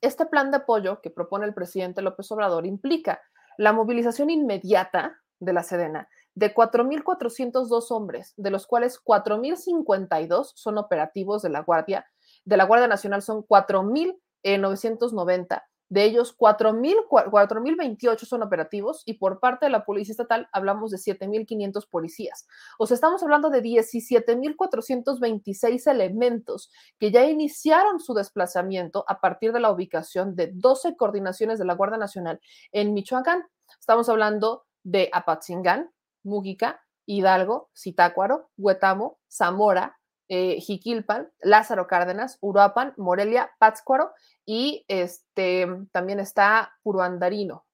[0.00, 3.20] este plan de apoyo que propone el presidente López Obrador implica
[3.58, 11.42] la movilización inmediata de la Sedena de 4.402 hombres, de los cuales 4.052 son operativos
[11.42, 12.06] de la Guardia,
[12.44, 19.70] de la Guardia Nacional son 4.990, de ellos 4.028 son operativos y por parte de
[19.70, 22.46] la Policía Estatal hablamos de 7.500 policías.
[22.78, 29.60] O sea, estamos hablando de 17.426 elementos que ya iniciaron su desplazamiento a partir de
[29.60, 32.40] la ubicación de 12 coordinaciones de la Guardia Nacional
[32.72, 33.42] en Michoacán.
[33.80, 35.90] Estamos hablando de Apatzingán,
[36.26, 39.98] Mújica, Hidalgo, Zitácuaro, Huetamo, Zamora,
[40.28, 44.12] eh, Jiquilpan, Lázaro Cárdenas, Uruapan, Morelia, Pátzcuaro
[44.44, 47.64] y este, también está Puruandarino.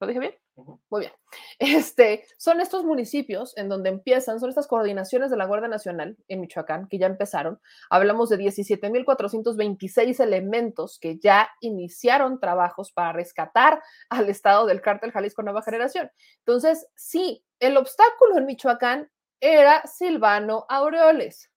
[0.00, 0.41] ¿Lo dije bien?
[0.56, 1.12] Muy bien.
[1.58, 6.40] Este, son estos municipios en donde empiezan, son estas coordinaciones de la Guardia Nacional en
[6.40, 7.60] Michoacán que ya empezaron.
[7.88, 13.80] Hablamos de 17.426 elementos que ya iniciaron trabajos para rescatar
[14.10, 16.10] al estado del cártel Jalisco Nueva Generación.
[16.38, 19.10] Entonces, sí, el obstáculo en Michoacán
[19.40, 21.50] era Silvano Aureoles.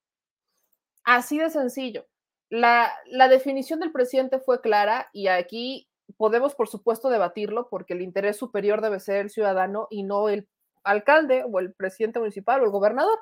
[1.04, 2.08] Así de sencillo.
[2.50, 8.02] La, la definición del presidente fue clara y aquí podemos, por supuesto, debatirlo porque el
[8.02, 10.48] interés superior debe ser el ciudadano y no el
[10.84, 13.20] alcalde o el presidente municipal o el gobernador.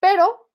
[0.00, 0.50] Pero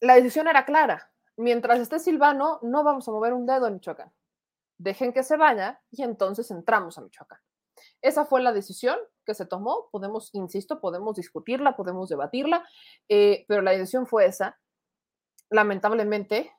[0.00, 1.10] la decisión era clara.
[1.36, 4.12] Mientras esté Silvano, no vamos a mover un dedo en Michoacán.
[4.78, 7.38] Dejen que se vaya y entonces entramos a Michoacán.
[8.02, 9.88] Esa fue la decisión que se tomó.
[9.90, 12.68] Podemos, insisto, podemos discutirla, podemos debatirla,
[13.08, 14.58] eh, pero la decisión fue esa.
[15.50, 16.52] Lamentablemente,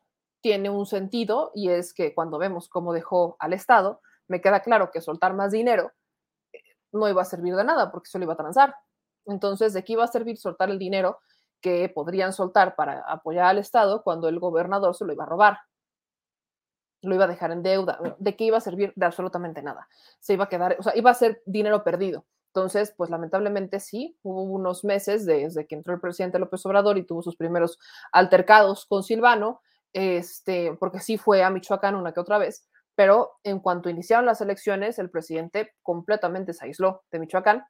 [0.45, 4.91] tiene un sentido y es que cuando vemos cómo dejó al Estado, me queda claro
[4.91, 5.91] que soltar más dinero
[6.53, 6.59] eh,
[6.91, 8.76] no iba a servir de nada porque se lo iba a transar.
[9.26, 11.17] Entonces, ¿de qué iba a servir soltar el dinero
[11.61, 15.57] que podrían soltar para apoyar al Estado cuando el gobernador se lo iba a robar?
[17.01, 17.97] Lo iba a dejar en deuda.
[18.19, 18.93] ¿De qué iba a servir?
[18.95, 19.88] De absolutamente nada.
[20.19, 22.23] Se iba a quedar, o sea, iba a ser dinero perdido.
[22.49, 27.03] Entonces, pues lamentablemente sí, hubo unos meses desde que entró el presidente López Obrador y
[27.03, 27.80] tuvo sus primeros
[28.11, 29.63] altercados con Silvano,
[29.95, 34.41] este, porque sí fue a Michoacán una que otra vez, pero en cuanto iniciaron las
[34.41, 37.65] elecciones, el presidente completamente se aisló de Michoacán,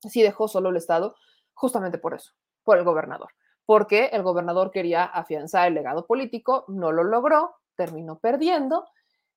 [0.00, 1.16] sí dejó solo el Estado,
[1.52, 2.32] justamente por eso,
[2.64, 3.28] por el gobernador,
[3.66, 8.88] porque el gobernador quería afianzar el legado político, no lo logró, terminó perdiendo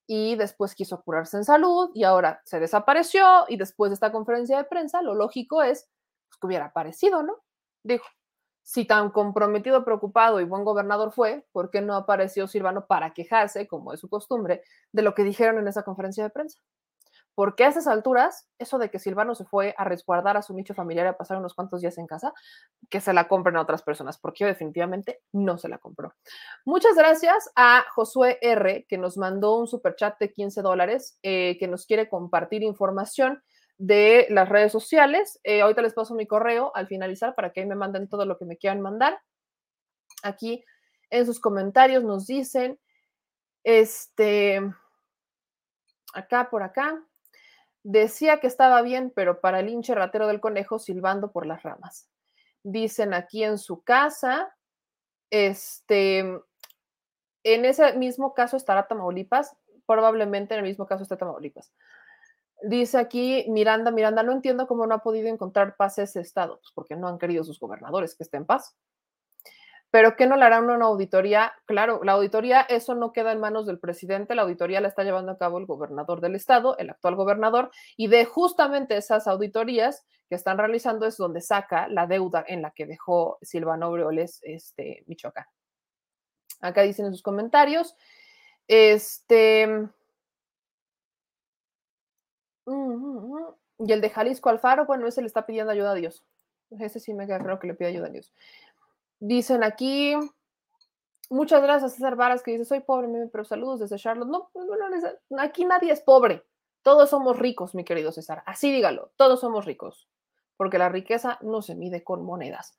[0.07, 4.55] y después quiso curarse en salud y ahora se desapareció y después de esta conferencia
[4.55, 5.89] de prensa, lo lógico es
[6.29, 7.43] pues, que hubiera aparecido, ¿no?
[7.83, 8.05] Dijo,
[8.63, 13.67] si tan comprometido, preocupado y buen gobernador fue, ¿por qué no apareció Silvano para quejarse,
[13.67, 16.59] como es su costumbre, de lo que dijeron en esa conferencia de prensa?
[17.35, 20.75] Porque a esas alturas, eso de que Silvano se fue a resguardar a su nicho
[20.75, 22.31] familiar a pasar unos cuantos días en casa,
[22.89, 26.13] que se la compren a otras personas, porque yo definitivamente no se la compró.
[26.63, 31.67] Muchas gracias a Josué R, que nos mandó un superchat de 15 dólares, eh, que
[31.67, 33.41] nos quiere compartir información
[33.77, 35.39] de las redes sociales.
[35.43, 38.45] Eh, ahorita les paso mi correo al finalizar para que me manden todo lo que
[38.45, 39.19] me quieran mandar.
[40.23, 40.63] Aquí
[41.09, 42.79] en sus comentarios nos dicen,
[43.63, 44.61] este,
[46.13, 47.03] acá por acá,
[47.83, 52.09] decía que estaba bien, pero para el hinche ratero del conejo silbando por las ramas.
[52.63, 54.55] Dicen aquí en su casa,
[55.29, 56.19] este,
[57.43, 59.55] en ese mismo caso estará Tamaulipas,
[59.85, 61.73] probablemente en el mismo caso está Tamaulipas.
[62.65, 66.71] Dice aquí Miranda, Miranda, no entiendo cómo no ha podido encontrar paz ese estado, pues
[66.73, 68.75] porque no han querido sus gobernadores que esté en paz.
[69.91, 71.53] Pero ¿qué no le harán una auditoría?
[71.65, 75.33] Claro, la auditoría, eso no queda en manos del presidente, la auditoría la está llevando
[75.33, 80.35] a cabo el gobernador del estado, el actual gobernador, y de justamente esas auditorías que
[80.35, 85.45] están realizando es donde saca la deuda en la que dejó Silvano Aureoles, este, Michoacán.
[86.61, 87.95] Acá dicen en sus comentarios,
[88.67, 89.89] este...
[92.65, 96.23] Y el de Jalisco Alfaro, bueno, ese le está pidiendo ayuda a Dios.
[96.79, 98.33] Ese sí me queda creo que le pide ayuda a Dios.
[99.19, 100.15] Dicen aquí,
[101.29, 104.29] muchas gracias César Varas que dice, soy pobre, pero saludos desde Charlotte.
[104.29, 106.43] No, no, aquí nadie es pobre,
[106.81, 108.43] todos somos ricos, mi querido César.
[108.45, 110.09] Así dígalo, todos somos ricos,
[110.57, 112.77] porque la riqueza no se mide con monedas.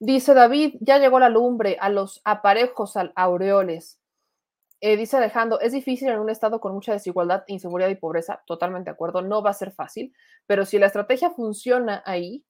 [0.00, 4.00] Dice David, ya llegó la lumbre a los aparejos aureoles.
[4.86, 8.90] Eh, dice Alejandro, es difícil en un estado con mucha desigualdad, inseguridad y pobreza, totalmente
[8.90, 12.44] de acuerdo, no va a ser fácil, pero si la estrategia funciona ahí,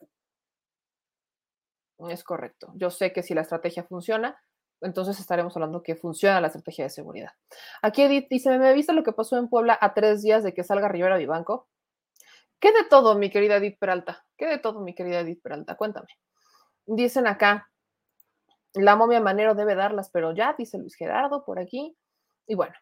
[2.10, 2.72] es correcto.
[2.74, 4.36] Yo sé que si la estrategia funciona,
[4.80, 7.30] entonces estaremos hablando que funciona la estrategia de seguridad.
[7.82, 10.64] Aquí Edith dice, ¿me viste lo que pasó en Puebla a tres días de que
[10.64, 11.68] salga Rivera Vivanco?
[12.58, 14.26] ¿Qué de todo, mi querida Edith Peralta?
[14.36, 15.76] ¿Qué de todo, mi querida Edith Peralta?
[15.76, 16.08] Cuéntame.
[16.84, 17.70] Dicen acá,
[18.72, 21.96] la momia Manero debe darlas, pero ya, dice Luis Gerardo por aquí.
[22.46, 22.74] Y bueno,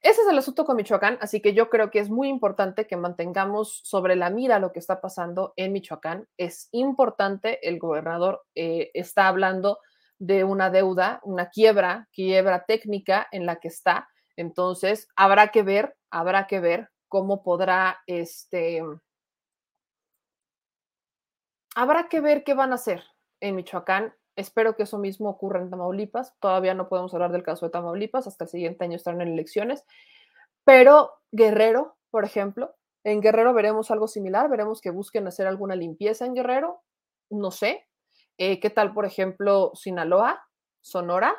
[0.00, 2.96] ese es el asunto con Michoacán, así que yo creo que es muy importante que
[2.96, 6.26] mantengamos sobre la mira lo que está pasando en Michoacán.
[6.36, 9.78] Es importante, el gobernador eh, está hablando
[10.18, 14.08] de una deuda, una quiebra, quiebra técnica en la que está.
[14.36, 18.82] Entonces, habrá que ver, habrá que ver cómo podrá, este,
[21.76, 23.04] habrá que ver qué van a hacer
[23.40, 26.34] en Michoacán Espero que eso mismo ocurra en Tamaulipas.
[26.40, 29.84] Todavía no podemos hablar del caso de Tamaulipas, hasta el siguiente año estarán en elecciones.
[30.64, 36.24] Pero Guerrero, por ejemplo, en Guerrero veremos algo similar, veremos que busquen hacer alguna limpieza
[36.24, 36.82] en Guerrero,
[37.30, 37.86] no sé.
[38.38, 40.46] Eh, ¿Qué tal, por ejemplo, Sinaloa,
[40.80, 41.34] Sonora?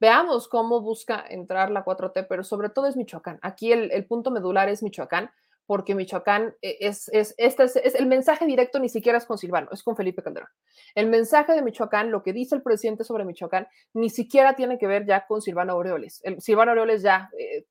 [0.00, 3.40] Veamos cómo busca entrar la 4T, pero sobre todo es Michoacán.
[3.42, 5.30] Aquí el, el punto medular es Michoacán
[5.68, 9.68] porque Michoacán eh, es, es, este es, el mensaje directo ni siquiera es con Silvano,
[9.70, 10.48] es con Felipe Calderón.
[10.94, 14.86] El mensaje de Michoacán, lo que dice el presidente sobre Michoacán, ni siquiera tiene que
[14.86, 16.22] ver ya con Silvano Aureoles.
[16.24, 17.66] El, Silvano Aureoles ya, eh,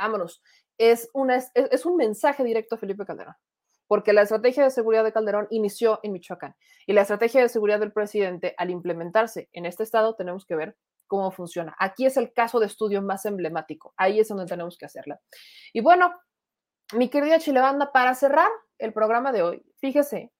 [0.00, 0.40] vámonos,
[0.78, 3.34] es, una, es, un mensaje directo a Felipe Calderón,
[3.88, 6.54] porque la estrategia de seguridad de Calderón inició en Michoacán
[6.86, 10.76] y la estrategia de seguridad del presidente, al implementarse en este estado, tenemos que ver
[11.08, 11.74] cómo funciona.
[11.80, 15.20] Aquí es el caso de estudio más emblemático, ahí es donde tenemos que hacerla.
[15.72, 16.12] Y bueno,
[16.92, 20.30] mi querida Chilebanda, para cerrar el programa de hoy, fíjese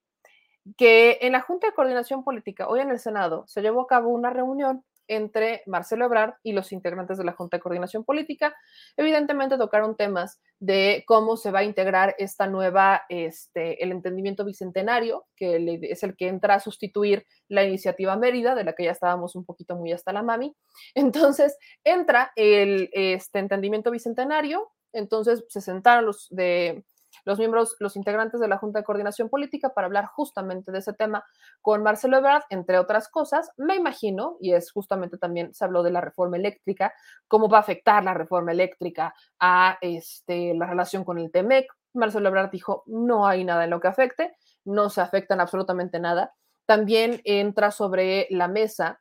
[0.77, 4.11] que en la Junta de Coordinación Política, hoy en el Senado, se llevó a cabo
[4.11, 8.55] una reunión entre Marcelo Ebrard y los integrantes de la Junta de Coordinación Política.
[8.97, 15.27] Evidentemente tocaron temas de cómo se va a integrar esta nueva, este, el entendimiento bicentenario,
[15.37, 19.35] que es el que entra a sustituir la iniciativa Mérida, de la que ya estábamos
[19.35, 20.55] un poquito muy hasta la mami.
[20.95, 26.85] Entonces, entra el este, entendimiento bicentenario, entonces se sentaron los, de,
[27.25, 30.93] los miembros, los integrantes de la Junta de Coordinación Política para hablar justamente de ese
[30.93, 31.25] tema
[31.61, 33.51] con Marcelo Ebrard, entre otras cosas.
[33.57, 36.93] Me imagino, y es justamente también se habló de la reforma eléctrica,
[37.29, 41.67] cómo va a afectar la reforma eléctrica a este, la relación con el TEMEC.
[41.95, 46.35] Marcelo Ebrard dijo, no hay nada en lo que afecte, no se afectan absolutamente nada.
[46.67, 49.01] También entra sobre la mesa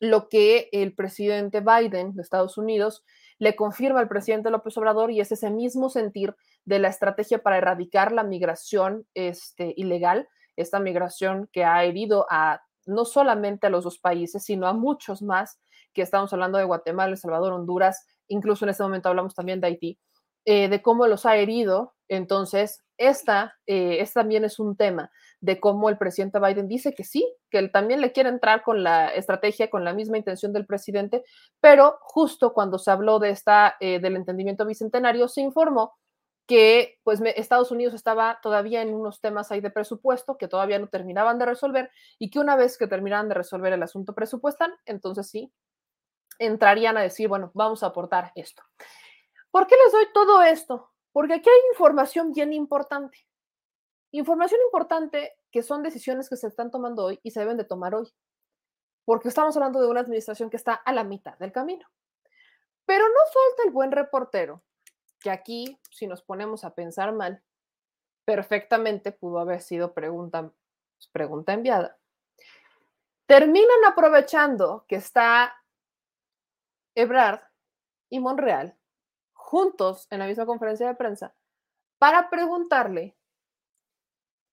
[0.00, 3.04] lo que el presidente Biden de Estados Unidos
[3.42, 7.58] le confirma al presidente López Obrador y es ese mismo sentir de la estrategia para
[7.58, 13.82] erradicar la migración este, ilegal, esta migración que ha herido a no solamente a los
[13.82, 15.60] dos países, sino a muchos más,
[15.92, 19.66] que estamos hablando de Guatemala, El Salvador, Honduras, incluso en este momento hablamos también de
[19.66, 19.98] Haití,
[20.44, 21.94] eh, de cómo los ha herido.
[22.08, 25.10] Entonces, esta, eh, también es un tema
[25.40, 28.84] de cómo el presidente Biden dice que sí, que él también le quiere entrar con
[28.84, 31.24] la estrategia, con la misma intención del presidente,
[31.60, 35.94] pero justo cuando se habló de esta, eh, del entendimiento bicentenario, se informó
[36.46, 40.88] que pues Estados Unidos estaba todavía en unos temas ahí de presupuesto que todavía no
[40.88, 45.28] terminaban de resolver y que una vez que terminaran de resolver el asunto presupuestal, entonces
[45.28, 45.52] sí,
[46.38, 48.62] entrarían a decir, bueno, vamos a aportar esto.
[49.52, 50.90] ¿Por qué les doy todo esto?
[51.12, 53.24] Porque aquí hay información bien importante.
[54.10, 57.94] Información importante que son decisiones que se están tomando hoy y se deben de tomar
[57.94, 58.12] hoy,
[59.04, 61.86] porque estamos hablando de una administración que está a la mitad del camino.
[62.84, 64.64] Pero no falta el buen reportero,
[65.20, 67.44] que aquí, si nos ponemos a pensar mal,
[68.24, 70.50] perfectamente pudo haber sido pregunta,
[71.12, 71.96] pregunta enviada
[73.32, 75.54] terminan aprovechando que está
[76.94, 77.40] Ebrard
[78.10, 78.76] y Monreal
[79.52, 81.34] juntos en la misma conferencia de prensa
[81.98, 83.14] para preguntarle,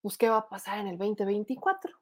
[0.02, 1.98] pues, ¿qué va a pasar en el 2024?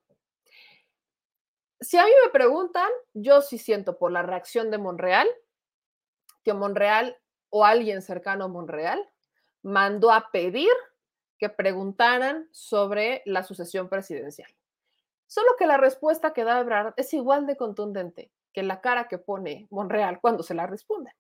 [1.80, 5.28] Si a mí me preguntan, yo sí siento por la reacción de Monreal,
[6.44, 7.16] que Monreal
[7.50, 9.08] o alguien cercano a Monreal
[9.62, 10.74] mandó a pedir
[11.38, 14.50] que preguntaran sobre la sucesión presidencial.
[15.28, 19.20] Solo que la respuesta que da Ebrard es igual de contundente que la cara que
[19.20, 21.12] pone Monreal cuando se la responde.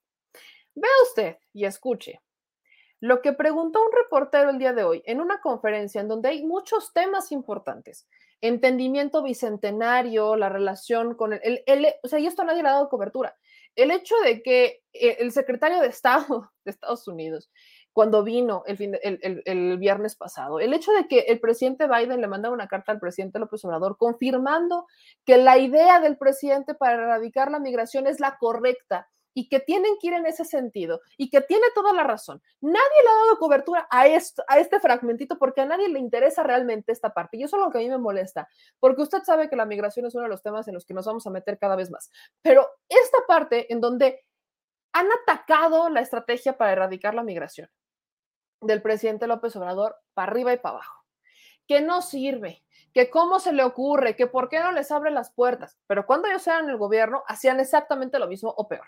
[0.77, 2.21] Vea usted y escuche
[2.99, 6.43] lo que preguntó un reportero el día de hoy en una conferencia en donde hay
[6.43, 8.07] muchos temas importantes.
[8.41, 11.63] Entendimiento bicentenario, la relación con el,
[12.03, 13.35] o sea, y esto nadie le ha dado cobertura.
[13.75, 17.49] El hecho de que eh, el secretario de Estado de Estados Unidos
[17.91, 20.59] cuando vino el, fin el, el, viernes pasado.
[20.59, 23.97] El hecho de que el presidente Biden le manda una carta al presidente López Obrador
[23.97, 24.85] confirmando
[25.25, 29.97] que la idea del presidente para erradicar la migración es la correcta y que tienen
[30.01, 32.41] que ir en ese sentido y que tiene toda la razón.
[32.59, 36.41] Nadie le ha dado cobertura a, esto, a este fragmentito porque a nadie le interesa
[36.41, 37.37] realmente esta parte.
[37.37, 38.47] Y eso es lo que a mí me molesta,
[38.79, 41.05] porque usted sabe que la migración es uno de los temas en los que nos
[41.05, 42.09] vamos a meter cada vez más.
[42.41, 44.25] Pero esta parte en donde
[44.91, 47.69] han atacado la estrategia para erradicar la migración,
[48.59, 51.05] del presidente López Obrador para arriba y para abajo.
[51.67, 52.63] Que no sirve,
[52.97, 55.77] que cómo se le ocurre, que por qué no les abre las puertas.
[55.85, 58.87] Pero cuando ellos eran el gobierno, hacían exactamente lo mismo o peor.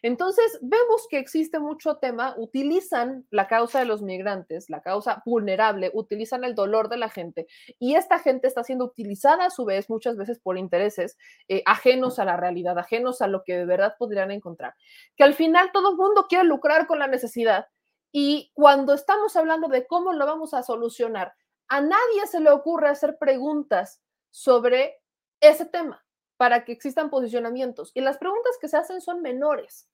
[0.00, 5.90] Entonces, vemos que existe mucho tema, utilizan la causa de los migrantes, la causa vulnerable,
[5.92, 9.90] utilizan el dolor de la gente y esta gente está siendo utilizada a su vez
[9.90, 13.94] muchas veces por intereses eh, ajenos a la realidad, ajenos a lo que de verdad
[13.98, 14.74] podrían encontrar.
[15.16, 17.66] Que al final todo el mundo quiere lucrar con la necesidad
[18.10, 21.34] y cuando estamos hablando de cómo lo vamos a solucionar,
[21.70, 25.00] a nadie se le ocurre hacer preguntas sobre
[25.40, 26.04] ese tema
[26.36, 27.92] para que existan posicionamientos.
[27.94, 29.88] Y las preguntas que se hacen son menores.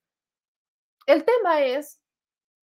[1.06, 2.00] El tema es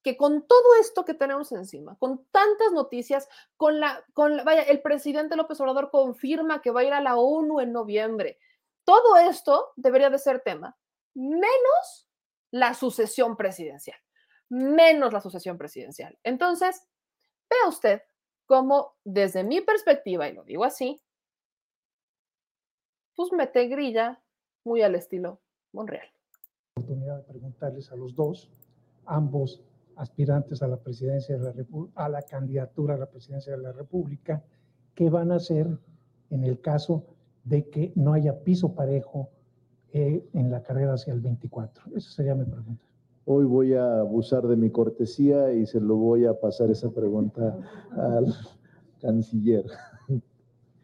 [0.03, 4.81] que con todo esto que tenemos encima, con tantas noticias, con la, con vaya, el
[4.81, 8.37] presidente López Obrador confirma que va a ir a la ONU en noviembre.
[8.83, 10.77] Todo esto debería de ser tema,
[11.13, 12.09] menos
[12.51, 13.97] la sucesión presidencial
[14.53, 16.17] menos la sucesión presidencial.
[16.23, 16.87] Entonces,
[17.49, 18.01] vea usted
[18.45, 21.01] cómo, desde mi perspectiva, y lo digo así,
[23.15, 24.21] pues mete grilla
[24.63, 25.41] muy al estilo
[25.71, 26.07] Monreal.
[26.75, 28.49] Oportunidad de preguntarles a los dos,
[29.05, 29.61] ambos
[29.95, 31.53] aspirantes a la presidencia de la
[31.95, 34.43] a la candidatura a la presidencia de la República,
[34.95, 35.67] ¿qué van a hacer
[36.29, 37.05] en el caso
[37.43, 39.29] de que no haya piso parejo
[39.91, 41.95] eh, en la carrera hacia el 24?
[41.95, 42.83] Esa sería mi pregunta.
[43.25, 47.57] Hoy voy a abusar de mi cortesía y se lo voy a pasar esa pregunta
[47.91, 48.33] al
[48.99, 49.65] canciller.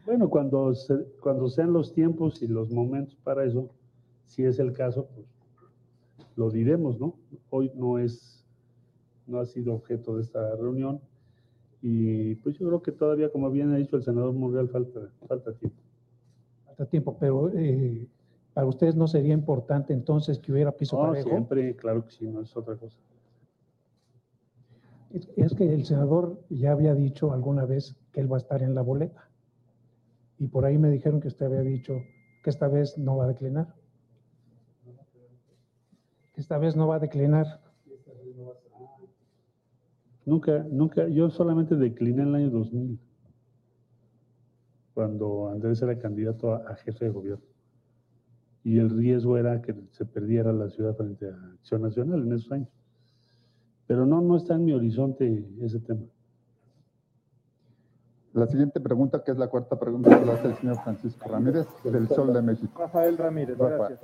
[0.05, 0.73] Bueno, cuando,
[1.21, 3.69] cuando sean los tiempos y los momentos para eso,
[4.25, 5.27] si es el caso, pues
[6.35, 7.15] lo diremos, ¿no?
[7.49, 8.45] Hoy no es,
[9.27, 11.01] no ha sido objeto de esta reunión
[11.81, 15.53] y pues yo creo que todavía, como bien ha dicho el senador Murreal, falta, falta
[15.53, 15.81] tiempo.
[16.65, 18.07] Falta tiempo, pero eh,
[18.59, 21.29] ¿Para ustedes no sería importante entonces que hubiera piso no, parejo?
[21.29, 22.97] siempre, claro que sí, no es otra cosa.
[25.11, 28.75] Es, que el senador ya había dicho alguna vez que él va a estar en
[28.75, 29.29] la boleta.
[30.39, 32.01] Y por ahí me dijeron que usted había dicho
[32.43, 33.73] que esta vez no va a declinar.
[36.33, 37.61] Que esta vez no va a declinar.
[40.25, 42.99] Nunca, nunca, yo solamente decliné en el año 2000,
[44.93, 47.48] cuando Andrés era candidato a jefe de gobierno
[48.63, 52.51] y el riesgo era que se perdiera la ciudad frente a Acción Nacional en esos
[52.51, 52.69] años.
[53.87, 56.05] Pero no, no está en mi horizonte ese tema.
[58.33, 62.07] La siguiente pregunta, que es la cuarta pregunta, la hace el señor Francisco Ramírez, del
[62.09, 62.79] Sol de México.
[62.79, 63.99] Rafael Ramírez, gracias.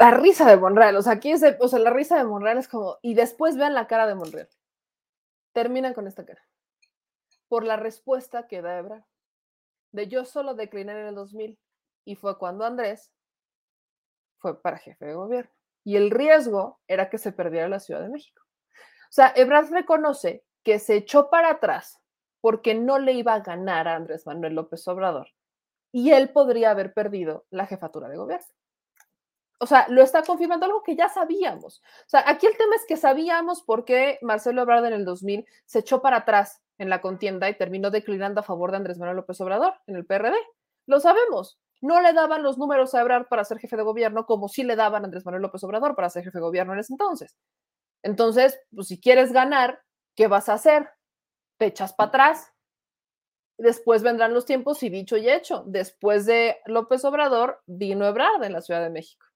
[0.00, 2.68] La risa de Monreal, o sea, aquí es, o sea, la risa de Monreal es
[2.68, 4.48] como, y después vean la cara de Monreal.
[5.52, 6.40] Terminan con esta cara.
[7.48, 9.06] Por la respuesta que da Ebra.
[9.92, 11.58] De yo solo decliné en el 2000
[12.06, 13.12] y fue cuando Andrés
[14.38, 15.50] fue para jefe de gobierno.
[15.84, 18.42] Y el riesgo era que se perdiera la Ciudad de México.
[19.10, 22.00] O sea, Ebrard reconoce que se echó para atrás
[22.40, 25.28] porque no le iba a ganar a Andrés Manuel López Obrador
[25.92, 28.46] y él podría haber perdido la jefatura de gobierno.
[29.58, 31.80] O sea, lo está confirmando algo que ya sabíamos.
[31.80, 35.46] O sea, aquí el tema es que sabíamos por qué Marcelo Ebrard en el 2000
[35.64, 39.16] se echó para atrás en la contienda y terminó declinando a favor de Andrés Manuel
[39.16, 40.36] López Obrador en el PRD.
[40.86, 44.48] Lo sabemos no le daban los números a Ebrard para ser jefe de gobierno como
[44.48, 46.92] sí le daban a Andrés Manuel López Obrador para ser jefe de gobierno en ese
[46.92, 47.36] entonces.
[48.02, 49.82] Entonces, pues si quieres ganar,
[50.14, 50.88] ¿qué vas a hacer?
[51.58, 52.52] ¿Te para atrás?
[53.58, 55.64] Después vendrán los tiempos y dicho y hecho.
[55.66, 59.26] Después de López Obrador, vino Ebrard en la Ciudad de México.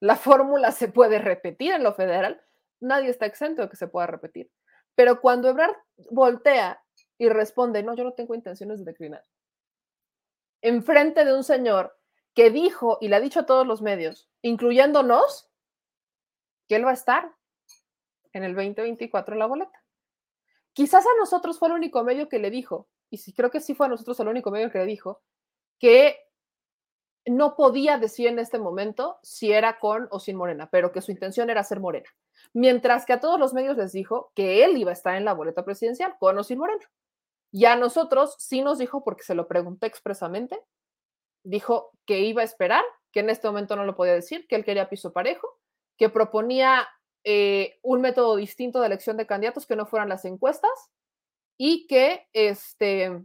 [0.00, 2.40] La fórmula se puede repetir en lo federal.
[2.80, 4.50] Nadie está exento de que se pueda repetir.
[4.94, 5.76] Pero cuando Ebrard
[6.10, 6.82] voltea
[7.18, 9.22] y responde, no, yo no tengo intenciones de declinar,
[10.62, 11.96] enfrente de un señor
[12.34, 15.50] que dijo y le ha dicho a todos los medios, incluyéndonos,
[16.68, 17.34] que él va a estar
[18.32, 19.84] en el 2024 en la boleta.
[20.72, 23.74] Quizás a nosotros fue el único medio que le dijo, y sí creo que sí
[23.74, 25.20] fue a nosotros el único medio que le dijo,
[25.78, 26.16] que
[27.26, 31.10] no podía decir en este momento si era con o sin Morena, pero que su
[31.10, 32.08] intención era ser Morena.
[32.52, 35.34] Mientras que a todos los medios les dijo que él iba a estar en la
[35.34, 36.88] boleta presidencial, con o sin Morena.
[37.52, 40.60] Y a nosotros sí nos dijo, porque se lo pregunté expresamente,
[41.44, 44.64] dijo que iba a esperar, que en este momento no lo podía decir, que él
[44.64, 45.58] quería piso parejo,
[45.98, 46.88] que proponía
[47.24, 50.70] eh, un método distinto de elección de candidatos que no fueran las encuestas
[51.58, 53.22] y que, este,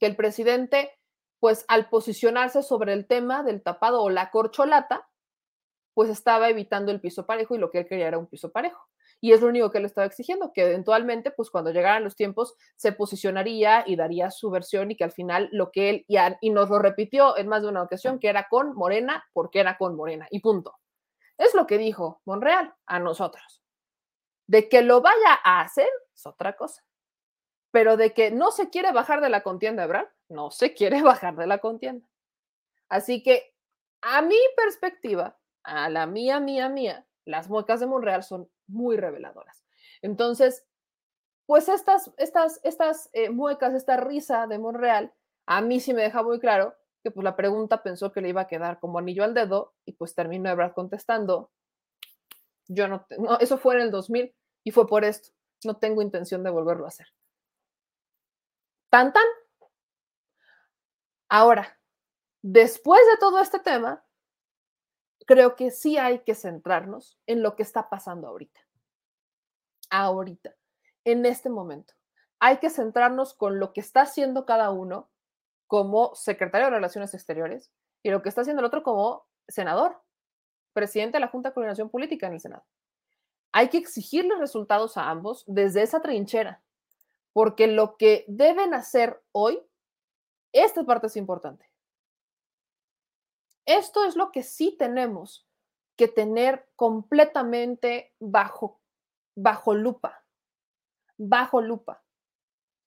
[0.00, 0.90] que el presidente,
[1.38, 5.08] pues al posicionarse sobre el tema del tapado o la corcholata,
[5.94, 8.88] pues estaba evitando el piso parejo y lo que él quería era un piso parejo.
[9.20, 12.54] Y es lo único que él estaba exigiendo, que eventualmente, pues cuando llegaran los tiempos,
[12.76, 16.50] se posicionaría y daría su versión y que al final lo que él, y, y
[16.50, 19.96] nos lo repitió en más de una ocasión, que era con Morena, porque era con
[19.96, 20.78] Morena, y punto.
[21.38, 23.62] Es lo que dijo Monreal a nosotros.
[24.46, 26.84] De que lo vaya a hacer es otra cosa.
[27.70, 30.08] Pero de que no se quiere bajar de la contienda, ¿verdad?
[30.28, 32.08] No se quiere bajar de la contienda.
[32.88, 33.54] Así que,
[34.02, 39.64] a mi perspectiva, a la mía, mía, mía, las muecas de Monreal son muy reveladoras.
[40.02, 40.66] Entonces,
[41.46, 45.12] pues estas, estas, estas eh, muecas, esta risa de Monreal,
[45.46, 48.42] a mí sí me deja muy claro que pues la pregunta pensó que le iba
[48.42, 51.50] a quedar como anillo al dedo y pues terminó Ebrard contestando,
[52.66, 54.34] yo no, no, eso fue en el 2000
[54.64, 55.28] y fue por esto,
[55.64, 57.08] no tengo intención de volverlo a hacer.
[58.90, 59.24] Tan tan.
[61.28, 61.78] Ahora,
[62.42, 64.03] después de todo este tema,
[65.26, 68.60] creo que sí hay que centrarnos en lo que está pasando ahorita.
[69.90, 70.54] Ahorita,
[71.04, 71.94] en este momento.
[72.40, 75.10] Hay que centrarnos con lo que está haciendo cada uno
[75.66, 77.72] como secretario de Relaciones Exteriores
[78.02, 80.00] y lo que está haciendo el otro como senador,
[80.72, 82.64] presidente de la Junta de Coordinación Política en el Senado.
[83.52, 86.62] Hay que exigirle resultados a ambos desde esa trinchera,
[87.32, 89.62] porque lo que deben hacer hoy,
[90.52, 91.70] esta parte es importante.
[93.66, 95.46] Esto es lo que sí tenemos
[95.96, 98.80] que tener completamente bajo,
[99.34, 100.24] bajo lupa,
[101.16, 102.02] bajo lupa.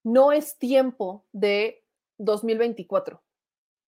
[0.03, 1.85] No es tiempo de
[2.17, 3.21] 2024.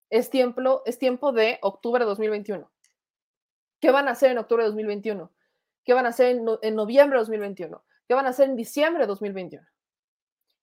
[0.09, 2.71] Es tiempo, es tiempo de octubre de 2021.
[3.79, 5.31] ¿Qué van a hacer en octubre de 2021?
[5.83, 7.83] ¿Qué van a hacer en, en noviembre de 2021?
[8.07, 9.65] ¿Qué van a hacer en diciembre de 2021?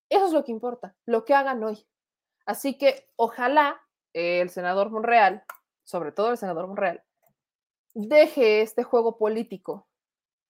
[0.08, 1.86] Eso es lo que importa, lo que hagan hoy.
[2.44, 3.80] Así que ojalá
[4.12, 5.44] el senador Monreal,
[5.86, 7.02] sobre todo el senador Monreal,
[7.94, 9.88] deje este juego político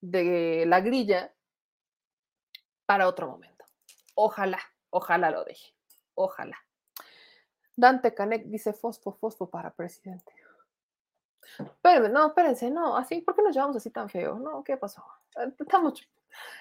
[0.01, 1.33] de la grilla
[2.87, 3.65] para otro momento.
[4.15, 4.59] Ojalá,
[4.91, 5.75] ojalá lo deje.
[6.15, 6.57] Ojalá.
[7.77, 10.33] Dante Canek dice fosfo, fosfo para presidente.
[11.83, 14.39] Pero no, espérense, no, así, ¿por qué nos llevamos así tan feo?
[14.39, 15.05] No, ¿qué pasó?
[15.59, 16.09] Estamos,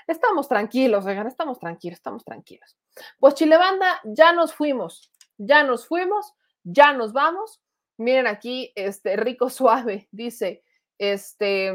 [0.05, 2.77] estamos tranquilos, oigan, estamos tranquilos, estamos tranquilos.
[3.19, 7.61] Pues Chilebanda, ya nos fuimos, ya nos fuimos, ya nos vamos.
[7.97, 10.63] Miren aquí, este rico suave, dice,
[10.97, 11.73] este,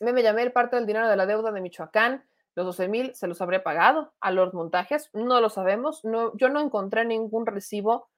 [0.00, 2.24] me, me llamé el parte del dinero de la deuda de Michoacán,
[2.56, 6.48] los 12 mil se los habré pagado a los montajes, no lo sabemos, no, yo
[6.48, 8.08] no encontré ningún recibo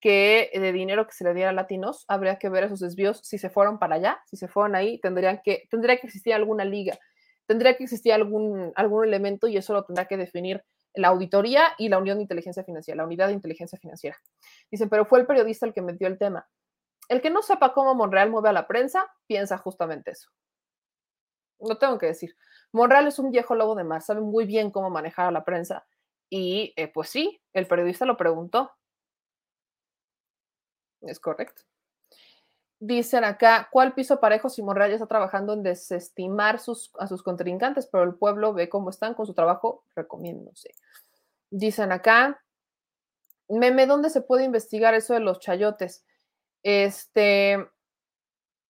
[0.00, 3.38] que de dinero que se le diera a Latinos, habría que ver esos desvíos si
[3.38, 6.98] se fueron para allá, si se fueron ahí, tendrían que, tendría que existir alguna liga,
[7.46, 10.62] tendría que existir algún, algún elemento y eso lo tendrá que definir
[10.96, 14.18] la auditoría y la Unión de Inteligencia Financiera, la Unidad de Inteligencia Financiera.
[14.70, 16.48] Dicen, pero fue el periodista el que metió el tema.
[17.08, 20.30] El que no sepa cómo Monreal mueve a la prensa, piensa justamente eso.
[21.60, 22.36] No tengo que decir.
[22.72, 25.86] Monreal es un viejo lobo de mar, sabe muy bien cómo manejar a la prensa.
[26.28, 28.72] Y eh, pues sí, el periodista lo preguntó,
[31.02, 31.62] es correcto.
[32.78, 37.86] Dicen acá, ¿cuál piso parejo si Monreal está trabajando en desestimar sus, a sus contrincantes,
[37.86, 40.74] pero el pueblo ve cómo están con su trabajo recomiéndose?
[41.50, 42.42] Dicen acá,
[43.48, 46.04] meme, ¿dónde se puede investigar eso de los chayotes?
[46.62, 47.66] Este,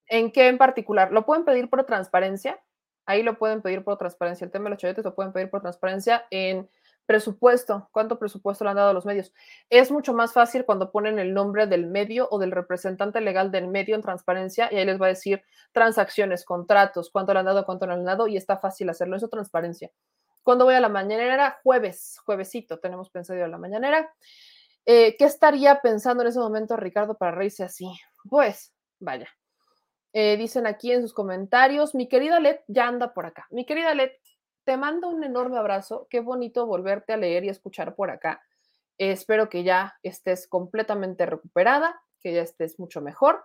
[0.06, 1.10] ¿en qué en particular?
[1.10, 2.62] ¿Lo pueden pedir por transparencia?
[3.06, 4.44] Ahí lo pueden pedir por transparencia.
[4.44, 6.68] El tema de los chayotes lo pueden pedir por transparencia en
[7.06, 9.32] Presupuesto, ¿cuánto presupuesto le han dado a los medios?
[9.70, 13.68] Es mucho más fácil cuando ponen el nombre del medio o del representante legal del
[13.68, 17.64] medio en transparencia y ahí les va a decir transacciones, contratos, cuánto le han dado,
[17.64, 19.16] cuánto le han dado y está fácil hacerlo.
[19.16, 19.90] Eso transparencia.
[20.42, 21.58] ¿Cuándo voy a la mañanera?
[21.62, 24.12] Jueves, juevesito, tenemos pensado ir a la mañanera.
[24.84, 27.88] Eh, ¿Qué estaría pensando en ese momento Ricardo para reírse así?
[28.28, 29.28] Pues, vaya.
[30.12, 33.46] Eh, dicen aquí en sus comentarios, mi querida Let ya anda por acá.
[33.50, 34.12] Mi querida Let,
[34.66, 36.08] te mando un enorme abrazo.
[36.10, 38.42] Qué bonito volverte a leer y escuchar por acá.
[38.98, 43.44] espero que ya estés completamente recuperada, que ya estés mucho mejor.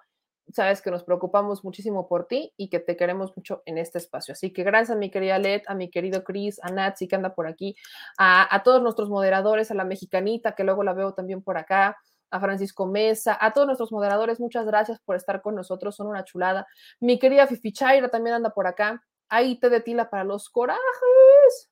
[0.54, 4.32] Sabes que nos preocupamos muchísimo por ti y que te queremos mucho en este espacio.
[4.32, 7.36] Así que gracias a mi querida Let, a mi querido Chris, a Natsi que anda
[7.36, 7.76] por aquí,
[8.18, 11.98] a, a todos nuestros moderadores, a la mexicanita que luego la veo también por acá,
[12.32, 16.24] a Francisco Mesa, a todos nuestros moderadores, muchas gracias por estar con nosotros, son una
[16.24, 16.66] chulada.
[17.00, 19.04] Mi querida Fifi Chaira también anda por acá.
[19.32, 21.72] Ahí te de tila para los corajes.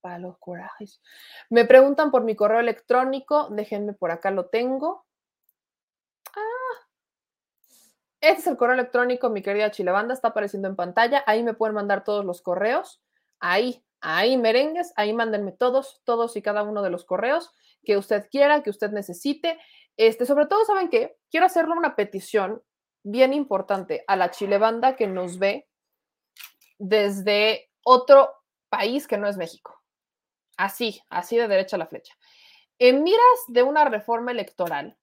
[0.00, 1.00] Para los corajes.
[1.48, 5.06] Me preguntan por mi correo electrónico, déjenme por acá lo tengo.
[6.34, 6.88] Ah,
[8.20, 11.22] este es el correo electrónico, mi querida Chilebanda, está apareciendo en pantalla.
[11.26, 13.00] Ahí me pueden mandar todos los correos.
[13.38, 17.52] Ahí, ahí merengues, ahí mándenme todos, todos y cada uno de los correos
[17.84, 19.56] que usted quiera, que usted necesite.
[19.96, 21.16] Este, sobre todo, ¿saben qué?
[21.30, 22.60] Quiero hacerle una petición
[23.04, 25.69] bien importante a la Chilebanda que nos ve
[26.80, 28.32] desde otro
[28.70, 29.80] país que no es México.
[30.56, 32.14] Así, así de derecha a la flecha.
[32.78, 34.96] En miras de una reforma electoral,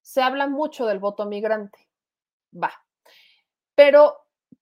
[0.00, 1.90] se habla mucho del voto migrante.
[2.52, 2.72] Va.
[3.74, 4.16] Pero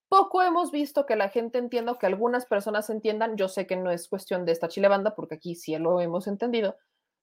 [0.08, 3.36] poco hemos visto que la gente entienda que algunas personas entiendan.
[3.36, 6.76] Yo sé que no es cuestión de esta chilebanda, porque aquí sí lo hemos entendido,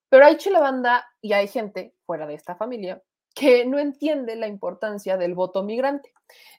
[0.08, 3.02] pero hay chilebanda y hay gente fuera de esta familia
[3.34, 6.12] que no entiende la importancia del voto migrante.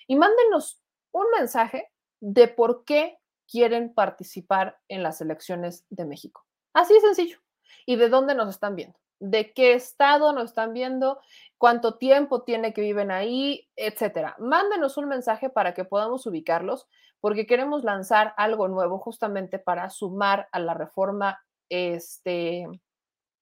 [0.06, 0.82] y mándenos
[1.12, 1.90] un mensaje
[2.20, 3.18] de por qué
[3.48, 6.44] quieren participar en las elecciones de México.
[6.74, 7.38] Así de sencillo.
[7.86, 8.98] ¿Y de dónde nos están viendo?
[9.18, 11.20] ¿De qué estado nos están viendo?
[11.58, 13.68] ¿Cuánto tiempo tiene que viven ahí?
[13.76, 14.36] Etcétera.
[14.38, 16.86] Mándenos un mensaje para que podamos ubicarlos,
[17.20, 22.66] porque queremos lanzar algo nuevo justamente para sumar a la reforma este,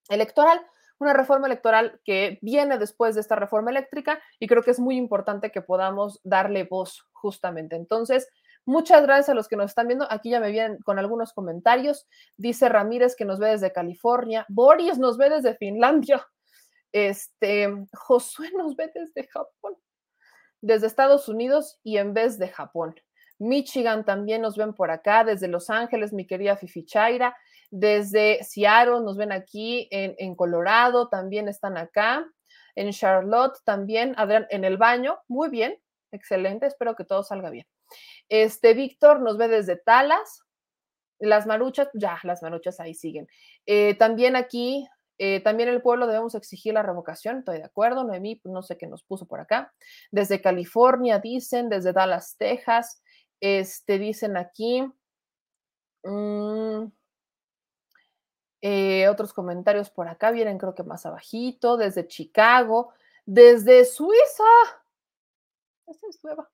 [0.09, 0.60] electoral
[0.98, 4.96] una reforma electoral que viene después de esta reforma eléctrica y creo que es muy
[4.96, 7.76] importante que podamos darle voz justamente.
[7.76, 8.28] Entonces,
[8.65, 10.07] muchas gracias a los que nos están viendo.
[10.11, 12.07] Aquí ya me vienen con algunos comentarios.
[12.36, 14.47] Dice Ramírez que nos ve desde California.
[14.49, 16.27] Boris nos ve desde Finlandia.
[16.93, 19.74] Este, Josué nos ve desde Japón,
[20.61, 22.95] desde Estados Unidos y en vez de Japón.
[23.39, 27.36] Michigan también nos ven por acá, desde Los Ángeles, mi querida Fifi Chaira,
[27.70, 32.24] desde Seattle nos ven aquí, en, Colorado también están acá,
[32.77, 35.77] en Charlotte también, Adrián, en el baño, muy bien,
[36.12, 37.66] excelente, espero que todo salga bien.
[38.28, 40.42] Este Víctor nos ve desde Talas,
[41.18, 43.28] las maruchas, ya, las maruchas ahí siguen.
[43.66, 44.86] Eh, también aquí,
[45.18, 48.86] eh, también el pueblo debemos exigir la revocación, estoy de acuerdo, Noemí, no sé qué
[48.86, 49.72] nos puso por acá.
[50.10, 53.02] Desde California dicen, desde Dallas, Texas,
[53.40, 54.84] este, dicen aquí.
[56.02, 56.86] Mm,
[58.66, 62.94] eh, otros comentarios por acá vienen, creo que más abajito, desde Chicago,
[63.26, 64.44] desde Suiza.
[65.86, 66.50] Esta es nueva.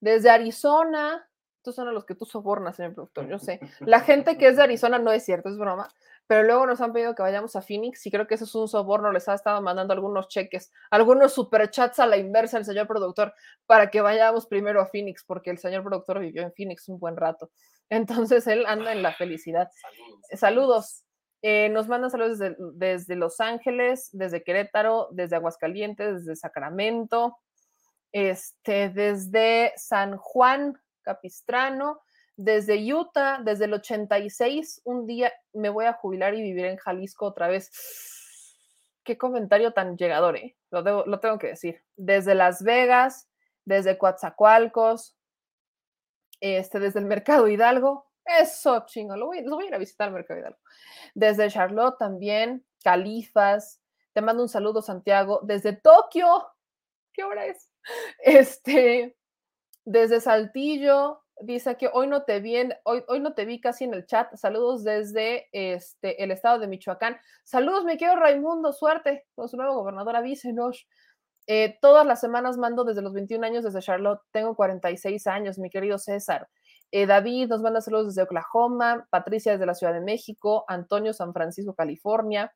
[0.00, 1.28] Desde Arizona.
[1.56, 3.60] Estos son los que tú sobornas, señor productor, yo sé.
[3.80, 5.88] La gente que es de Arizona no es cierto, es broma.
[6.28, 8.68] Pero luego nos han pedido que vayamos a Phoenix y creo que eso es un
[8.68, 9.10] soborno.
[9.12, 13.32] Les ha estado mandando algunos cheques, algunos superchats a la inversa el señor productor
[13.64, 17.16] para que vayamos primero a Phoenix, porque el señor productor vivió en Phoenix un buen
[17.16, 17.50] rato.
[17.88, 19.70] Entonces él anda en la felicidad.
[20.36, 21.04] Saludos.
[21.40, 22.40] Eh, nos mandan saludos
[22.74, 27.38] desde, Los Ángeles, desde Querétaro, desde Aguascalientes, desde Sacramento,
[28.12, 32.00] este, desde San Juan Capistrano,
[32.36, 34.82] desde Utah, desde el 86.
[34.84, 37.70] Un día me voy a jubilar y vivir en Jalisco otra vez.
[39.04, 40.56] Qué comentario tan llegador, ¿eh?
[40.70, 41.82] Lo, tengo que decir.
[41.96, 43.28] Desde Las Vegas,
[43.64, 45.16] desde Coatzacoalcos,
[46.40, 50.14] este, desde el Mercado Hidalgo, eso, chingo, lo voy, voy a ir a visitar al
[50.14, 50.58] Mercado Hidalgo.
[51.14, 53.80] Desde Charlotte también, Califas,
[54.12, 55.40] te mando un saludo, Santiago.
[55.42, 56.46] Desde Tokio,
[57.12, 57.67] ¿qué hora es?
[58.22, 59.16] Este,
[59.84, 63.94] desde Saltillo, dice que hoy no te vi, hoy, hoy no te vi casi en
[63.94, 64.34] el chat.
[64.36, 67.18] Saludos desde este, el estado de Michoacán.
[67.44, 70.86] Saludos, mi querido Raimundo, suerte con su nuevo gobernador, avísenos.
[71.46, 74.20] Eh, todas las semanas mando desde los 21 años desde Charlotte.
[74.32, 76.48] Tengo 46 años, mi querido César.
[76.90, 81.34] Eh, David nos manda saludos desde Oklahoma, Patricia desde la Ciudad de México, Antonio San
[81.34, 82.52] Francisco, California,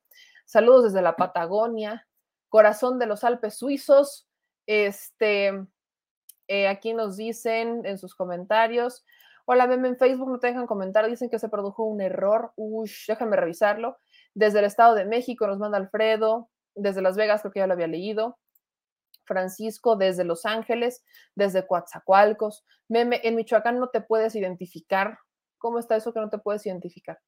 [0.46, 2.06] saludos desde la Patagonia,
[2.48, 4.26] Corazón de los Alpes Suizos,
[4.66, 5.66] este,
[6.48, 9.04] eh, aquí nos dicen en sus comentarios,
[9.44, 12.52] Hola, meme en Facebook, no te dejan comentar, dicen que se produjo un error.
[12.54, 13.98] Uy, déjame revisarlo.
[14.34, 17.72] Desde el Estado de México nos manda Alfredo, desde Las Vegas creo que ya lo
[17.72, 18.38] había leído.
[19.24, 22.64] Francisco desde Los Ángeles, desde Coatzacoalcos.
[22.88, 25.18] Meme, en Michoacán no te puedes identificar.
[25.58, 27.18] ¿Cómo está eso que no te puedes identificar?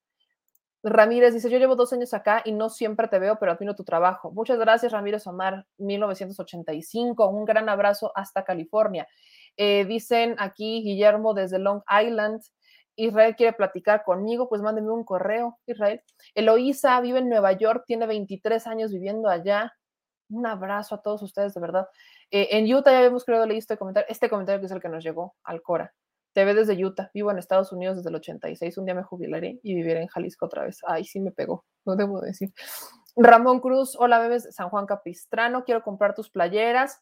[0.91, 3.85] Ramírez dice, yo llevo dos años acá y no siempre te veo, pero admiro tu
[3.85, 4.31] trabajo.
[4.33, 7.27] Muchas gracias, Ramírez Omar, 1985.
[7.29, 9.09] Un gran abrazo hasta California.
[9.57, 12.43] Eh, dicen aquí Guillermo desde Long Island.
[12.97, 16.03] Israel quiere platicar conmigo, pues mándeme un correo, Israel.
[16.35, 19.73] Eloísa vive en Nueva York, tiene 23 años viviendo allá.
[20.29, 21.89] Un abrazo a todos ustedes, de verdad.
[22.31, 24.89] Eh, en Utah ya habíamos creado leído este comentario, este comentario que es el que
[24.91, 25.95] nos llegó al Cora.
[26.35, 29.61] Te ve desde Utah, vivo en Estados Unidos desde el 86, un día me jubilaré
[29.63, 30.81] y viviré en Jalisco otra vez.
[30.85, 32.53] Ay, sí me pegó, no debo decir.
[33.17, 37.01] Ramón Cruz, hola bebés San Juan Capistrano, quiero comprar tus playeras.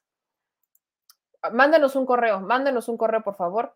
[1.51, 3.75] Mándenos un correo, mándenos un correo, por favor.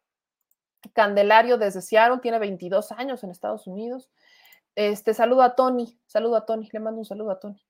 [0.93, 4.11] Candelario desde Seattle, tiene 22 años en Estados Unidos.
[4.75, 7.66] Este, saludo a Tony, saludo a Tony, le mando un saludo a Tony.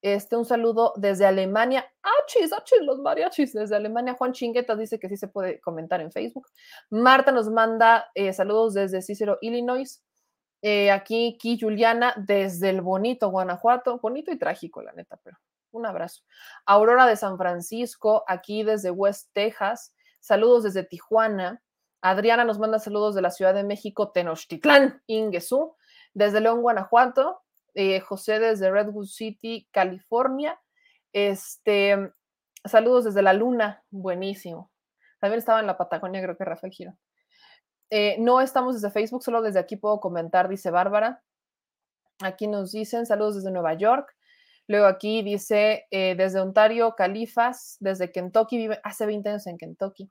[0.00, 1.84] Este, un saludo desde Alemania.
[2.02, 3.52] ¡Achis, achis, los mariachis!
[3.52, 4.14] Desde Alemania.
[4.14, 6.46] Juan Chingueta dice que sí se puede comentar en Facebook.
[6.90, 10.02] Marta nos manda eh, saludos desde Cicero, Illinois.
[10.62, 13.98] Eh, aquí, aquí Juliana desde el bonito Guanajuato.
[13.98, 15.36] Bonito y trágico, la neta, pero
[15.72, 16.22] un abrazo.
[16.66, 19.94] Aurora de San Francisco, aquí desde West Texas.
[20.20, 21.62] Saludos desde Tijuana.
[22.00, 25.76] Adriana nos manda saludos de la Ciudad de México, Tenochtitlán, Ingesú.
[26.14, 27.42] Desde León, Guanajuato.
[27.80, 30.60] Eh, José desde Redwood City, California.
[31.12, 32.12] Este,
[32.64, 34.72] saludos desde la Luna, buenísimo.
[35.20, 36.98] También estaba en la Patagonia, creo que Rafael Giro.
[37.90, 41.22] Eh, no estamos desde Facebook, solo desde aquí puedo comentar, dice Bárbara.
[42.20, 44.12] Aquí nos dicen saludos desde Nueva York.
[44.66, 50.10] Luego aquí dice eh, desde Ontario, Califas, desde Kentucky, vive hace 20 años en Kentucky.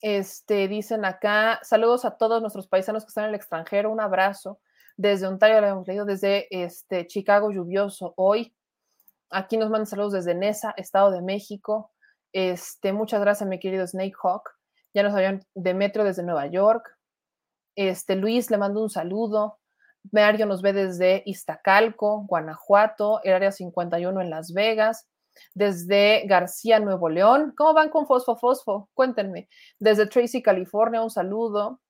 [0.00, 4.58] Este, dicen acá, saludos a todos nuestros paisanos que están en el extranjero, un abrazo
[4.96, 8.54] desde Ontario lo hemos leído, desde este, Chicago lluvioso hoy.
[9.30, 11.92] Aquí nos mandan saludos desde Nesa, Estado de México.
[12.32, 14.50] Este, muchas gracias, mi querido Snake Hawk.
[14.92, 16.96] Ya nos habían Demetrio desde Nueva York.
[17.74, 19.58] Este, Luis le mando un saludo.
[20.12, 25.08] Mario nos ve desde Iztacalco, Guanajuato, el área 51 en Las Vegas.
[25.54, 27.54] Desde García, Nuevo León.
[27.56, 28.88] ¿Cómo van con Fosfo Fosfo?
[28.94, 29.48] Cuéntenme.
[29.80, 31.80] Desde Tracy, California, un saludo.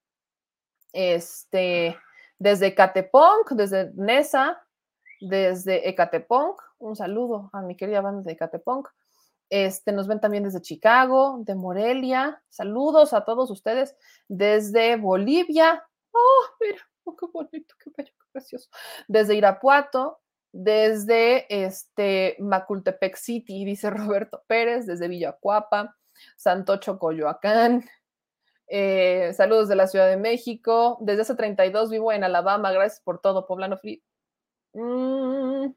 [0.92, 1.98] Este,
[2.38, 4.62] desde Ecatepunk, desde Nesa,
[5.20, 8.88] desde Ecatepunk, un saludo a mi querida banda de Ecatepunk.
[9.50, 12.42] Este, nos ven también desde Chicago, de Morelia.
[12.48, 13.94] Saludos a todos ustedes
[14.28, 15.84] desde Bolivia.
[16.12, 18.68] Oh, mira, qué bonito, qué bello, qué precioso.
[19.06, 20.20] Desde Irapuato,
[20.52, 25.96] desde este Macultepec City, dice Roberto Pérez, desde Villacuapa,
[26.36, 27.84] Santocho Coyoacán,
[28.66, 30.98] eh, saludos de la Ciudad de México.
[31.00, 32.72] Desde hace 32 vivo en Alabama.
[32.72, 34.02] Gracias por todo, Poblano Free.
[34.72, 35.72] Mm,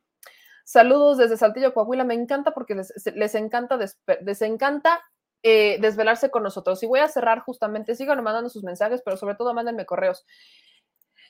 [0.63, 2.03] saludos desde Saltillo, Coahuila.
[2.03, 3.77] Me encanta porque les, encanta,
[4.21, 5.03] les encanta
[5.43, 6.81] eh, desvelarse con nosotros.
[6.83, 10.25] Y voy a cerrar justamente, sigan mandando sus mensajes, pero sobre todo mándenme correos.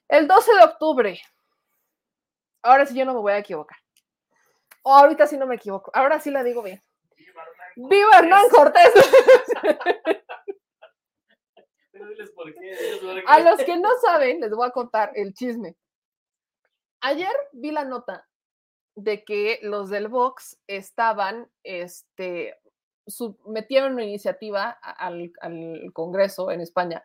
[0.07, 1.21] El 12 de octubre.
[2.61, 3.77] Ahora sí yo no me voy a equivocar.
[4.83, 5.91] O ahorita sí no me equivoco.
[5.93, 6.81] Ahora sí la digo bien.
[7.75, 8.91] ¡Viva Hernán Cortés!
[13.27, 15.75] A los que no saben, les voy a contar el chisme.
[17.01, 18.27] Ayer vi la nota
[18.95, 22.57] de que los del Vox estaban, este,
[23.45, 27.03] metieron una iniciativa al, al Congreso en España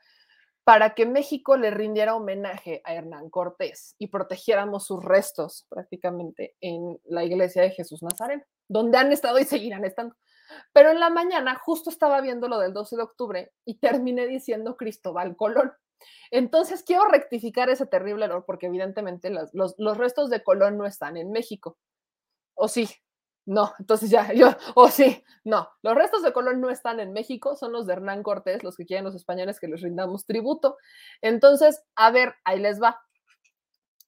[0.65, 7.01] para que México le rindiera homenaje a Hernán Cortés y protegiéramos sus restos prácticamente en
[7.05, 10.15] la iglesia de Jesús Nazareno, donde han estado y seguirán estando.
[10.73, 14.77] Pero en la mañana justo estaba viendo lo del 12 de octubre y terminé diciendo
[14.77, 15.73] Cristóbal Colón.
[16.31, 19.53] Entonces quiero rectificar ese terrible error porque evidentemente los,
[19.97, 21.79] restos de Colón no están en México.
[22.55, 22.89] ¿O sí?
[23.45, 27.57] No, entonces ya, yo, o sí, no, los restos de Colón no están en México,
[27.57, 30.77] son los de Hernán Cortés, los que quieren los españoles que les rindamos tributo.
[31.23, 33.01] Entonces, a ver, ahí les va.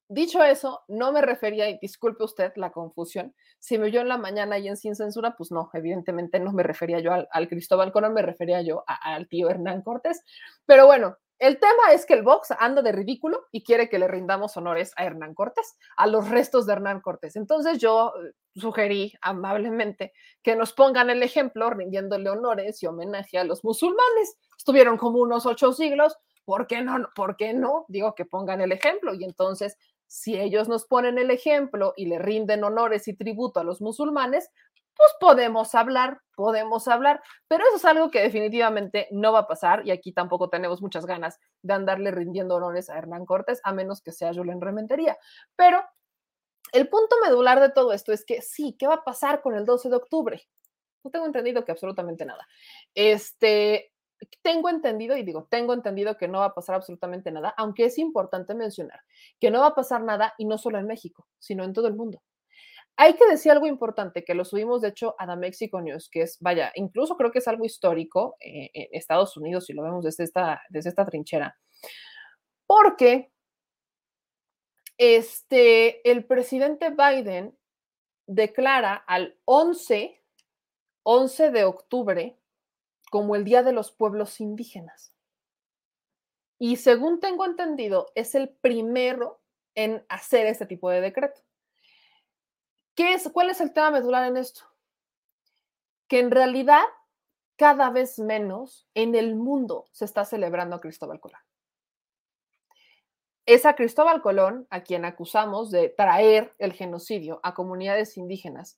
[0.07, 4.19] Dicho eso, no me refería, y disculpe usted la confusión, si me oyó en la
[4.19, 8.13] mañana y en Sin Censura, pues no, evidentemente no me refería yo al, Cristóbal Colón,
[8.13, 10.21] me refería yo al tío Hernán Cortés.
[10.67, 14.07] Pero bueno, el tema es que el Vox anda de ridículo y quiere que le
[14.07, 17.35] rindamos honores a Hernán Cortés, a los restos de Hernán Cortés.
[17.35, 23.43] Entonces yo eh, sugerí amablemente que nos pongan el ejemplo rindiéndole honores y homenaje a
[23.43, 24.37] los musulmanes.
[24.57, 26.15] Estuvieron como unos ocho siglos,
[26.45, 27.09] ¿por qué no?
[27.13, 27.85] ¿Por qué no?
[27.89, 29.77] Digo que pongan el ejemplo y entonces
[30.07, 34.49] si ellos nos ponen el ejemplo y le rinden honores y tributo a los musulmanes,
[34.95, 39.85] pues podemos hablar, podemos hablar, pero eso es algo que definitivamente no va a pasar
[39.85, 44.01] y aquí tampoco tenemos muchas ganas de andarle rindiendo honores a Hernán Cortés, a menos
[44.01, 45.17] que sea Julen Rementería.
[45.55, 45.83] Pero
[46.71, 49.65] el punto medular de todo esto es que sí, ¿qué va a pasar con el
[49.65, 50.41] 12 de octubre?
[51.03, 52.47] No tengo entendido que absolutamente nada.
[52.95, 53.91] Este,
[54.41, 57.97] tengo entendido, y digo, tengo entendido que no va a pasar absolutamente nada, aunque es
[57.97, 59.01] importante mencionar
[59.39, 61.95] que no va a pasar nada y no solo en México, sino en todo el
[61.95, 62.21] mundo.
[62.97, 66.21] Hay que decir algo importante, que lo subimos de hecho a The Mexico News, que
[66.21, 70.05] es, vaya, incluso creo que es algo histórico eh, en Estados Unidos, si lo vemos
[70.05, 71.57] desde esta, desde esta trinchera,
[72.65, 73.31] porque
[74.97, 77.57] este, el presidente Biden
[78.27, 80.23] declara al 11,
[81.03, 82.39] 11 de octubre
[83.15, 85.15] como el Día de los Pueblos Indígenas.
[86.59, 89.39] Y según tengo entendido, es el primero
[89.73, 91.39] en hacer este tipo de decreto.
[92.93, 94.63] ¿Qué es, ¿Cuál es el tema medular en esto?
[96.09, 96.83] Que en realidad
[97.55, 101.39] cada vez menos en el mundo se está celebrando a Cristóbal Colón.
[103.45, 108.77] Es a Cristóbal Colón a quien acusamos de traer el genocidio a comunidades indígenas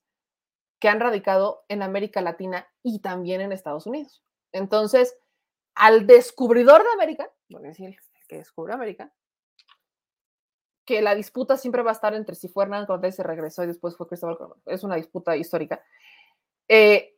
[0.79, 4.21] que han radicado en América Latina y también en Estados Unidos.
[4.51, 5.17] Entonces,
[5.75, 9.13] al descubridor de América, a decir, el que descubrió América,
[10.85, 13.67] que la disputa siempre va a estar entre si fue Hernán Cortés se regresó y
[13.67, 14.61] después fue Cristóbal Colón.
[14.65, 15.83] Es una disputa histórica.
[16.69, 17.17] Eh,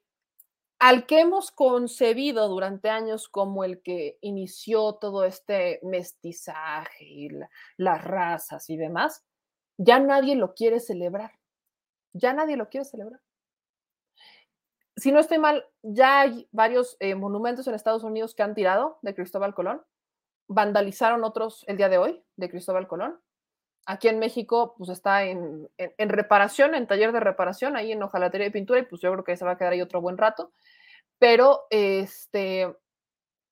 [0.79, 7.29] al que hemos concebido durante años como el que inició todo este mestizaje y
[7.77, 9.23] las razas y demás,
[9.77, 11.33] ya nadie lo quiere celebrar.
[12.13, 13.21] Ya nadie lo quiere celebrar.
[14.99, 18.99] Si no estoy mal, ya hay varios eh, monumentos en Estados Unidos que han tirado
[19.01, 19.81] de Cristóbal Colón.
[20.47, 23.19] Vandalizaron otros el día de hoy de Cristóbal Colón
[23.89, 25.67] Aquí en México, pues está en,
[25.97, 29.35] reparación, en taller de reparación, ahí en hojalatería de pintura, y pues yo creo que
[29.35, 30.51] se va a quedar ahí otro buen rato.
[31.17, 32.71] Pero este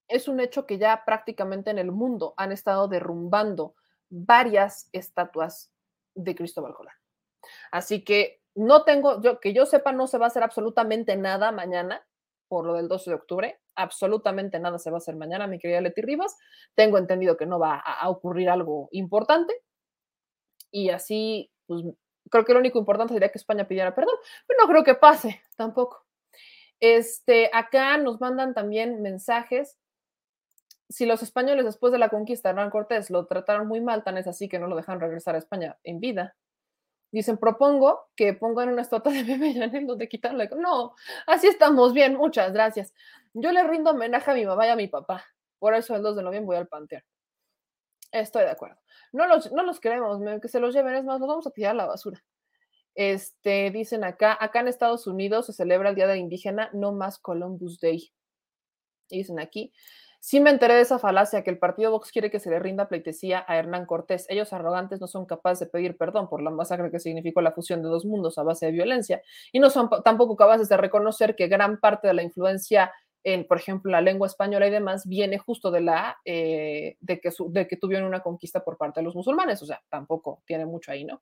[0.08, 3.74] es un hecho que ya prácticamente en el mundo han estado derrumbando
[4.10, 5.72] varias estatuas
[6.14, 6.94] de Cristóbal Colón.
[7.72, 11.52] Así que no tengo, yo, que yo sepa, no se va a hacer absolutamente nada
[11.52, 12.06] mañana
[12.48, 13.60] por lo del 12 de octubre.
[13.76, 16.36] Absolutamente nada se va a hacer mañana, mi querida Leti Rivas.
[16.76, 19.54] Tengo entendido que no va a ocurrir algo importante
[20.72, 21.84] y así, pues
[22.30, 24.16] creo que lo único importante sería que España pidiera perdón,
[24.46, 26.06] pero no creo que pase tampoco.
[26.80, 29.78] Este, acá nos mandan también mensajes.
[30.90, 34.18] Si los españoles después de la conquista de Hernán Cortés lo trataron muy mal, tan
[34.18, 36.36] es así que no lo dejan regresar a España en vida.
[37.12, 40.50] Dicen, propongo que pongan una estatua de Bebe Yanel donde quitarle.
[40.58, 42.94] No, así estamos bien, muchas gracias.
[43.34, 45.24] Yo le rindo homenaje a mi mamá y a mi papá.
[45.60, 47.04] Por eso el 2 de noviembre voy al panteón.
[48.12, 48.78] Estoy de acuerdo.
[49.12, 51.72] No los, no los queremos, que se los lleven, es más, los vamos a tirar
[51.72, 52.24] a la basura.
[52.96, 57.20] Este, dicen acá, acá en Estados Unidos se celebra el Día del Indígena, no más
[57.20, 58.12] Columbus Day.
[59.10, 59.72] Dicen aquí,
[60.20, 62.88] sí me enteré de esa falacia que el partido Vox quiere que se le rinda
[62.88, 64.26] pleitesía a Hernán Cortés.
[64.30, 67.82] Ellos arrogantes no son capaces de pedir perdón por la masacre que significó la fusión
[67.82, 69.22] de dos mundos a base de violencia
[69.52, 72.92] y no son tampoco capaces de reconocer que gran parte de la influencia
[73.24, 77.30] en, por ejemplo, la lengua española y demás, viene justo de la eh, de, que
[77.50, 80.94] de que tuvieron una conquista por parte de los musulmanes, o sea, tampoco tiene mucho
[80.94, 81.22] ahí, ¿no?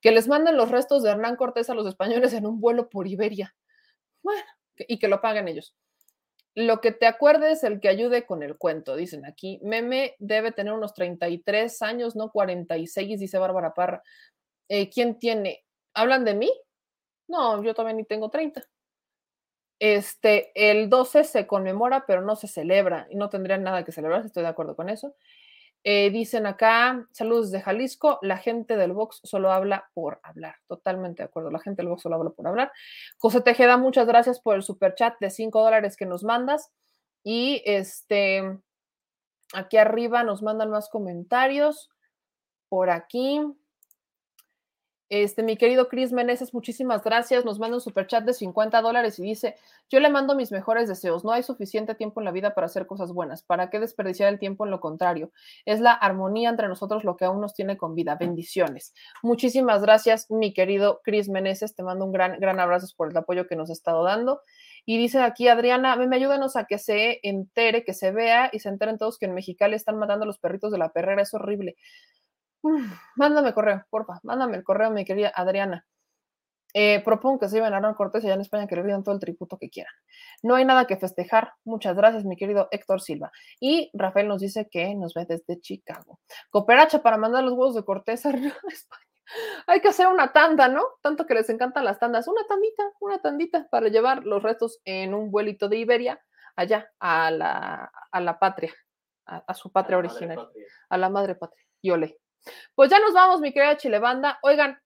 [0.00, 3.08] Que les manden los restos de Hernán Cortés a los españoles en un vuelo por
[3.08, 3.56] Iberia.
[4.22, 4.44] Bueno,
[4.76, 5.74] y que lo paguen ellos.
[6.54, 9.58] Lo que te acuerdes, el que ayude con el cuento, dicen aquí.
[9.62, 14.02] Meme debe tener unos 33 años, no 46, dice Bárbara Parra.
[14.68, 15.64] Eh, ¿Quién tiene?
[15.94, 16.52] ¿Hablan de mí?
[17.28, 18.62] No, yo también ni tengo 30.
[19.80, 24.24] Este, el 12 se conmemora, pero no se celebra y no tendrían nada que celebrar,
[24.24, 25.16] estoy de acuerdo con eso.
[25.84, 30.56] Eh, dicen acá, saludos de Jalisco, la gente del Vox solo habla por hablar.
[30.68, 32.72] Totalmente de acuerdo, la gente del Vox solo habla por hablar.
[33.18, 36.70] José Tejeda, muchas gracias por el super chat de 5 dólares que nos mandas.
[37.24, 38.60] Y este,
[39.54, 41.90] aquí arriba nos mandan más comentarios.
[42.68, 43.40] Por aquí.
[45.14, 47.44] Este, mi querido Chris Meneses, muchísimas gracias.
[47.44, 49.56] Nos manda un superchat de 50 dólares y dice:
[49.90, 51.22] Yo le mando mis mejores deseos.
[51.22, 53.42] No hay suficiente tiempo en la vida para hacer cosas buenas.
[53.42, 55.30] ¿Para qué desperdiciar el tiempo en lo contrario?
[55.66, 58.16] Es la armonía entre nosotros lo que aún nos tiene con vida.
[58.18, 58.94] Bendiciones.
[59.22, 61.74] Muchísimas gracias, mi querido Chris Meneses.
[61.74, 64.40] Te mando un gran, gran abrazo por el apoyo que nos ha estado dando.
[64.86, 68.70] Y dice aquí Adriana, me ayúdanos a que se entere, que se vea y se
[68.70, 71.20] enteren todos que en Mexicali están matando a los perritos de la perrera.
[71.20, 71.76] Es horrible
[73.16, 75.86] mándame correo, porfa, mándame el correo, mi querida Adriana.
[76.74, 79.14] Eh, propongo que se lleven a Aaron Cortés allá en España que le rindan todo
[79.14, 79.92] el tributo que quieran.
[80.42, 81.52] No hay nada que festejar.
[81.64, 83.30] Muchas gracias, mi querido Héctor Silva.
[83.60, 86.20] Y Rafael nos dice que nos ve desde Chicago.
[86.50, 88.30] Cooperacha para mandar los huevos de Cortés a
[88.68, 89.06] España.
[89.66, 90.82] Hay que hacer una tanda, ¿no?
[91.02, 92.26] Tanto que les encantan las tandas.
[92.26, 96.20] Una tandita, una tandita para llevar los restos en un vuelito de Iberia
[96.56, 98.74] allá a la, a la patria,
[99.26, 100.48] a, a su patria original,
[100.88, 101.64] a la madre patria.
[101.82, 102.21] Y ole.
[102.74, 104.38] Pues ya nos vamos, mi querida Chilebanda.
[104.42, 104.78] Oigan,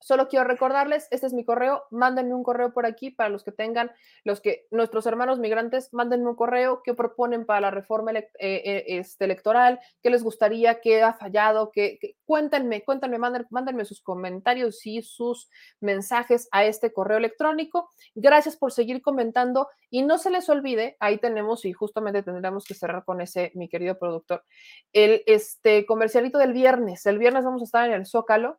[0.00, 3.52] Solo quiero recordarles, este es mi correo, mándenme un correo por aquí para los que
[3.52, 3.92] tengan,
[4.24, 8.84] los que nuestros hermanos migrantes, mándenme un correo que proponen para la reforma eh, eh,
[8.86, 14.86] este, electoral, qué les gustaría, qué ha fallado, que, cuéntenme, cuéntenme, manden- mándenme sus comentarios
[14.86, 15.50] y sus
[15.80, 17.90] mensajes a este correo electrónico.
[18.14, 22.74] Gracias por seguir comentando y no se les olvide, ahí tenemos y justamente tendremos que
[22.74, 24.44] cerrar con ese, mi querido productor,
[24.94, 27.04] el este comercialito del viernes.
[27.04, 28.58] El viernes vamos a estar en el Zócalo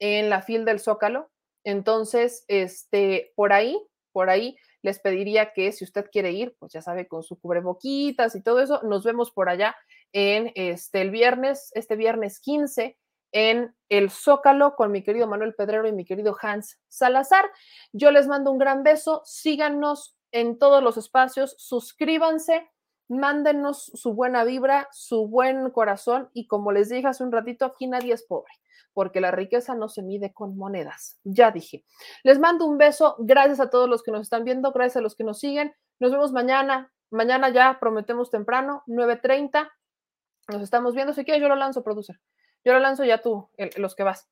[0.00, 1.30] en la fil del Zócalo.
[1.64, 3.80] Entonces, este, por ahí,
[4.12, 8.34] por ahí les pediría que si usted quiere ir, pues ya sabe, con su cubreboquitas
[8.34, 9.76] y todo eso, nos vemos por allá
[10.12, 12.96] en este el viernes, este viernes 15
[13.32, 17.44] en el Zócalo con mi querido Manuel Pedrero y mi querido Hans Salazar.
[17.92, 22.68] Yo les mando un gran beso, síganos en todos los espacios, suscríbanse,
[23.10, 27.86] mándenos su buena vibra, su buen corazón y como les dije hace un ratito, aquí
[27.86, 28.52] nadie es pobre
[28.92, 31.18] porque la riqueza no se mide con monedas.
[31.24, 31.84] Ya dije.
[32.22, 33.16] Les mando un beso.
[33.18, 35.74] Gracias a todos los que nos están viendo, gracias a los que nos siguen.
[35.98, 36.92] Nos vemos mañana.
[37.10, 39.70] Mañana ya prometemos temprano, 9.30.
[40.48, 41.12] Nos estamos viendo.
[41.12, 42.20] Si quieres, yo lo lanzo, producer.
[42.64, 44.28] Yo lo lanzo ya tú, los que vas.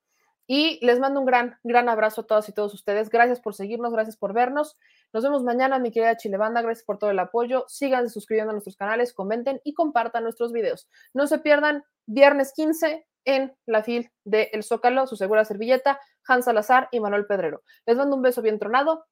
[0.51, 3.11] Y les mando un gran, gran abrazo a todas y todos ustedes.
[3.11, 4.77] Gracias por seguirnos, gracias por vernos.
[5.12, 6.62] Nos vemos mañana, mi querida Chilebanda.
[6.62, 7.65] Gracias por todo el apoyo.
[7.69, 10.89] Síganse suscribiendo a nuestros canales, comenten y compartan nuestros videos.
[11.15, 16.47] No se pierdan viernes 15 en la fil de El Zócalo, su segura servilleta, Hans
[16.47, 17.62] Salazar y Manuel Pedrero.
[17.87, 19.05] Les mando un beso bien tronado.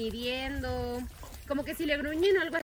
[0.00, 1.02] Midiendo.
[1.46, 2.59] Como que si le gruñen o algo